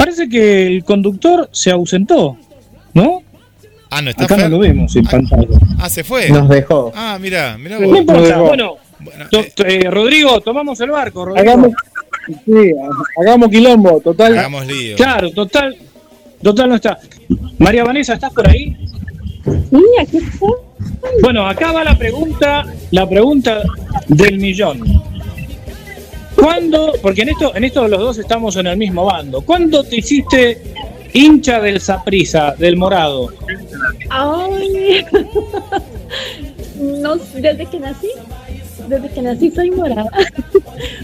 [0.00, 2.38] Parece que el conductor se ausentó,
[2.94, 3.22] ¿no?
[3.90, 5.46] Ah, no está Acá no lo vemos en pantalla.
[5.78, 6.30] Ah, se fue.
[6.30, 6.90] Nos dejó.
[6.94, 7.98] Ah, mira, mira No vos.
[7.98, 8.44] importa, dejó.
[8.46, 8.74] bueno,
[9.32, 11.46] eh, eh, Rodrigo, tomamos el barco, Rodrigo.
[11.50, 11.72] hagamos
[12.46, 12.72] sí,
[13.20, 14.38] hagamos quilombo, total.
[14.38, 14.96] hagamos lío.
[14.96, 15.76] Claro, total,
[16.42, 16.98] total no está.
[17.58, 18.74] María Vanessa, ¿estás por ahí?
[19.44, 20.50] Sí, aquí estoy.
[21.20, 23.60] Bueno, acá va la pregunta, la pregunta
[24.08, 24.80] del millón.
[26.40, 29.96] ¿Cuándo, porque en esto, en esto los dos estamos en el mismo bando, ¿cuándo te
[29.96, 30.62] hiciste
[31.12, 33.30] hincha del Saprisa, del morado?
[34.08, 35.04] Ay.
[36.80, 38.08] No, desde que nací.
[38.88, 40.08] Desde que nací soy morada.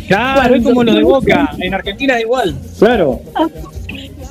[0.08, 2.56] Claro, es como los de Boca, en Argentina es igual.
[2.78, 3.20] Claro.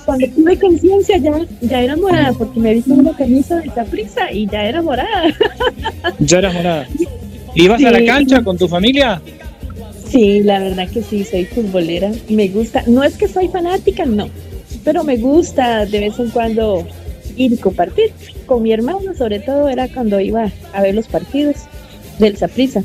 [0.05, 4.47] Cuando tuve conciencia ya, ya era morada porque me viste una camisa de prisa y
[4.47, 5.33] ya era morada.
[6.19, 6.87] Ya eras morada.
[7.55, 9.21] ¿Y vas a la cancha con tu familia?
[10.15, 12.09] Sí, la verdad que sí, soy futbolera.
[12.29, 14.29] Me gusta, no es que soy fanática, no,
[14.85, 16.87] pero me gusta de vez en cuando
[17.35, 18.11] ir y compartir.
[18.45, 21.57] Con mi hermano, sobre todo, era cuando iba a ver los partidos
[22.17, 22.81] del Saprissa.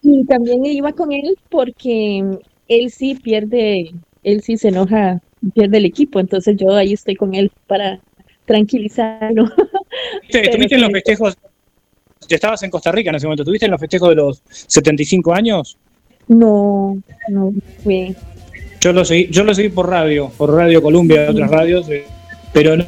[0.00, 2.22] Y también iba con él porque
[2.68, 3.90] él sí pierde,
[4.22, 5.18] él sí se enoja,
[5.54, 7.98] pierde el equipo, entonces yo ahí estoy con él para
[8.46, 9.44] tranquilizarlo.
[10.30, 11.36] ¿Te- Pero ¿Estuviste en los festejos?
[12.34, 13.42] Estabas en Costa Rica en ese momento.
[13.42, 15.76] ¿Estuviste en los festejos de los 75 años?
[16.28, 16.96] No,
[17.28, 17.52] no
[17.82, 18.14] fue.
[18.80, 22.04] Yo lo seguí, yo lo seguí por radio, por Radio Columbia y otras radios, eh,
[22.52, 22.84] pero no,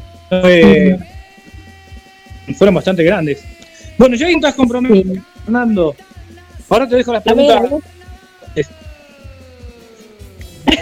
[2.57, 3.43] fueron bastante grandes.
[3.99, 5.21] Bueno, ya estás comprometido, Sí.
[5.45, 5.95] Fernando.
[6.69, 7.73] Ahora te dejo las A ver, preguntas.
[7.73, 8.67] a ver.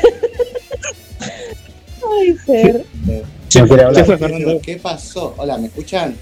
[2.21, 2.85] Ay, Fer.
[3.49, 4.61] Se fue, Hola, se fue ¿qué- Fernando.
[4.63, 5.35] ¿Qué pasó?
[5.39, 6.15] Hola, ¿me escuchan?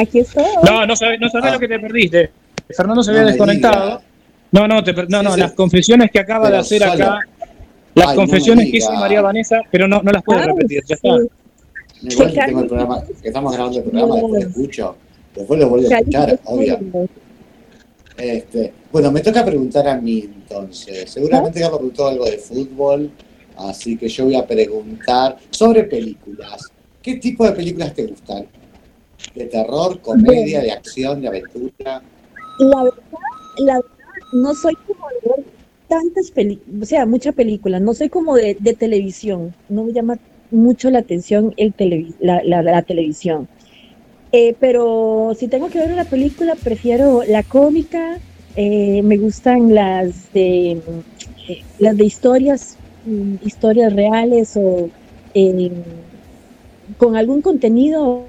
[0.00, 0.44] Aquí estoy.
[0.64, 1.54] No, no sabés, no sabés Ah.
[1.54, 2.30] lo que te perdiste.
[2.76, 4.02] Fernando se había No desconectado.
[4.52, 5.40] No, no, te no, no, Sí, sí.
[5.40, 6.92] las confesiones que acaba de hacer solo.
[6.92, 7.20] acá,
[7.94, 8.92] las Ay, no confesiones me que hizo.
[8.92, 11.08] María Vanessa, pero no, no las puede Ah, repetir, ya está.
[11.18, 12.06] sí.
[12.10, 14.96] Igual que tengo el programa, que estamos grabando el programa, después lo escucho.
[15.34, 16.78] Después lo vuelvo a escuchar, obvio.
[18.16, 21.10] Este, bueno, me toca preguntar a mí entonces.
[21.10, 23.10] Seguramente Carlos preguntó algo de fútbol,
[23.56, 26.62] así que yo voy a preguntar sobre películas.
[27.02, 28.46] ¿Qué tipo de películas te gustan?
[29.34, 32.02] ¿De terror, comedia, de acción, de aventura?
[32.58, 33.02] La verdad,
[33.58, 33.90] la verdad,
[34.32, 35.44] no soy como de
[35.88, 40.16] tantas películas, o sea, mucha película, no soy como de, de televisión, no me llama
[40.50, 43.48] mucho la atención el televi- la televisión.
[44.30, 48.18] Eh, pero si tengo que ver una película, prefiero la cómica,
[48.56, 54.90] eh, me gustan las de, eh, las de historias, mm, historias reales o
[55.32, 55.70] eh,
[56.98, 58.26] con algún contenido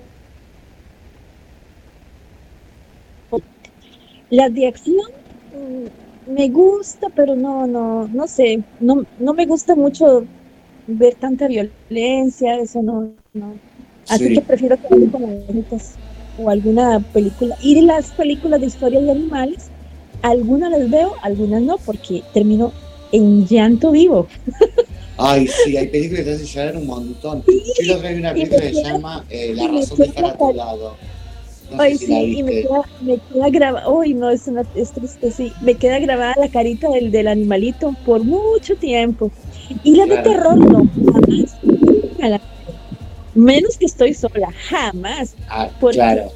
[4.30, 4.98] Las de acción
[5.54, 10.26] mm, me gusta, pero no, no, no sé, no, no me gusta mucho
[10.88, 13.54] ver tanta violencia, eso no, no.
[14.08, 14.34] Así Sí.
[14.34, 15.44] que prefiero que como
[16.42, 17.56] o alguna película.
[17.62, 19.68] Y de las películas de historia de animales,
[20.22, 22.72] algunas las veo, algunas no, porque termino
[23.12, 24.28] en llanto vivo.
[25.18, 27.44] Ay, sí, hay películas que te hacen llorar un montón.
[27.46, 30.26] Yo la otra vez vi una película que se llama eh, La razón de estar
[30.26, 30.96] a tu lado.
[31.72, 34.92] No Ay, si sí, y me queda, me queda grabada, uy, no, es, una, es
[34.92, 39.32] triste, sí, me queda grabada la carita del, del animalito por mucho tiempo.
[39.84, 41.56] Y la de terror, no, jamás.
[42.18, 42.42] la-
[43.36, 45.36] Menos que estoy sola, jamás.
[45.48, 46.32] Ah, Porque- claro.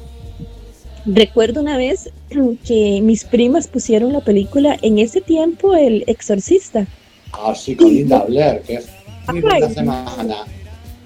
[1.06, 2.08] Recuerdo una vez
[2.66, 6.86] que mis primas pusieron la película en ese tiempo, El Exorcista.
[7.32, 8.86] Ah, sí, con Linda Blair, que es
[9.30, 9.74] muy buena Ay.
[9.74, 10.36] semana.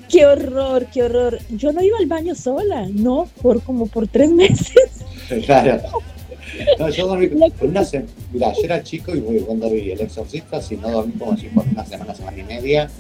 [0.09, 1.39] Qué horror, qué horror.
[1.51, 5.05] Yo no iba al baño sola, no, por como por tres meses.
[5.45, 5.81] Claro.
[6.79, 8.11] No, yo dormí por una semana.
[8.33, 11.65] Mira, yo era chico y cuando vi El Exorcista, si no dormí como si por
[11.67, 12.91] una semana, semana y media,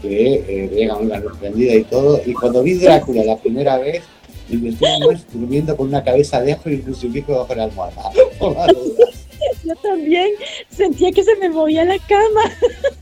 [0.00, 2.20] que eh, veía con la luz prendida y todo.
[2.24, 4.02] Y cuando vi Drácula la primera vez,
[4.48, 7.54] y me estuve un mes durmiendo con una cabeza de ajo y un crucifijo bajo
[7.54, 8.10] la almohada.
[9.64, 10.30] Yo también
[10.70, 12.42] sentía que se me movía la cama.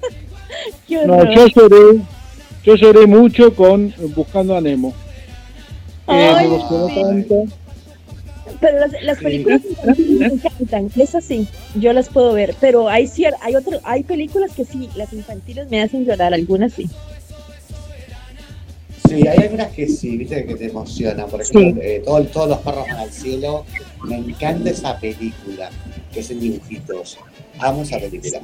[0.89, 2.01] qué No, yo lloré,
[2.65, 4.93] yo lloré mucho con Buscando a Nemo.
[6.09, 6.95] Eh, Ay, me emocionó sí.
[7.03, 7.45] tanto.
[8.61, 13.05] Pero las, las películas infantiles me encantan, es así, yo las puedo ver, pero hay
[13.05, 16.91] cier- hay otro, hay películas que sí, las infantiles me hacen llorar, algunas sí.
[19.09, 21.29] Sí, hay algunas que sí, viste, que te emocionan.
[21.29, 23.65] Por ejemplo, eh, todo- todos los perros van al cielo.
[24.05, 25.71] Me encanta esa película,
[26.13, 27.19] que es en dibujitos.
[27.59, 28.39] Amo esa película.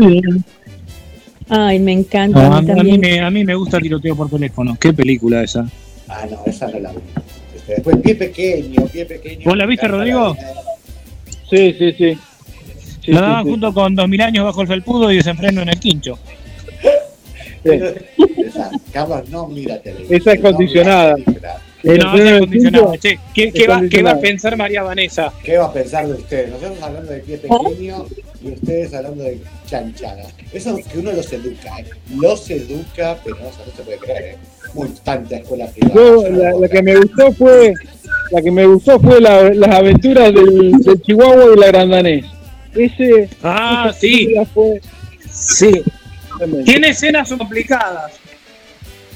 [1.48, 2.48] Ay, me encanta.
[2.48, 3.00] No, a mí a mí también.
[3.00, 4.76] me, a mí me gusta tiroteo por teléfono.
[4.80, 5.66] ¿Qué película esa?
[6.08, 6.98] Ah, no, esa no la vi.
[7.54, 9.44] Este, Después, pie pequeño, pie pequeño.
[9.44, 10.36] ¿Vos la viste, Rodrigo?
[11.48, 12.18] Sí, sí, sí.
[13.00, 13.50] Sí, la sí, daban sí.
[13.50, 16.18] junto con 2000 años bajo el felpudo y desenfreno en el quincho.
[17.64, 19.80] Esa, Carlos, no mira.
[20.08, 21.16] Esa es condicionada.
[21.86, 25.32] No, Che, ¿qué, qué va, ¿Qué va a pensar María Vanessa?
[25.44, 26.50] ¿Qué va a pensar de ustedes?
[26.50, 28.06] Nosotros hablando de pie pequeño
[28.42, 30.24] y ustedes hablando de chanchada.
[30.52, 31.84] Eso es que uno los educa, ¿eh?
[32.16, 34.36] Los educa, pero no, se- no se puede creer, ¿eh?
[34.74, 35.94] Muy tanta escuela privada.
[35.94, 36.28] Yo,
[36.60, 37.72] la, que me gustó fue
[38.32, 42.24] la que me gustó fue la- las aventuras del, del Chihuahua y la Grandanés.
[42.74, 44.80] Ese Ah, sí, fue
[45.30, 45.82] sí.
[46.64, 48.12] Tiene escenas complicadas.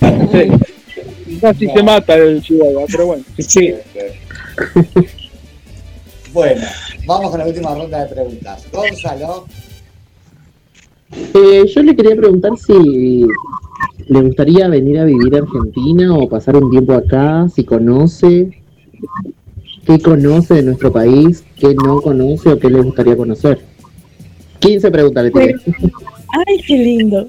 [0.01, 0.51] Sí.
[1.41, 3.25] Casi se mata el Chihuahua, pero bueno.
[3.39, 3.75] Sí.
[6.33, 6.63] Bueno,
[7.07, 8.65] vamos con la última ronda de preguntas.
[8.73, 9.47] Gonzalo,
[11.35, 13.27] Eh, yo le quería preguntar si
[14.07, 18.63] le gustaría venir a vivir a Argentina o pasar un tiempo acá, si conoce,
[19.85, 23.59] qué conoce de nuestro país, qué no conoce o qué le gustaría conocer.
[24.61, 25.55] 15 preguntas le tiré.
[26.47, 27.29] Ay, qué lindo.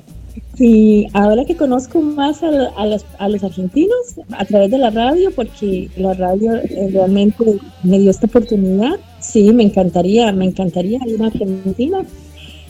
[0.55, 4.89] Sí, ahora que conozco más a, a los, a los argentinos a través de la
[4.89, 10.99] radio, porque la radio eh, realmente me dio esta oportunidad, sí, me encantaría, me encantaría
[11.07, 12.03] ir a Argentina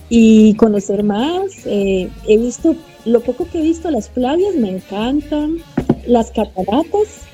[0.10, 1.66] y conocer más.
[1.66, 2.76] Eh, he visto,
[3.06, 5.58] lo poco que he visto, las playas me encantan,
[6.06, 7.26] las cataratas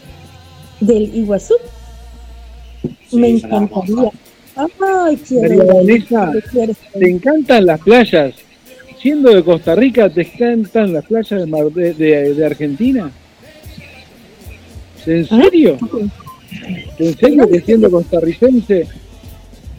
[0.80, 1.56] del Iguazú,
[3.10, 4.12] Sí, me encantaría.
[4.56, 6.74] Ay, quiero María Vanessa, quiero.
[6.94, 8.34] ¿Te encantan las playas?
[9.08, 13.10] Siendo de Costa Rica, ¿te encantan las playas de, Mar- de, de- de Argentina?
[15.06, 15.78] ¿En serio?
[17.00, 18.86] ¿En serio que siendo costarricense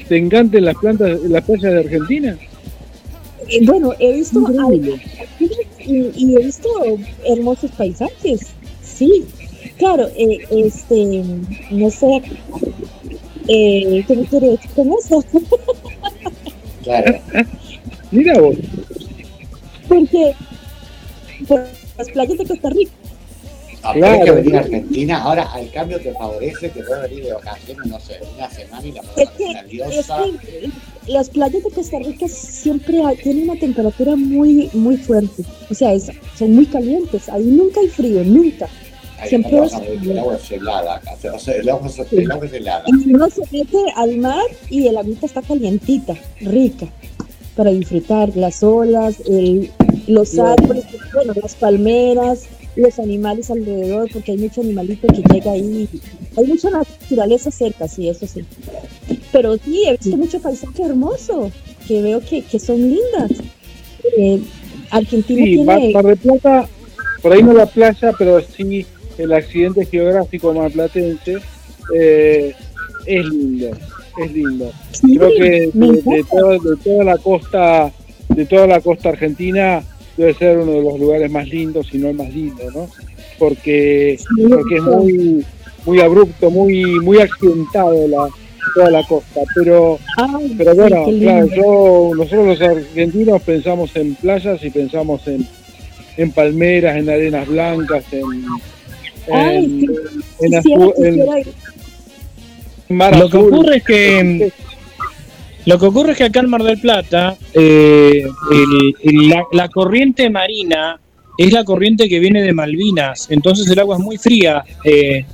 [0.09, 2.39] te encanten las plantas, las playas de Argentina?
[3.51, 4.99] Eh, Bueno, he visto, Increíble.
[5.81, 6.71] y, y he visto
[7.27, 8.47] hermosos paisajes,
[8.83, 9.27] sí.
[9.77, 11.23] Claro, eh, este,
[11.71, 12.23] no sé,
[13.47, 15.23] eh, ¿qué me quiere decir con eso?
[16.83, 17.19] Claro.
[18.11, 18.57] Mira vos.
[19.89, 20.35] Porque
[21.47, 21.65] por
[21.97, 22.91] las playas de Costa Rica.
[23.85, 24.25] Ah, Claro.
[24.25, 25.23] que venir a Argentina.
[25.23, 28.93] Ahora, al cambio te favorece que puedes venir de vacaciones, no sé, una semana y
[28.93, 34.17] la Es que, es que las playas de Costa Rica siempre hay- tienen una temperatura
[34.17, 35.45] muy muy fuerte.
[35.71, 37.29] O sea, es- son muy calientes.
[37.29, 38.69] Ahí nunca hay frío, nunca.
[39.21, 41.13] Ahí siempre no a es- morir, el agua es helada acá.
[41.35, 42.85] O sea, el agua es, el agua es helada.
[42.89, 46.87] Y uno se mete al mar y el agüita está calientita, rica,
[47.59, 49.69] para disfrutar las olas, el,
[50.07, 52.45] los árboles, bueno, las palmeras,
[52.77, 55.89] los animales alrededor, porque hay mucho animalito que llega ahí.
[56.37, 58.45] Hay mucha naturaleza cerca, sí, eso sí.
[59.33, 61.51] Pero sí, he visto mucho paisaje hermoso,
[61.89, 63.33] que veo que, que son lindas.
[64.17, 64.41] Eh,
[64.93, 65.95] Argentina Sí, Mar, tiene...
[65.95, 66.69] Mar del Plata,
[67.21, 68.87] por ahí no la playa, pero sí
[69.19, 71.39] el accidente geográfico marplatense
[71.93, 72.55] eh,
[73.05, 73.71] es lindo,
[74.25, 74.73] es lindo.
[74.93, 77.93] Sí, Creo que de, toda, de toda la costa,
[78.29, 79.83] de toda la costa argentina
[80.17, 82.89] debe ser uno de los lugares más lindos, si no el más lindo, ¿no?
[83.39, 84.19] Porque,
[84.49, 85.45] porque es muy,
[85.87, 88.29] muy abrupto, muy, muy accidentado la,
[88.75, 94.63] toda la costa, pero Ay, pero bueno, claro, yo, nosotros los argentinos pensamos en playas
[94.65, 95.47] y pensamos en,
[96.17, 98.25] en palmeras, en arenas blancas, en,
[99.33, 99.87] Ay,
[100.41, 101.27] en, sí, en en.
[102.89, 104.53] Mar Lo que ocurre es que
[105.67, 109.69] lo que ocurre es que acá en Mar del Plata eh, el- el- la, la
[109.69, 110.99] corriente marina
[111.37, 115.25] es la corriente que viene de Malvinas, entonces el agua es muy fría, eh,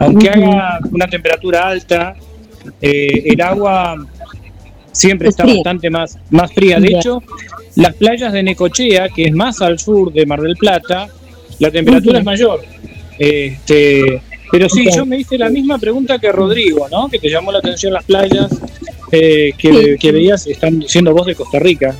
[0.00, 2.16] aunque haga una temperatura alta,
[2.80, 3.96] eh, el agua
[4.92, 5.56] siempre Es está fría.
[5.56, 6.80] bastante más, más fría.
[6.80, 7.22] De hecho,
[7.76, 11.08] las playas de Necochea, que es más al sur de Mar del Plata,
[11.58, 12.60] la temperatura es mayor.
[13.18, 14.20] Este,
[14.52, 17.08] pero sí, yo me hice la misma pregunta que Rodrigo, ¿no?
[17.08, 18.50] Que te llamó la atención las playas
[19.10, 19.98] eh, que, Sí.
[19.98, 21.96] que veías, están siendo vos de Costa Rica.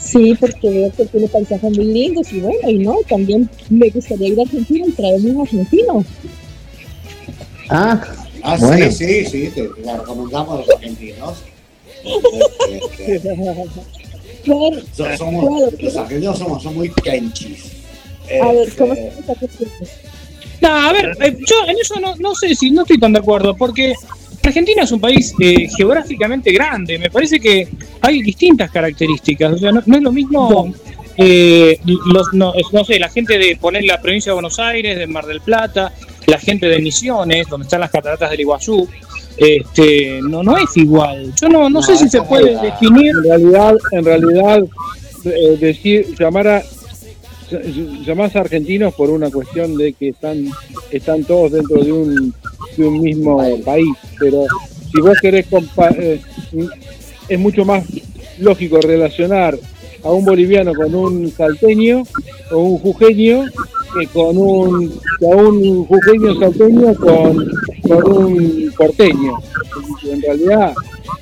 [0.00, 4.28] Sí, porque veo que tiene paisajes muy lindos y bueno, y no, también me gustaría
[4.28, 6.04] ir a Argentina y traerme un argentino.
[7.70, 8.02] Ah,
[8.42, 8.90] Ah, Bueno.
[8.92, 11.38] sí, sí, sí, te, la recomendamos a los argentinos.
[12.70, 13.36] Este, este,
[14.44, 15.72] Claro, so- somos, claro.
[15.80, 17.64] los argentinos somos, son muy kenchis.
[18.40, 19.66] A ver, ¿cómo Este, se?
[20.60, 23.20] No, a ver, eh, yo en eso no, no sé si no estoy tan de
[23.20, 23.94] acuerdo, porque
[24.42, 26.98] Argentina es un país eh, geográficamente grande.
[26.98, 27.68] Me parece que
[28.00, 29.52] hay distintas características.
[29.52, 30.72] O sea, no, no es lo mismo.
[31.16, 35.06] eh, los, no, no sé, la gente de poner la provincia de Buenos Aires, de
[35.06, 35.92] Mar del Plata,
[36.26, 38.88] la gente de Misiones, donde están las cataratas del Iguazú,
[39.36, 41.32] este, no, no es igual.
[41.40, 43.10] Yo no, no, sé si se puede definir.
[43.10, 44.64] En realidad, en realidad,
[45.24, 46.62] eh, decir, llamar a
[48.04, 50.46] llamás a argentinos por una cuestión de que están
[50.90, 52.34] están todos dentro de un,
[52.76, 54.44] de un mismo país, pero
[54.92, 56.20] si vos querés compa- eh,
[57.28, 57.84] es mucho más
[58.38, 59.58] lógico relacionar
[60.04, 62.04] a un boliviano con un salteño
[62.52, 63.44] o un jujeño
[63.98, 67.50] que con un que a un jujeño salteño con,
[67.82, 69.38] con un porteño.
[70.10, 70.72] En realidad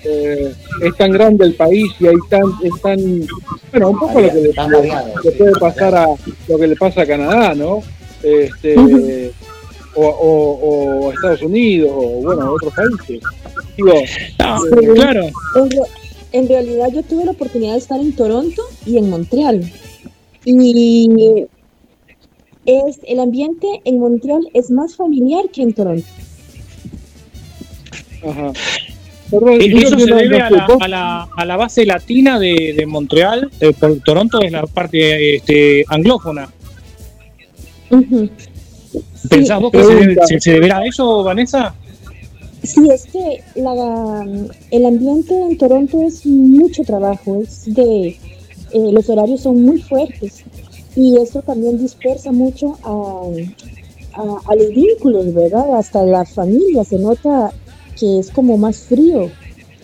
[0.09, 2.99] eh, es tan grande el país y hay tan es tan
[3.73, 4.53] bueno un poco lo que le,
[5.24, 6.07] le puede pasar a
[6.49, 7.83] lo que le pasa a Canadá no
[8.23, 9.33] este
[9.95, 13.20] o, o, Estados Unidos o bueno a otros países
[13.77, 13.95] digo
[14.39, 14.87] No, Sí.
[14.95, 15.23] claro.
[16.33, 19.70] En realidad yo tuve la oportunidad de estar en Toronto y en Montreal.
[20.45, 21.47] Y
[22.66, 26.07] es el ambiente en Montreal es más familiar que en Toronto.
[28.23, 28.53] ajá
[29.31, 33.51] Perdón, Eso se debe a la, a la, a la base latina de, de Montreal.
[33.61, 33.73] eh,
[34.05, 36.48] Toronto es la parte este, anglófona.
[39.28, 40.27] ¿Pensás vos que se, debe- pregunta.
[40.27, 41.74] se- se deberá a eso, Vanessa?
[42.62, 44.27] Sí, es que la,
[44.70, 48.19] el ambiente en Toronto es mucho trabajo, es de, eh,
[48.93, 50.43] los horarios son muy fuertes
[50.97, 55.77] y eso también dispersa mucho a, a, a los vínculos, ¿verdad?
[55.77, 57.53] Hasta la familia se nota
[57.98, 59.31] que es como más frío,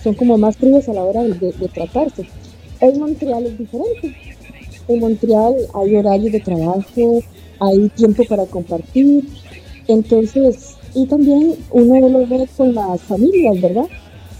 [0.03, 2.27] son como más fríos a la hora de, tratarse.
[2.81, 4.17] En Montreal es diferente.
[4.89, 7.23] En Montreal hay horarios de trabajo,
[7.61, 9.25] hay tiempo para compartir,
[9.87, 13.87] entonces, y también uno lo ve con las familias, ¿verdad?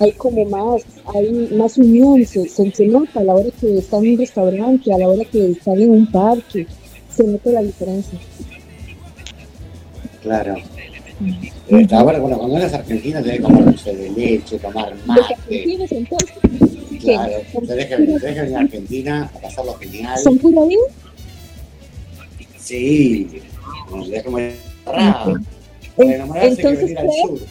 [0.01, 0.83] Hay como más,
[1.15, 4.93] hay más unión, se, se, se nota a la hora que están en un restaurante,
[4.93, 6.67] a la hora que están en un parque,
[7.09, 8.19] se nota la diferencia.
[10.23, 10.57] Claro.
[11.69, 15.35] Eh, ahora, bueno, cuando eres argentina tenés que tomar dulce de leche, tomar Los mate.
[15.35, 16.29] argentinos entonces,
[17.01, 17.33] Claro,
[17.67, 20.19] tenés que, tenés que venir a Argentina a pasarlo genial.
[20.19, 20.79] ¿Son curadín?
[22.59, 23.27] Sí,
[23.91, 24.41] nos dejamos
[24.87, 25.41] enamorado.
[25.97, 27.47] Para enamorarse hay que Entonces, pues, venir al sur.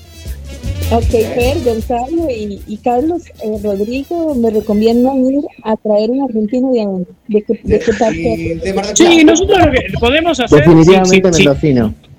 [0.93, 6.72] Ok, Fer, Gonzalo y, y Carlos eh, Rodrigo me recomiendan ir a traer un argentino
[6.73, 8.60] de, de, qué- de qué parte.
[8.95, 10.60] Sí, nosotros lo que podemos hacer.
[10.60, 11.93] Definitivamente si- si- mendocino.
[12.03, 12.11] Si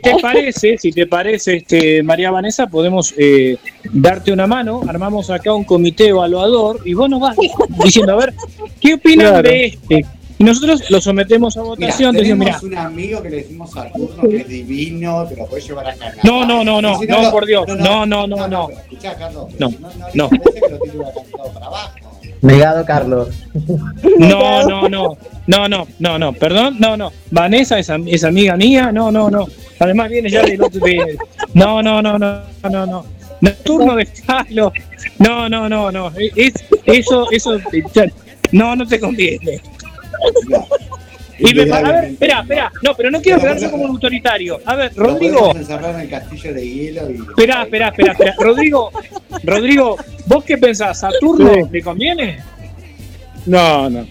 [0.00, 3.56] te parece, si te parece, este, María Vanessa, podemos eh,
[3.92, 7.36] darte una mano, armamos acá un comité evaluador y vos nos vas
[7.84, 8.34] diciendo, a ver,
[8.80, 9.48] ¿qué opinan Claro.
[9.48, 10.04] de este?
[10.38, 13.70] Y nosotros lo sometemos a votación, te decimos, tenemos mira, un amigo que le decimos
[13.72, 16.16] Saturno que es divino, te lo puedes llevar a Canadá.
[16.24, 18.70] no, no, no, no, si no, por Dios, no, no, no, no.
[18.70, 20.28] Escuchá, Carlos, No, no, no, no.
[20.30, 21.94] parece que lo tiene organizado para abajo.
[22.42, 23.28] Negado Carlos.
[24.18, 25.16] No, no, no,
[25.46, 27.12] no, no, no, no, perdón, no, no.
[27.30, 29.46] Vanessa es, am- es amiga mía, no, no, no.
[29.80, 30.80] Además viene ya del otro.
[30.80, 31.16] de-
[31.54, 33.06] no, no, no, no, no, no.
[33.40, 34.72] Nocturno de Carlos.
[35.18, 36.12] No, no, no, no.
[36.36, 36.52] Es,
[36.86, 37.58] eso, eso.
[38.52, 39.60] No, no te conviene.
[41.38, 42.70] Y me, a ver, espera, espera.
[42.82, 44.60] No, pero no quiero quedarse como un autoritario.
[44.66, 45.38] A ver, Rodrigo.
[45.38, 47.14] podemos encerrar en el castillo de hielo y...
[47.14, 48.34] Espera, espera, espera, espera.
[48.38, 48.90] Rodrigo,
[49.44, 49.96] Rodrigo,
[50.26, 51.00] ¿vos qué pensás?
[51.00, 52.40] ¿Saturno le conviene?
[53.46, 54.00] No, no.
[54.00, 54.06] No,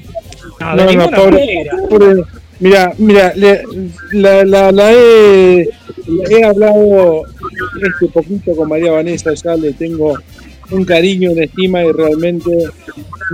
[0.59, 2.23] No, no, ninguna pobre, pobre-
[2.59, 3.63] Mira, mira, le-
[4.11, 5.69] la, la, la he,
[6.07, 7.23] la he hablado
[7.81, 10.13] este poquito con María Vanessa, ya le tengo
[10.71, 12.49] un cariño, una estima y realmente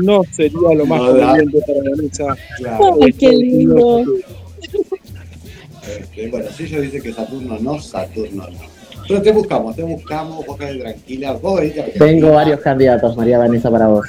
[0.04, 2.38] no sería lo más No conveniente para Vanessa.
[2.58, 2.98] Claro.
[3.04, 4.04] Ay, qué lindo.
[5.88, 8.75] Este, bueno, si ellos dicen que Saturno no, Saturno no.
[9.08, 11.62] Pero te buscamos, te buscamos, vos tranquila, vos.
[11.98, 14.06] Tengo varios candidatos, María Vanessa, para vos.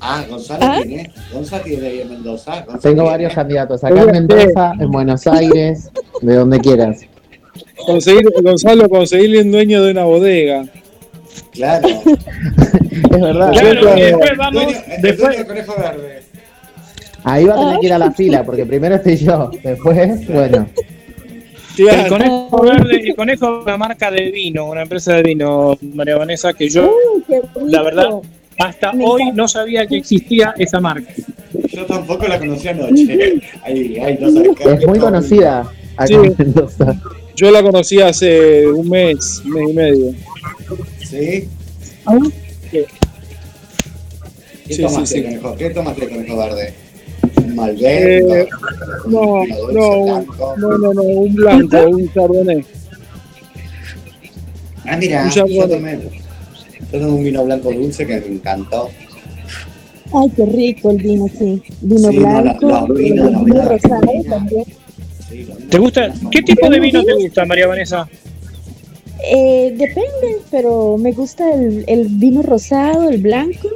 [0.00, 2.52] Ah, Gonzalo tiene, Gonzalo tiene ahí en Mendoza.
[2.62, 3.10] Gonzalo Tengo tiene.
[3.10, 3.84] varios candidatos.
[3.84, 5.90] Acá en Mendoza, en Buenos Aires,
[6.22, 7.00] de donde quieras.
[7.86, 10.64] Conseguir, Gonzalo, conseguirle un dueño de una bodega.
[11.52, 11.88] Claro.
[13.10, 13.50] Es verdad.
[13.52, 14.62] Claro, después vamos.
[14.64, 16.22] Dueño- el Después, dueño del conejo verde.
[17.24, 19.50] Ahí va a tener que ir a la fila, porque primero estoy yo.
[19.62, 20.66] Después, bueno.
[21.88, 26.16] El conejo verde, el conejo es una marca de vino, una empresa de vino, María
[26.16, 28.08] Vanessa, que yo, Uy, qué la verdad,
[28.58, 29.42] hasta Me hoy encanta.
[29.42, 31.12] no sabía que existía esa marca.
[31.72, 33.40] Yo tampoco la conocí anoche.
[33.62, 35.60] Ay, ay, no sabes qué- Es muy conocida
[35.96, 36.14] acá Sí.
[36.14, 37.00] en Mendoza.
[37.36, 40.14] Yo la conocí hace un mes, un mes y medio.
[41.08, 41.48] ¿Sí?
[42.70, 42.86] ¿Qué
[44.68, 45.22] Sí, tomaste, sí, sí.
[45.24, 45.56] conejo?
[45.56, 46.74] ¿Qué tomaste, conejo verde?
[47.56, 48.48] ¿Un Eh, Malbec?
[49.04, 50.54] no, ¿Un vino dulce no, blanco?
[50.56, 52.66] no, no, no, un blanco, un chardonnay.
[54.84, 55.68] Ah, mira, un yo chardonnay.
[55.68, 55.98] tomé,
[56.92, 58.90] yo tomé un vino blanco dulce que me encantó.
[60.12, 61.62] Ay, qué rico el vino, sí.
[61.80, 64.64] Vino Sí, no, blanco, los vinos, los rosado también.
[65.28, 66.12] Sí, ¿Te gusta?
[66.30, 68.08] ¿Qué tipo de vino te gusta, María Vanessa?
[69.22, 73.68] Eh, depende, pero me gusta el, el vino rosado, el blanco,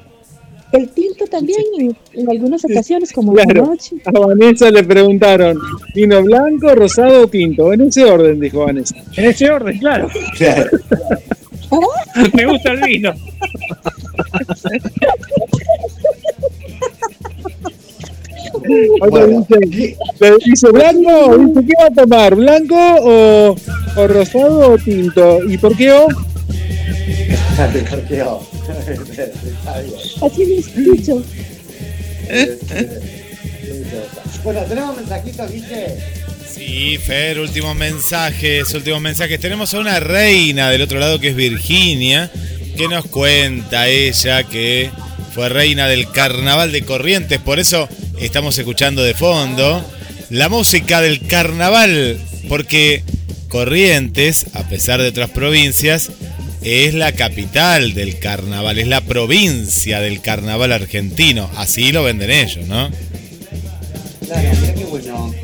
[0.77, 3.67] el tinto también en, en algunas ocasiones, como Claro.
[3.67, 3.97] noche.
[4.05, 5.59] A Vanessa le preguntaron,
[5.95, 7.73] ¿vino blanco, rosado o tinto?
[7.73, 8.95] En ese orden, dijo Vanessa.
[9.17, 10.09] En ese orden, claro.
[10.37, 10.71] Claro.
[12.35, 13.13] Me gusta el vino.
[19.01, 19.47] Otra Bueno.
[19.49, 21.39] dice, dice, ¿blanco?
[21.39, 22.35] Dice, ¿qué va a tomar?
[22.35, 23.57] ¿Blanco o,
[23.97, 25.39] o rosado o tinto?
[25.49, 26.07] ¿Y por qué o?
[27.55, 28.23] Te.
[30.23, 31.23] Así lo escucho.
[34.43, 35.99] Bueno, tenemos mensajitos, ¿viste?
[36.53, 39.41] Sí, Fer, últimos mensajes, últimos mensajes.
[39.41, 42.31] Tenemos a una reina del otro lado que es Virginia,
[42.77, 44.91] que nos cuenta ella que
[45.33, 47.89] fue reina del carnaval de Corrientes, por eso
[48.21, 49.85] estamos escuchando de fondo
[50.31, 52.19] la música del carnaval,
[52.49, 53.03] porque
[53.49, 56.11] Corrientes, a pesar de otras provincias,
[56.65, 62.67] es la capital del carnaval, es la provincia del carnaval argentino, así lo venden ellos,
[62.67, 62.91] ¿no?
[64.27, 65.35] Claro, mira qué bueno.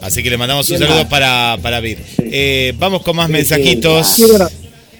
[0.00, 1.98] Así que le mandamos un saludo para, para Vir.
[2.18, 4.06] Eh, vamos con más mensajitos.
[4.06, 4.54] sí, Sí, bueno, Sí,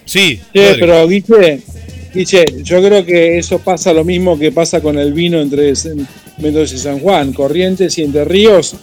[0.04, 0.80] Sí, Rodri.
[0.80, 1.60] pero Guille,
[2.14, 5.72] Guille, yo creo que eso pasa lo mismo que pasa con el vino entre
[6.38, 7.32] Mendoza y San Juan.
[7.32, 8.74] Corrientes y Entre Ríos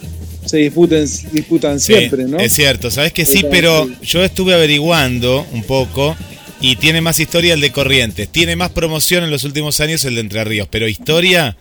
[0.46, 2.40] se disputan, disputan Sí, siempre, ¿no?
[2.40, 6.16] Es cierto, sabes que sí, Pero yo estuve averiguando un poco
[6.62, 8.30] y tiene más historia el de Corrientes.
[8.30, 11.58] Tiene más promoción en los últimos años el de Entre Ríos, pero historia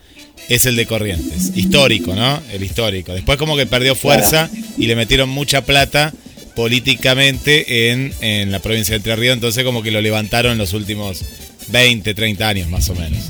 [0.49, 1.51] es el de Corrientes.
[1.55, 2.41] Histórico, ¿no?
[2.51, 3.13] El histórico.
[3.13, 6.13] Después como que perdió fuerza y le metieron mucha plata
[6.55, 10.73] políticamente en, en la provincia de Entre Ríos, entonces como que lo levantaron en los
[10.73, 11.23] últimos
[11.69, 13.23] 20, 30 años más o menos.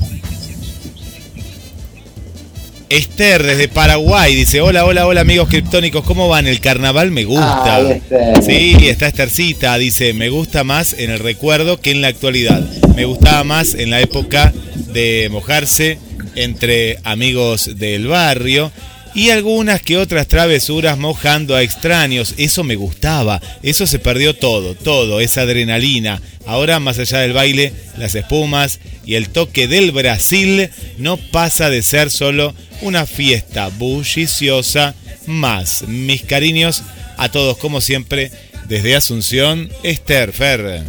[2.88, 6.46] Esther desde Paraguay dice, hola, hola, hola amigos criptónicos, ¿cómo van?
[6.46, 7.76] El carnaval me gusta.
[7.76, 8.42] Ay, Esther.
[8.42, 12.62] Sí, está Esthercita, dice, me gusta más en el recuerdo que en la actualidad.
[12.94, 14.52] Me gustaba más en la época
[14.92, 15.98] de mojarse
[16.34, 18.70] entre amigos del barrio.
[19.14, 22.34] Y algunas que otras travesuras mojando a extraños.
[22.36, 26.20] Eso me gustaba, eso se perdió todo, todo, esa adrenalina.
[26.46, 30.68] Ahora, más allá del baile, las espumas y el toque del Brasil
[30.98, 34.94] no pasa de ser solo una fiesta bulliciosa
[35.26, 35.84] más.
[35.86, 36.82] Mis cariños
[37.16, 38.30] a todos, como siempre,
[38.68, 40.82] desde Asunción, Esther Fer.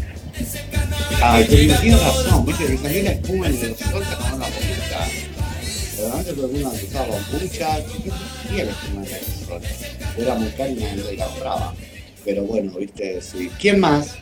[6.35, 6.47] Que
[8.53, 9.67] y la espuma de la sola.
[10.17, 11.73] Era muy cara y la compraba.
[12.23, 13.49] Pero bueno, viste, sí.
[13.59, 14.15] ¿Quién más?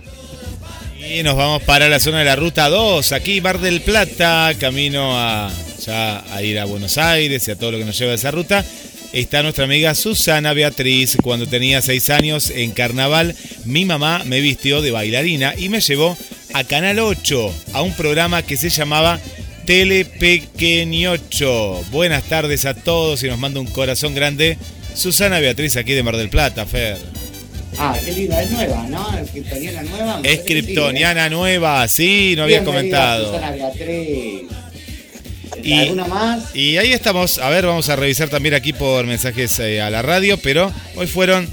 [0.99, 5.17] Y nos vamos para la zona de la ruta 2, aquí Bar del Plata, camino
[5.17, 5.51] a
[5.85, 8.31] ya a ir a Buenos Aires y a todo lo que nos lleva a esa
[8.31, 8.63] ruta.
[9.11, 11.17] Está nuestra amiga Susana Beatriz.
[11.21, 13.35] Cuando tenía 6 años en carnaval,
[13.65, 16.17] mi mamá me vistió de bailarina y me llevó
[16.53, 19.19] a Canal 8, a un programa que se llamaba
[19.65, 21.81] Tele Pequeñocho.
[21.91, 24.57] Buenas tardes a todos y nos manda un corazón grande.
[24.95, 26.97] Susana Beatriz aquí de Mar del Plata, Fer.
[27.77, 29.17] Ah, qué linda, es nueva, ¿no?
[29.17, 30.19] Es Kryptoniana nueva.
[30.19, 31.29] me Es parece que sí, ¿eh?
[31.31, 32.65] Nueva, sí, no había Bienvenida,
[33.07, 33.33] comentado.
[33.33, 34.41] Susana Beatriz.
[35.63, 36.55] Y- ¿Alguna más?
[36.55, 40.01] Y ahí estamos, a ver, vamos a revisar también aquí por mensajes eh, a la
[40.01, 41.47] radio, pero hoy fueron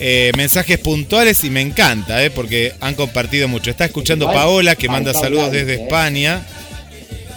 [0.00, 3.70] eh, mensajes puntuales y me encanta, eh, porque han compartido mucho.
[3.70, 5.74] Está escuchando Paola, que manda saludos desde.
[5.84, 6.42] España.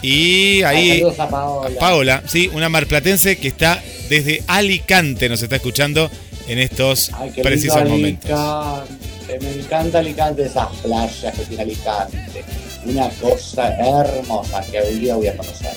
[0.01, 1.79] Y Ah, ahí, saludos a Paola.
[1.79, 6.09] Paola, sí, una marplatense que está desde Alicante, nos está escuchando
[6.47, 8.29] en estos Ay, precisos momentos.
[8.31, 9.39] Alicante.
[9.41, 12.43] Me encanta Alicante, esas playas que tiene Alicante.
[12.85, 15.71] Una cosa hermosa que algún día voy a conocer.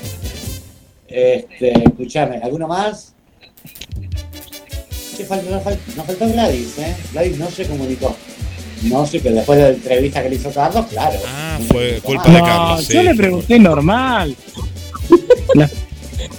[1.09, 3.15] Este, escuchame, ¿alguno más?
[5.19, 6.97] Nos faltó Gladys, ¿eh?
[7.13, 8.17] Gladys no se comunicó.
[8.83, 11.19] No sé, que después de la entrevista que le hizo Carlos, claro.
[11.27, 13.07] Ah, fue culpa de Carlos, yo sí.
[13.07, 14.37] le pregunté normal.
[15.55, 15.73] Las,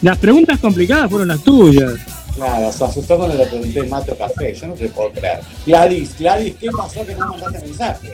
[0.02, 1.94] las preguntas complicadas fueron las tuyas.
[2.36, 5.42] Claro, se asustó cuando le pregunté Mato Café, yo no te puedo creer.
[5.66, 8.14] Gladys, Gladys, ¿qué pasó que no mandaste mensaje?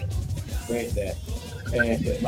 [0.69, 1.13] Este,
[1.71, 2.19] este,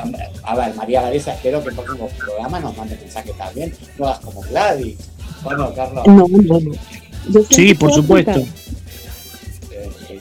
[0.44, 3.74] a ver, María Vanessa, espero que en próximos programas nos mande mensaje también.
[3.98, 4.98] No hagas como Gladys.
[5.44, 6.08] Bueno, Carlos.
[6.08, 7.44] No, no, no.
[7.50, 8.44] Sí, por supuesto.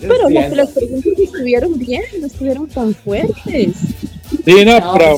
[0.00, 3.34] Pero las, las preguntas estuvieron bien, no estuvieron tan fuertes.
[4.44, 5.16] Sí, no, No, pero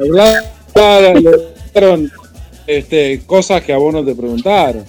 [0.00, 0.44] hablar-
[0.74, 1.30] hablar- le
[1.72, 2.10] preguntaron,
[2.66, 4.84] este, cosas que a vos no te preguntaron.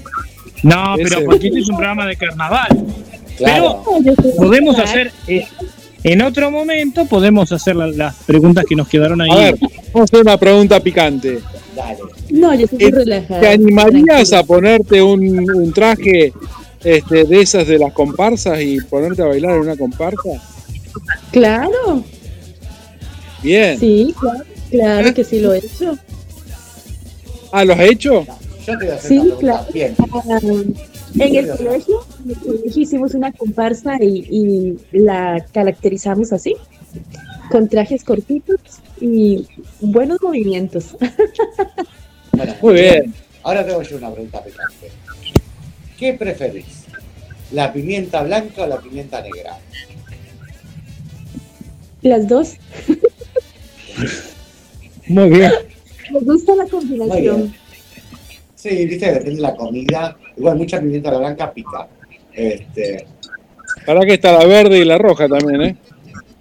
[0.63, 2.85] No, Ese- pero porque este es un programa de carnaval.
[3.37, 3.83] Claro.
[4.03, 5.45] Sé Podemos hacer, eh,
[6.03, 9.29] en otro momento, podemos hacer la- las preguntas que nos quedaron ahí.
[9.31, 9.55] A ver,
[9.91, 11.39] vamos a hacer una pregunta picante.
[11.75, 11.97] Dale.
[12.29, 13.39] No, yo muy ¿Te- relajada.
[13.41, 16.31] ¿Te animarías a ponerte un, un traje
[16.83, 20.29] este, de esas de las comparsas y ponerte a bailar en una comparsa?
[21.31, 22.03] Claro,
[23.41, 23.79] Bien.
[23.79, 25.97] sí, claro, claro que sí lo he hecho.
[27.51, 28.25] Ah, ¿lo has hecho?
[28.65, 29.73] Yo te voy a hacer Sí, una pregunta claro.
[29.73, 29.95] bien.
[29.99, 30.39] Ah,
[31.25, 34.25] en el colegio, en el colegio hicimos una comparsa y,
[34.91, 36.55] y la caracterizamos así,
[37.51, 38.59] con trajes cortitos
[38.99, 39.47] y
[39.81, 40.95] buenos movimientos.
[42.35, 43.13] Bueno, Muy bien.
[43.43, 44.89] Ahora te voy a hacer una pregunta picante.
[46.03, 46.83] ¿Qué preferís?
[47.53, 49.57] ¿La pimienta blanca o la pimienta negra?
[52.01, 52.55] Las dos,
[55.07, 55.49] Muy bien.
[56.11, 57.53] me gusta la combinación.
[58.53, 60.17] Sí, viste, depende de la comida.
[60.35, 61.87] Igual mucha pimienta blanca pica.
[62.33, 63.05] Este,
[63.85, 65.77] Para que está la verde y la roja también, ¿eh?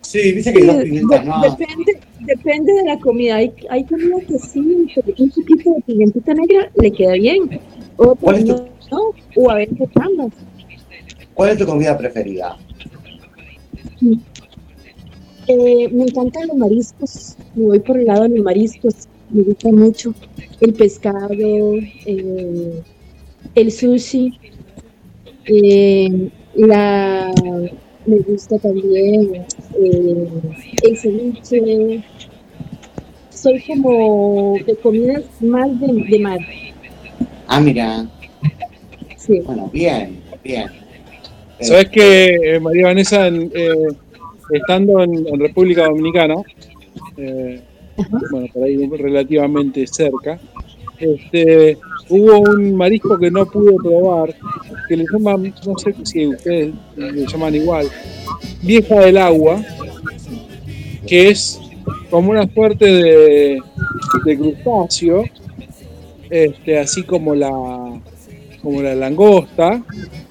[0.01, 1.41] sí, viste que Sí, dos pimientas de- no.
[1.41, 3.37] depende, depende de la comida.
[3.37, 7.61] Hay, hay comida que sí, un poquito de pimentita negra le queda bien.
[7.97, 8.72] ¿Cuál Otras es tu- no, no,
[9.37, 10.33] o a veces ambas.
[11.35, 12.57] ¿Cuál es tu comida preferida?
[15.49, 19.69] Eh, me encantan los mariscos, me voy por el lado de los mariscos, me gusta
[19.71, 20.15] mucho
[20.61, 21.77] el pescado,
[22.07, 22.83] eh,
[23.55, 24.39] el sushi,
[25.47, 27.33] eh, la,
[28.07, 29.45] me gusta también
[29.81, 30.29] eh,
[30.83, 32.05] el ceviche.
[33.31, 36.39] Soy como de comidas más de, de mar.
[37.49, 38.07] Ah, mira.
[39.25, 39.41] Sí.
[39.45, 40.67] Bueno, bien, bien.
[41.61, 43.89] Sabes que eh, María Vanessa, en, eh,
[44.53, 46.35] estando en, en República Dominicana,
[47.17, 47.61] eh,
[48.33, 50.41] bueno, por ahí relativamente cerca,
[50.99, 51.79] este,
[52.09, 54.35] hubo un marisco que no pude probar,
[54.89, 57.87] que le llaman, no sé si ustedes le llaman igual,
[58.61, 59.63] vieja del agua,
[61.07, 61.61] que es
[62.11, 63.63] como una suerte de,
[64.25, 65.25] de crustáceo,
[66.29, 68.01] este, así como la,
[68.63, 69.83] como la langosta,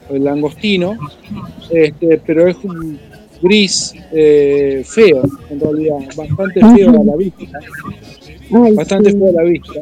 [0.09, 0.97] el langostino,
[1.69, 2.99] este, pero es un
[3.41, 7.59] gris eh, feo, en realidad, bastante feo a la vista,
[8.75, 9.73] bastante feo a la vista.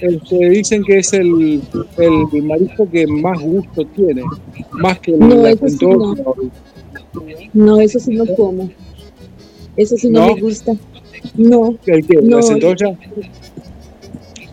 [0.00, 1.60] este, dicen que es el,
[1.98, 4.22] el marisco que más gusto tiene,
[4.72, 5.86] más que el No, eso sí.
[7.52, 8.70] No, eso sí no como.
[9.76, 10.34] Eso sí no, ¿No?
[10.34, 10.72] me gusta.
[11.34, 11.76] No.
[11.86, 12.16] ¿El qué?
[12.22, 12.96] No, ¿La centolla?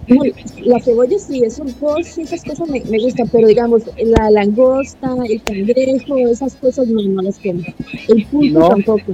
[0.07, 0.21] No,
[0.63, 5.41] la cebolla sí, esos dos, esas cosas me, me gustan, pero digamos, la langosta, el
[5.43, 7.61] cangrejo, esas cosas no, no las como.
[8.07, 8.69] El pulpo ¿No?
[8.69, 9.13] tampoco.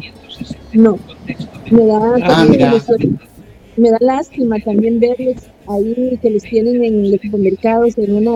[0.73, 0.99] No.
[1.71, 2.83] Me da, Ah, también mira.
[3.77, 5.37] me, da lástima también verlos
[5.67, 8.35] ahí que los tienen en los supermercados en una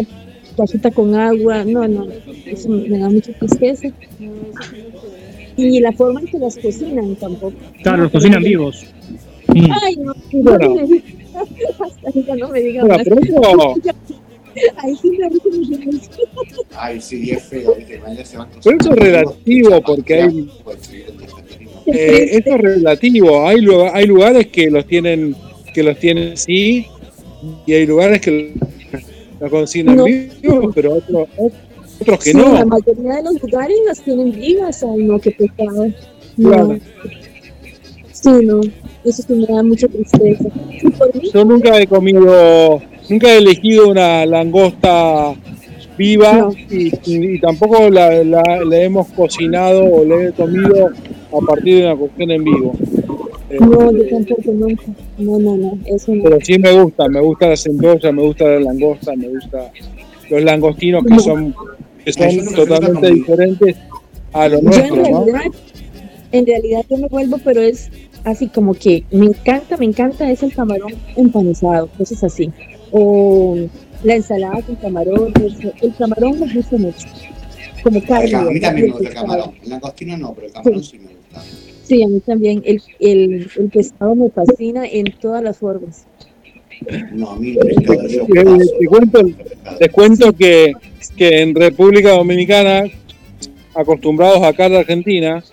[0.58, 1.64] cajita con agua.
[1.64, 2.08] No, no,
[2.46, 3.90] eso me da mucha tristeza.
[5.56, 7.54] Y la forma en que las cocinan tampoco.
[7.84, 8.84] Claro, los cocinan vivos.
[9.50, 10.58] Ay, no, no.
[11.42, 13.08] Hasta ahorita no me digan Bueno, más.
[13.08, 13.76] pero eso,
[14.78, 15.40] Ahí sí me río
[15.92, 16.10] mucho.
[16.76, 20.50] Ay, sí, es es relativo porque hay
[21.86, 23.48] eh, eso es relativo.
[23.48, 25.36] Hay lugar- hay lugares que los tienen
[25.74, 26.88] que los tienen así
[27.68, 28.54] y hay lugares que
[29.40, 30.06] los cocinan No.
[30.06, 31.28] vivos, pero otros
[32.00, 32.52] otros que Sí, no.
[32.54, 34.84] la mayoría de los lugares las tienen vivas.
[34.84, 35.88] Ay, no, qué pecado.
[36.38, 36.50] No.
[36.50, 36.80] Claro.
[38.22, 38.62] Sí, no.
[39.04, 40.46] Eso sí me da mucha tristeza.
[41.34, 45.34] Yo nunca he comido, nunca he elegido una langosta
[45.98, 46.52] viva No.
[46.70, 50.90] y, y- y tampoco la, la- la hemos cocinado o la he comido
[51.32, 52.74] a partir de una cocción en vivo.
[53.60, 54.84] No, yo tampoco nunca.
[55.18, 55.78] No, no, no.
[55.86, 56.24] Eso no.
[56.24, 59.72] pero sí me gusta, me gusta la centolla, me gusta la langosta, me gusta
[60.30, 61.20] los langostinos que No.
[61.20, 61.56] son,
[62.04, 63.76] que son totalmente diferentes
[64.34, 65.26] a lo Yo en nuestro, ¿no?
[65.26, 65.52] realidad,
[66.34, 67.90] en realidad yo me vuelvo, pero es
[68.32, 72.52] así como que me encanta, me encanta es el camarón empanizado, cosas así.
[72.92, 73.58] O
[74.04, 77.08] la ensalada con camarón, el, el camarón me gusta mucho.
[77.84, 78.36] Como carne.
[78.36, 79.52] A mí también me gusta el camarón.
[79.64, 81.42] El langostino no, pero el camarón sí me gusta.
[81.84, 82.62] Sí, a mí también.
[82.66, 86.06] El, el, el pescado me fascina en todas las formas.
[87.14, 88.72] No, a mí el pescado yo Eh, paso.
[88.80, 89.22] te cuento,
[89.80, 90.74] les cuento que,
[91.16, 92.84] que en República Dominicana,
[93.74, 95.44] acostumbrados acá en Argentina,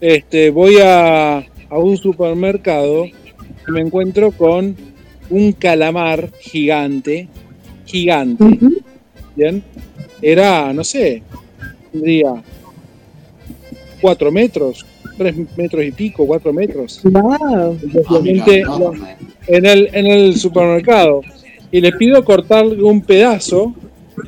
[0.00, 4.76] este, voy a, a un supermercado y me encuentro con
[5.30, 7.28] un calamar gigante,
[7.84, 8.58] gigante.
[9.36, 9.62] ¿bien?
[10.20, 11.22] Era, no sé,
[11.92, 12.42] tendría
[14.00, 14.84] cuatro metros,
[15.16, 17.00] tres metros y pico, cuatro metros.
[17.04, 17.36] Wow.
[17.40, 17.70] Ah,
[18.08, 18.92] Obviamente, no,
[19.46, 21.22] en el, en el supermercado
[21.70, 23.74] y le pido cortarle un pedazo,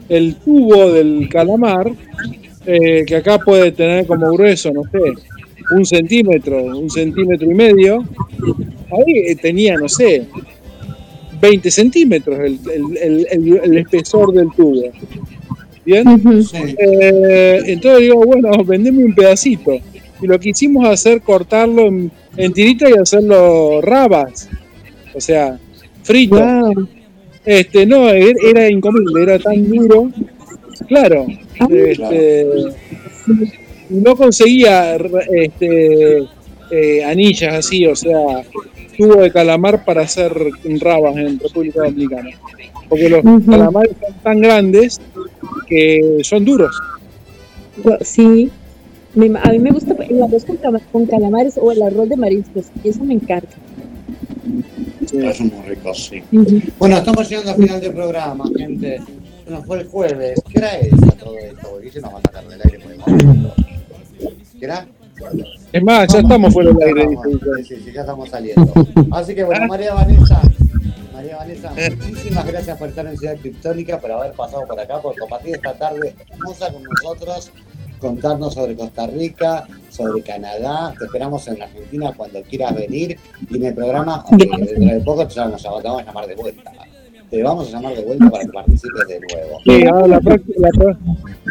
[0.08, 1.92] el tubo del calamar,
[2.66, 4.98] eh, que acá puede tener como grueso, no sé,
[5.76, 8.04] un centímetro, un centímetro y medio,
[8.90, 10.26] ahí eh, tenía, no sé,
[11.40, 14.90] 20 centímetros el, el- el- el- el espesor del tubo.
[15.84, 16.04] ¿Bien?
[16.78, 19.72] Eh, entonces digo, bueno, vendeme un pedacito.
[20.22, 24.48] Y lo que hicimos hacer cortarlo en, en tiritas y hacerlo rabas.
[25.14, 25.58] O sea,
[26.02, 26.36] frito.
[26.38, 26.88] Wow.
[27.46, 30.10] Este, no, er- era incomible, era tan duro.
[30.88, 31.26] Claro.
[31.58, 32.46] Ah, Este,
[33.90, 36.28] no conseguía este,
[36.70, 38.42] eh, anillas así, o sea,
[38.96, 40.32] tubo de calamar para hacer
[40.80, 42.30] rabas en República Dominicana.
[42.88, 45.00] Porque los calamares son tan grandes
[45.68, 46.74] que son duros.
[48.02, 48.50] Sí.
[49.42, 50.58] A mí me gusta el arroz con,
[50.92, 52.66] con calamares o el arroz de mariscos.
[52.84, 53.56] Eso me encanta.
[55.12, 56.22] Es muy rico, sí.
[56.78, 59.00] Bueno, estamos llegando al final del programa, gente.
[59.44, 60.40] Se Nos fue el jueves.
[60.48, 61.68] ¿Qué hora es a todo esto?
[61.70, 63.54] Porque se nos va a sacar del aire por el momento.
[64.60, 64.86] ¿Qué era?
[65.72, 67.16] Es más, ya estamos fuera del aire.
[67.64, 68.72] Sí, sí, ya estamos saliendo.
[69.10, 70.40] Así que bueno, María Vanessa,
[71.14, 71.72] María Vanessa,
[72.06, 75.72] muchísimas gracias por estar en Ciudad Criptónica, por haber pasado por acá, por compartir esta
[75.72, 77.52] tarde hermosa con nosotros,
[78.00, 80.94] contarnos sobre Costa Rica, sobre Canadá.
[80.98, 83.18] Te esperamos en Argentina cuando quieras venir.
[83.48, 86.70] Y en el programa, dentro de poco te vamos a llamar de vuelta.
[87.30, 89.60] Te vamos a llamar de vuelta para que participes de nuevo.
[89.64, 90.98] Sí, ahora la próxima, la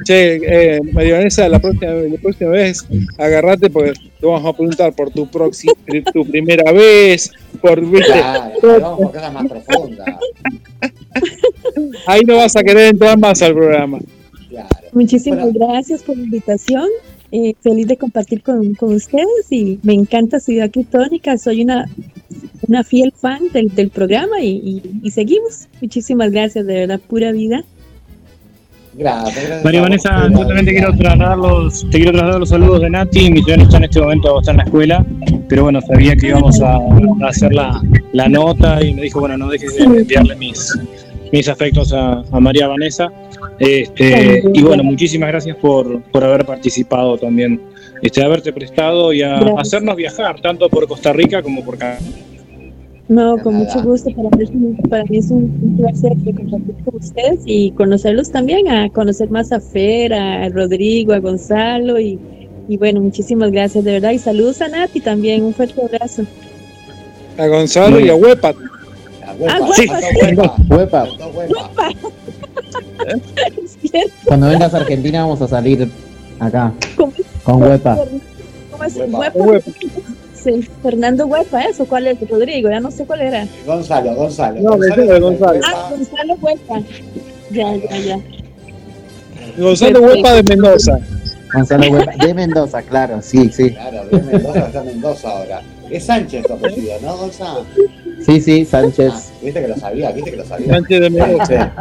[0.03, 0.35] che,
[0.75, 2.85] eh, María Vanessa, la próxima, la próxima vez
[3.17, 5.73] agarrate porque te vamos a preguntar por tu próxima,
[6.13, 7.31] tu primera vez,
[7.61, 8.51] por viste, Claro,
[8.81, 10.07] vamos por cosas más profundas.
[12.07, 13.99] ahí no vas a querer entrar más al programa.
[14.49, 14.67] Claro.
[14.93, 15.67] Muchísimas Bueno.
[15.67, 16.87] gracias por la invitación.
[17.31, 21.37] Eh, feliz de compartir con, con ustedes y me encanta Ciudad Criptónica.
[21.37, 21.85] Soy una,
[22.69, 25.67] una fiel fan del, del programa y, y- y seguimos.
[25.81, 27.63] Muchísimas gracias, de verdad, pura vida.
[28.93, 29.63] Gracias, gracias.
[29.63, 33.31] María Vanessa, yo también te quiero trasladar los, te quiero trasladar los saludos de Nati.
[33.31, 35.05] Mi señora está en este momento está en la escuela,
[35.47, 37.81] pero bueno, sabía que íbamos a, a hacer la,
[38.13, 40.77] la nota y me dijo, bueno, no dejes de enviarle mis,
[41.31, 43.07] mis afectos a, a María Vanessa.
[43.59, 47.61] Este, y bueno, muchísimas gracias por, por haber participado también,
[48.01, 49.55] este, haberte prestado y a Gracias.
[49.59, 51.99] hacernos viajar tanto por Costa Rica como por Canadá.
[53.09, 53.65] No, De con nada.
[53.65, 54.09] mucho gusto.
[54.11, 58.29] Para mí, es un- para mí es un, un placer compartir con ustedes y conocerlos
[58.31, 62.19] también, a conocer más a Fer, a Rodrigo, a Gonzalo y,
[62.67, 64.11] y bueno, muchísimas gracias de verdad.
[64.11, 66.23] Y saludos a Nati también, un fuerte abrazo.
[67.37, 68.53] A Gonzalo y a Huepa.
[69.39, 69.87] Huepa, Ah, sí.
[70.69, 71.07] huepa,
[73.81, 74.11] cierto.
[74.25, 75.89] cuando vengas a Argentina vamos a salir
[76.39, 77.13] acá ¿Cómo,
[77.43, 77.97] con Huepa.
[78.71, 78.95] cómo es?
[78.97, 79.31] Huepa.
[79.33, 79.71] Huepa.
[80.43, 82.17] Sí, Fernando Huepa, eso, ¿cuál es?
[82.29, 83.45] Rodrigo, ya no sé cuál era.
[83.65, 84.61] Gonzalo, Gonzalo.
[84.61, 85.59] No, Gonzalo, de Gonzalo.
[85.65, 86.79] Ah, Gonzalo Huepa.
[87.51, 88.19] Ya, ya, ya.
[89.57, 90.99] Gonzalo Huepa de Mendoza.
[91.53, 93.71] Gonzalo Huepa, de Mendoza, claro, sí, sí.
[93.71, 95.61] Claro, de Mendoza está en Mendoza ahora.
[95.89, 97.65] Es Sánchez tu apellido, ¿no, Gonzalo?
[98.25, 99.13] Sí, sí, Ah, Sánchez.
[99.41, 100.67] viste que lo sabía, viste que lo sabía.
[100.73, 101.73] Sánchez de Mendoza.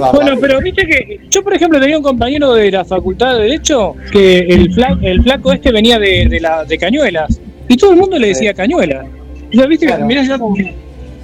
[0.00, 3.42] Va Bueno, pero viste que yo, por ejemplo, tenía un compañero de la Facultad de
[3.44, 7.92] Derecho que el, fla- el flaco este venía de, de, la, de Cañuelas y todo
[7.92, 9.06] el mundo le decía Cañuelas.
[9.52, 10.02] O sea, viste, Claro.
[10.02, 10.38] que mirá, ya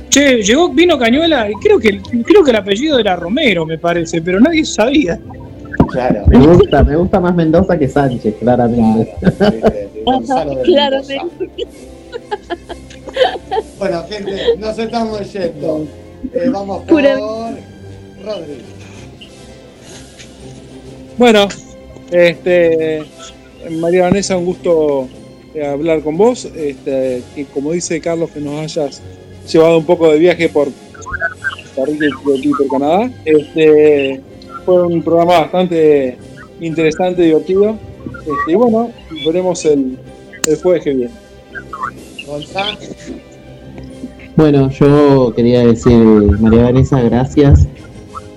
[0.09, 4.23] Che, llegó, vino Cañuela y creo que, creo que el apellido era Romero, me parece,
[4.23, 5.19] pero nadie sabía.
[5.91, 6.25] Claro.
[6.27, 9.13] Me gusta, me gusta más Mendoza que Sánchez, claramente.
[9.21, 9.57] Claro,
[10.05, 11.21] Gonzalo Claramente.
[11.49, 11.77] Mendoza.
[13.79, 15.87] Bueno, gente, nos estamos yendo.
[16.33, 17.19] Eh, vamos por Pura-
[21.17, 21.49] Bueno,
[22.11, 23.03] este,
[23.71, 25.09] María Vanessa, un gusto
[25.55, 26.45] eh, hablar con vos.
[26.45, 29.01] Este, y como dice Carlos, que nos hayas
[29.51, 33.11] llevado un poco de viaje por y por Canadá.
[33.25, 34.21] Este,
[34.65, 36.17] fue un programa bastante
[36.61, 37.79] interesante, divertido.
[38.21, 38.91] Este, y bueno,
[39.25, 39.99] veremos el,
[40.47, 41.13] el jueves que viene.
[44.35, 45.97] Bueno, yo quería decir,
[46.41, 47.69] María Vanessa, gracias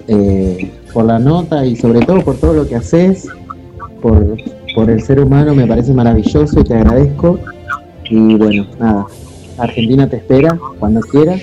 [0.10, 3.28] eh, por la nota y sobre todo por todo lo que haces,
[4.02, 4.38] por,
[4.74, 7.40] por el ser humano, me parece maravilloso y te agradezco.
[8.10, 9.06] Y bueno, nada,
[9.58, 11.42] Argentina te espera cuando quieras.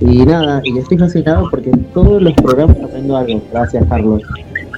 [0.00, 3.42] Y nada, y estoy fascinado porque en todos los programas aprendo algo.
[3.52, 4.22] Gracias, Carlos.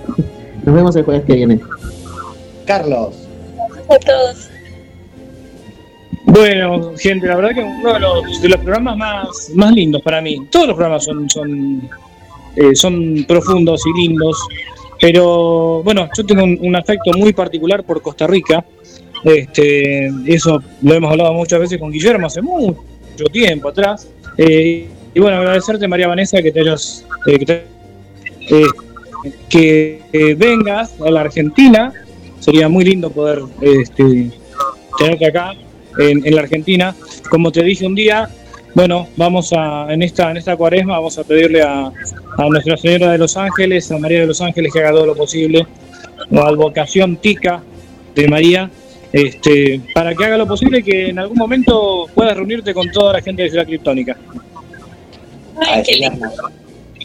[0.64, 1.60] Nos vemos el jueves que viene.
[2.66, 3.28] Carlos.
[3.88, 4.50] a todos.
[6.26, 10.20] Bueno, gente, la verdad que uno de los, de los programas más, más lindos para
[10.20, 10.44] mí.
[10.50, 11.88] Todos los programas son, son,
[12.56, 14.36] eh, son profundos y lindos.
[15.00, 18.64] Pero bueno, yo tengo un, afecto muy particular por Costa Rica.
[19.24, 24.08] Este, eso lo hemos hablado muchas veces con Guillermo hace mucho tiempo atrás.
[24.38, 27.38] Eh, y bueno, agradecerte María Vanessa que te hayas eh,
[29.48, 31.92] que, que, vengas a la Argentina.
[32.40, 34.30] Sería muy lindo poder este,
[34.98, 35.52] tenerte acá
[35.98, 36.94] en la Argentina.
[37.28, 38.30] Como te dije un día,
[38.76, 43.12] bueno, vamos a, en esta, en esta cuaresma, vamos a pedirle a, a Nuestra Señora
[43.12, 45.66] de los Ángeles, a María de los Ángeles que haga todo lo posible,
[46.30, 47.62] o a Vocación Tica
[48.14, 48.70] de María,
[49.14, 53.14] este, para que haga lo posible y que en algún momento puedas reunirte con toda
[53.14, 54.14] la gente de Ciudad Criptónica.
[55.58, 56.28] Ay, qué lindo.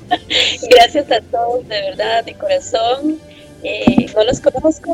[0.71, 3.17] Gracias a todos, de verdad, de corazón.
[3.63, 4.93] Eh, no los conozco,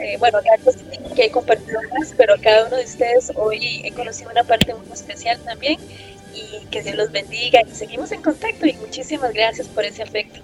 [0.00, 0.76] eh, bueno, Carlos
[1.14, 4.74] que he compartido más, pero a cada uno de ustedes hoy he conocido una parte
[4.74, 5.78] muy especial también
[6.34, 10.40] y que Dios los bendiga y seguimos en contacto y muchísimas gracias por ese afecto.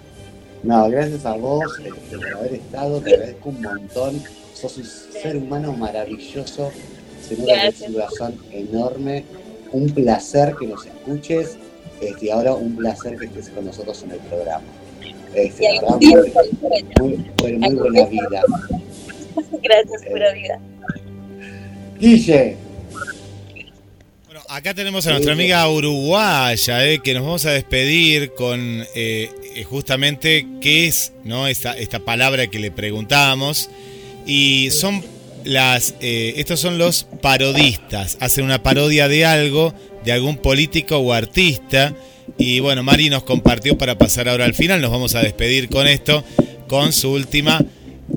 [0.63, 4.23] No, gracias a vos este, por haber estado, te agradezco un montón.
[4.53, 6.71] Sos un ser humano maravilloso,
[7.27, 9.23] se nota que un corazón enorme.
[9.73, 11.55] Un placer que nos escuches
[12.01, 14.65] este, y ahora un placer que estés con nosotros en el programa.
[15.33, 18.41] Este, Y verdad, muy, muy, muy- muy buena vida.
[19.63, 20.59] Gracias, pura vida.
[21.99, 22.57] Guille,
[24.25, 29.29] Bueno, acá tenemos a nuestra amiga uruguaya, eh, que nos vamos a despedir con eh,
[29.55, 33.69] eh, justamente qué es no esta, esta palabra que le preguntábamos.
[34.25, 35.03] Y son
[35.43, 38.17] las, eh, estos son los parodistas.
[38.19, 41.93] Hacen una parodia de algo, de algún político o artista.
[42.37, 44.81] Y bueno, Mari nos compartió para pasar ahora al final.
[44.81, 46.23] Nos vamos a despedir con esto,
[46.67, 47.63] con su última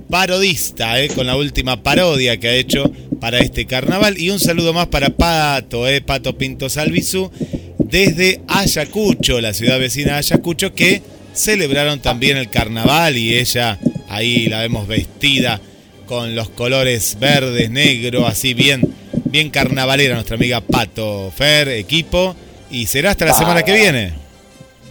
[0.09, 2.91] parodista, eh, con la última parodia que ha hecho
[3.21, 4.19] para este carnaval.
[4.19, 7.31] Y un saludo más para Pato, eh, Pato Pinto Salvizu,
[7.79, 11.03] desde Ayacucho, la ciudad vecina de Ayacucho, que
[11.33, 15.61] celebraron también el carnaval y ella ahí la vemos vestida
[16.07, 18.83] con los colores verdes, negro, así bien,
[19.25, 22.37] bien carnavalera nuestra amiga Pato Fer, equipo.
[22.71, 24.13] Y será hasta la semana que viene.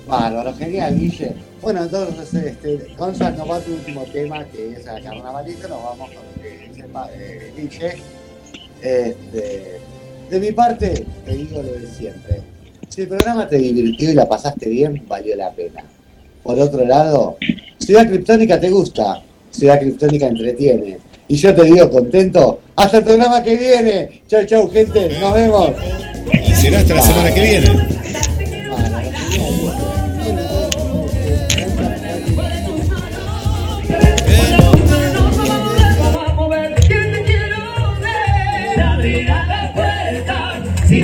[0.07, 1.52] bárbaro, genial, Guille.
[1.63, 6.09] Bueno, entonces, este, Gonzalo, nos va tu último tema, que es el carnavalito, nos vamos
[6.09, 7.97] con lo que dice
[10.29, 12.41] de mi parte, te digo lo de siempre.
[12.89, 15.85] Si el programa te divirtió y la pasaste bien, valió la pena.
[16.43, 17.37] Por otro lado,
[17.79, 19.21] Ciudad Criptónica te gusta,
[19.51, 20.97] Ciudad Criptónica entretiene.
[21.29, 24.21] Y yo te digo contento, hasta el programa que viene.
[24.27, 25.69] Chau, chau, gente, nos vemos.
[26.59, 28.32] Será hasta la semana que viene.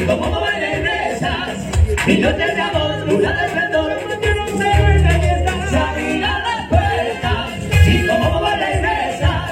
[0.09, 1.49] Si como regresas,
[2.07, 5.69] y yo te llamo luna de esplendor, porque no se ve la fiesta.
[5.69, 7.47] Se abrirá la puerta,
[7.83, 9.51] si como regresas,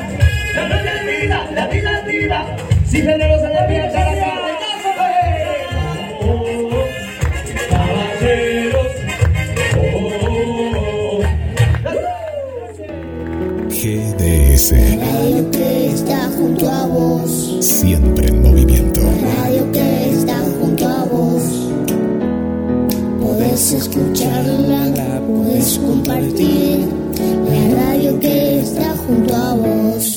[0.56, 2.46] la noche es vida, la vida es vida,
[2.86, 4.90] si tenemos a la fiesta la cabañazo,
[7.70, 8.88] caballeros,
[13.70, 17.58] GDS, Radio que está junto a vos.
[17.62, 18.67] siempre en movimiento.
[23.70, 26.88] puedes escucharla, puedes compartir,
[27.50, 30.17] la radio que está junto a vos.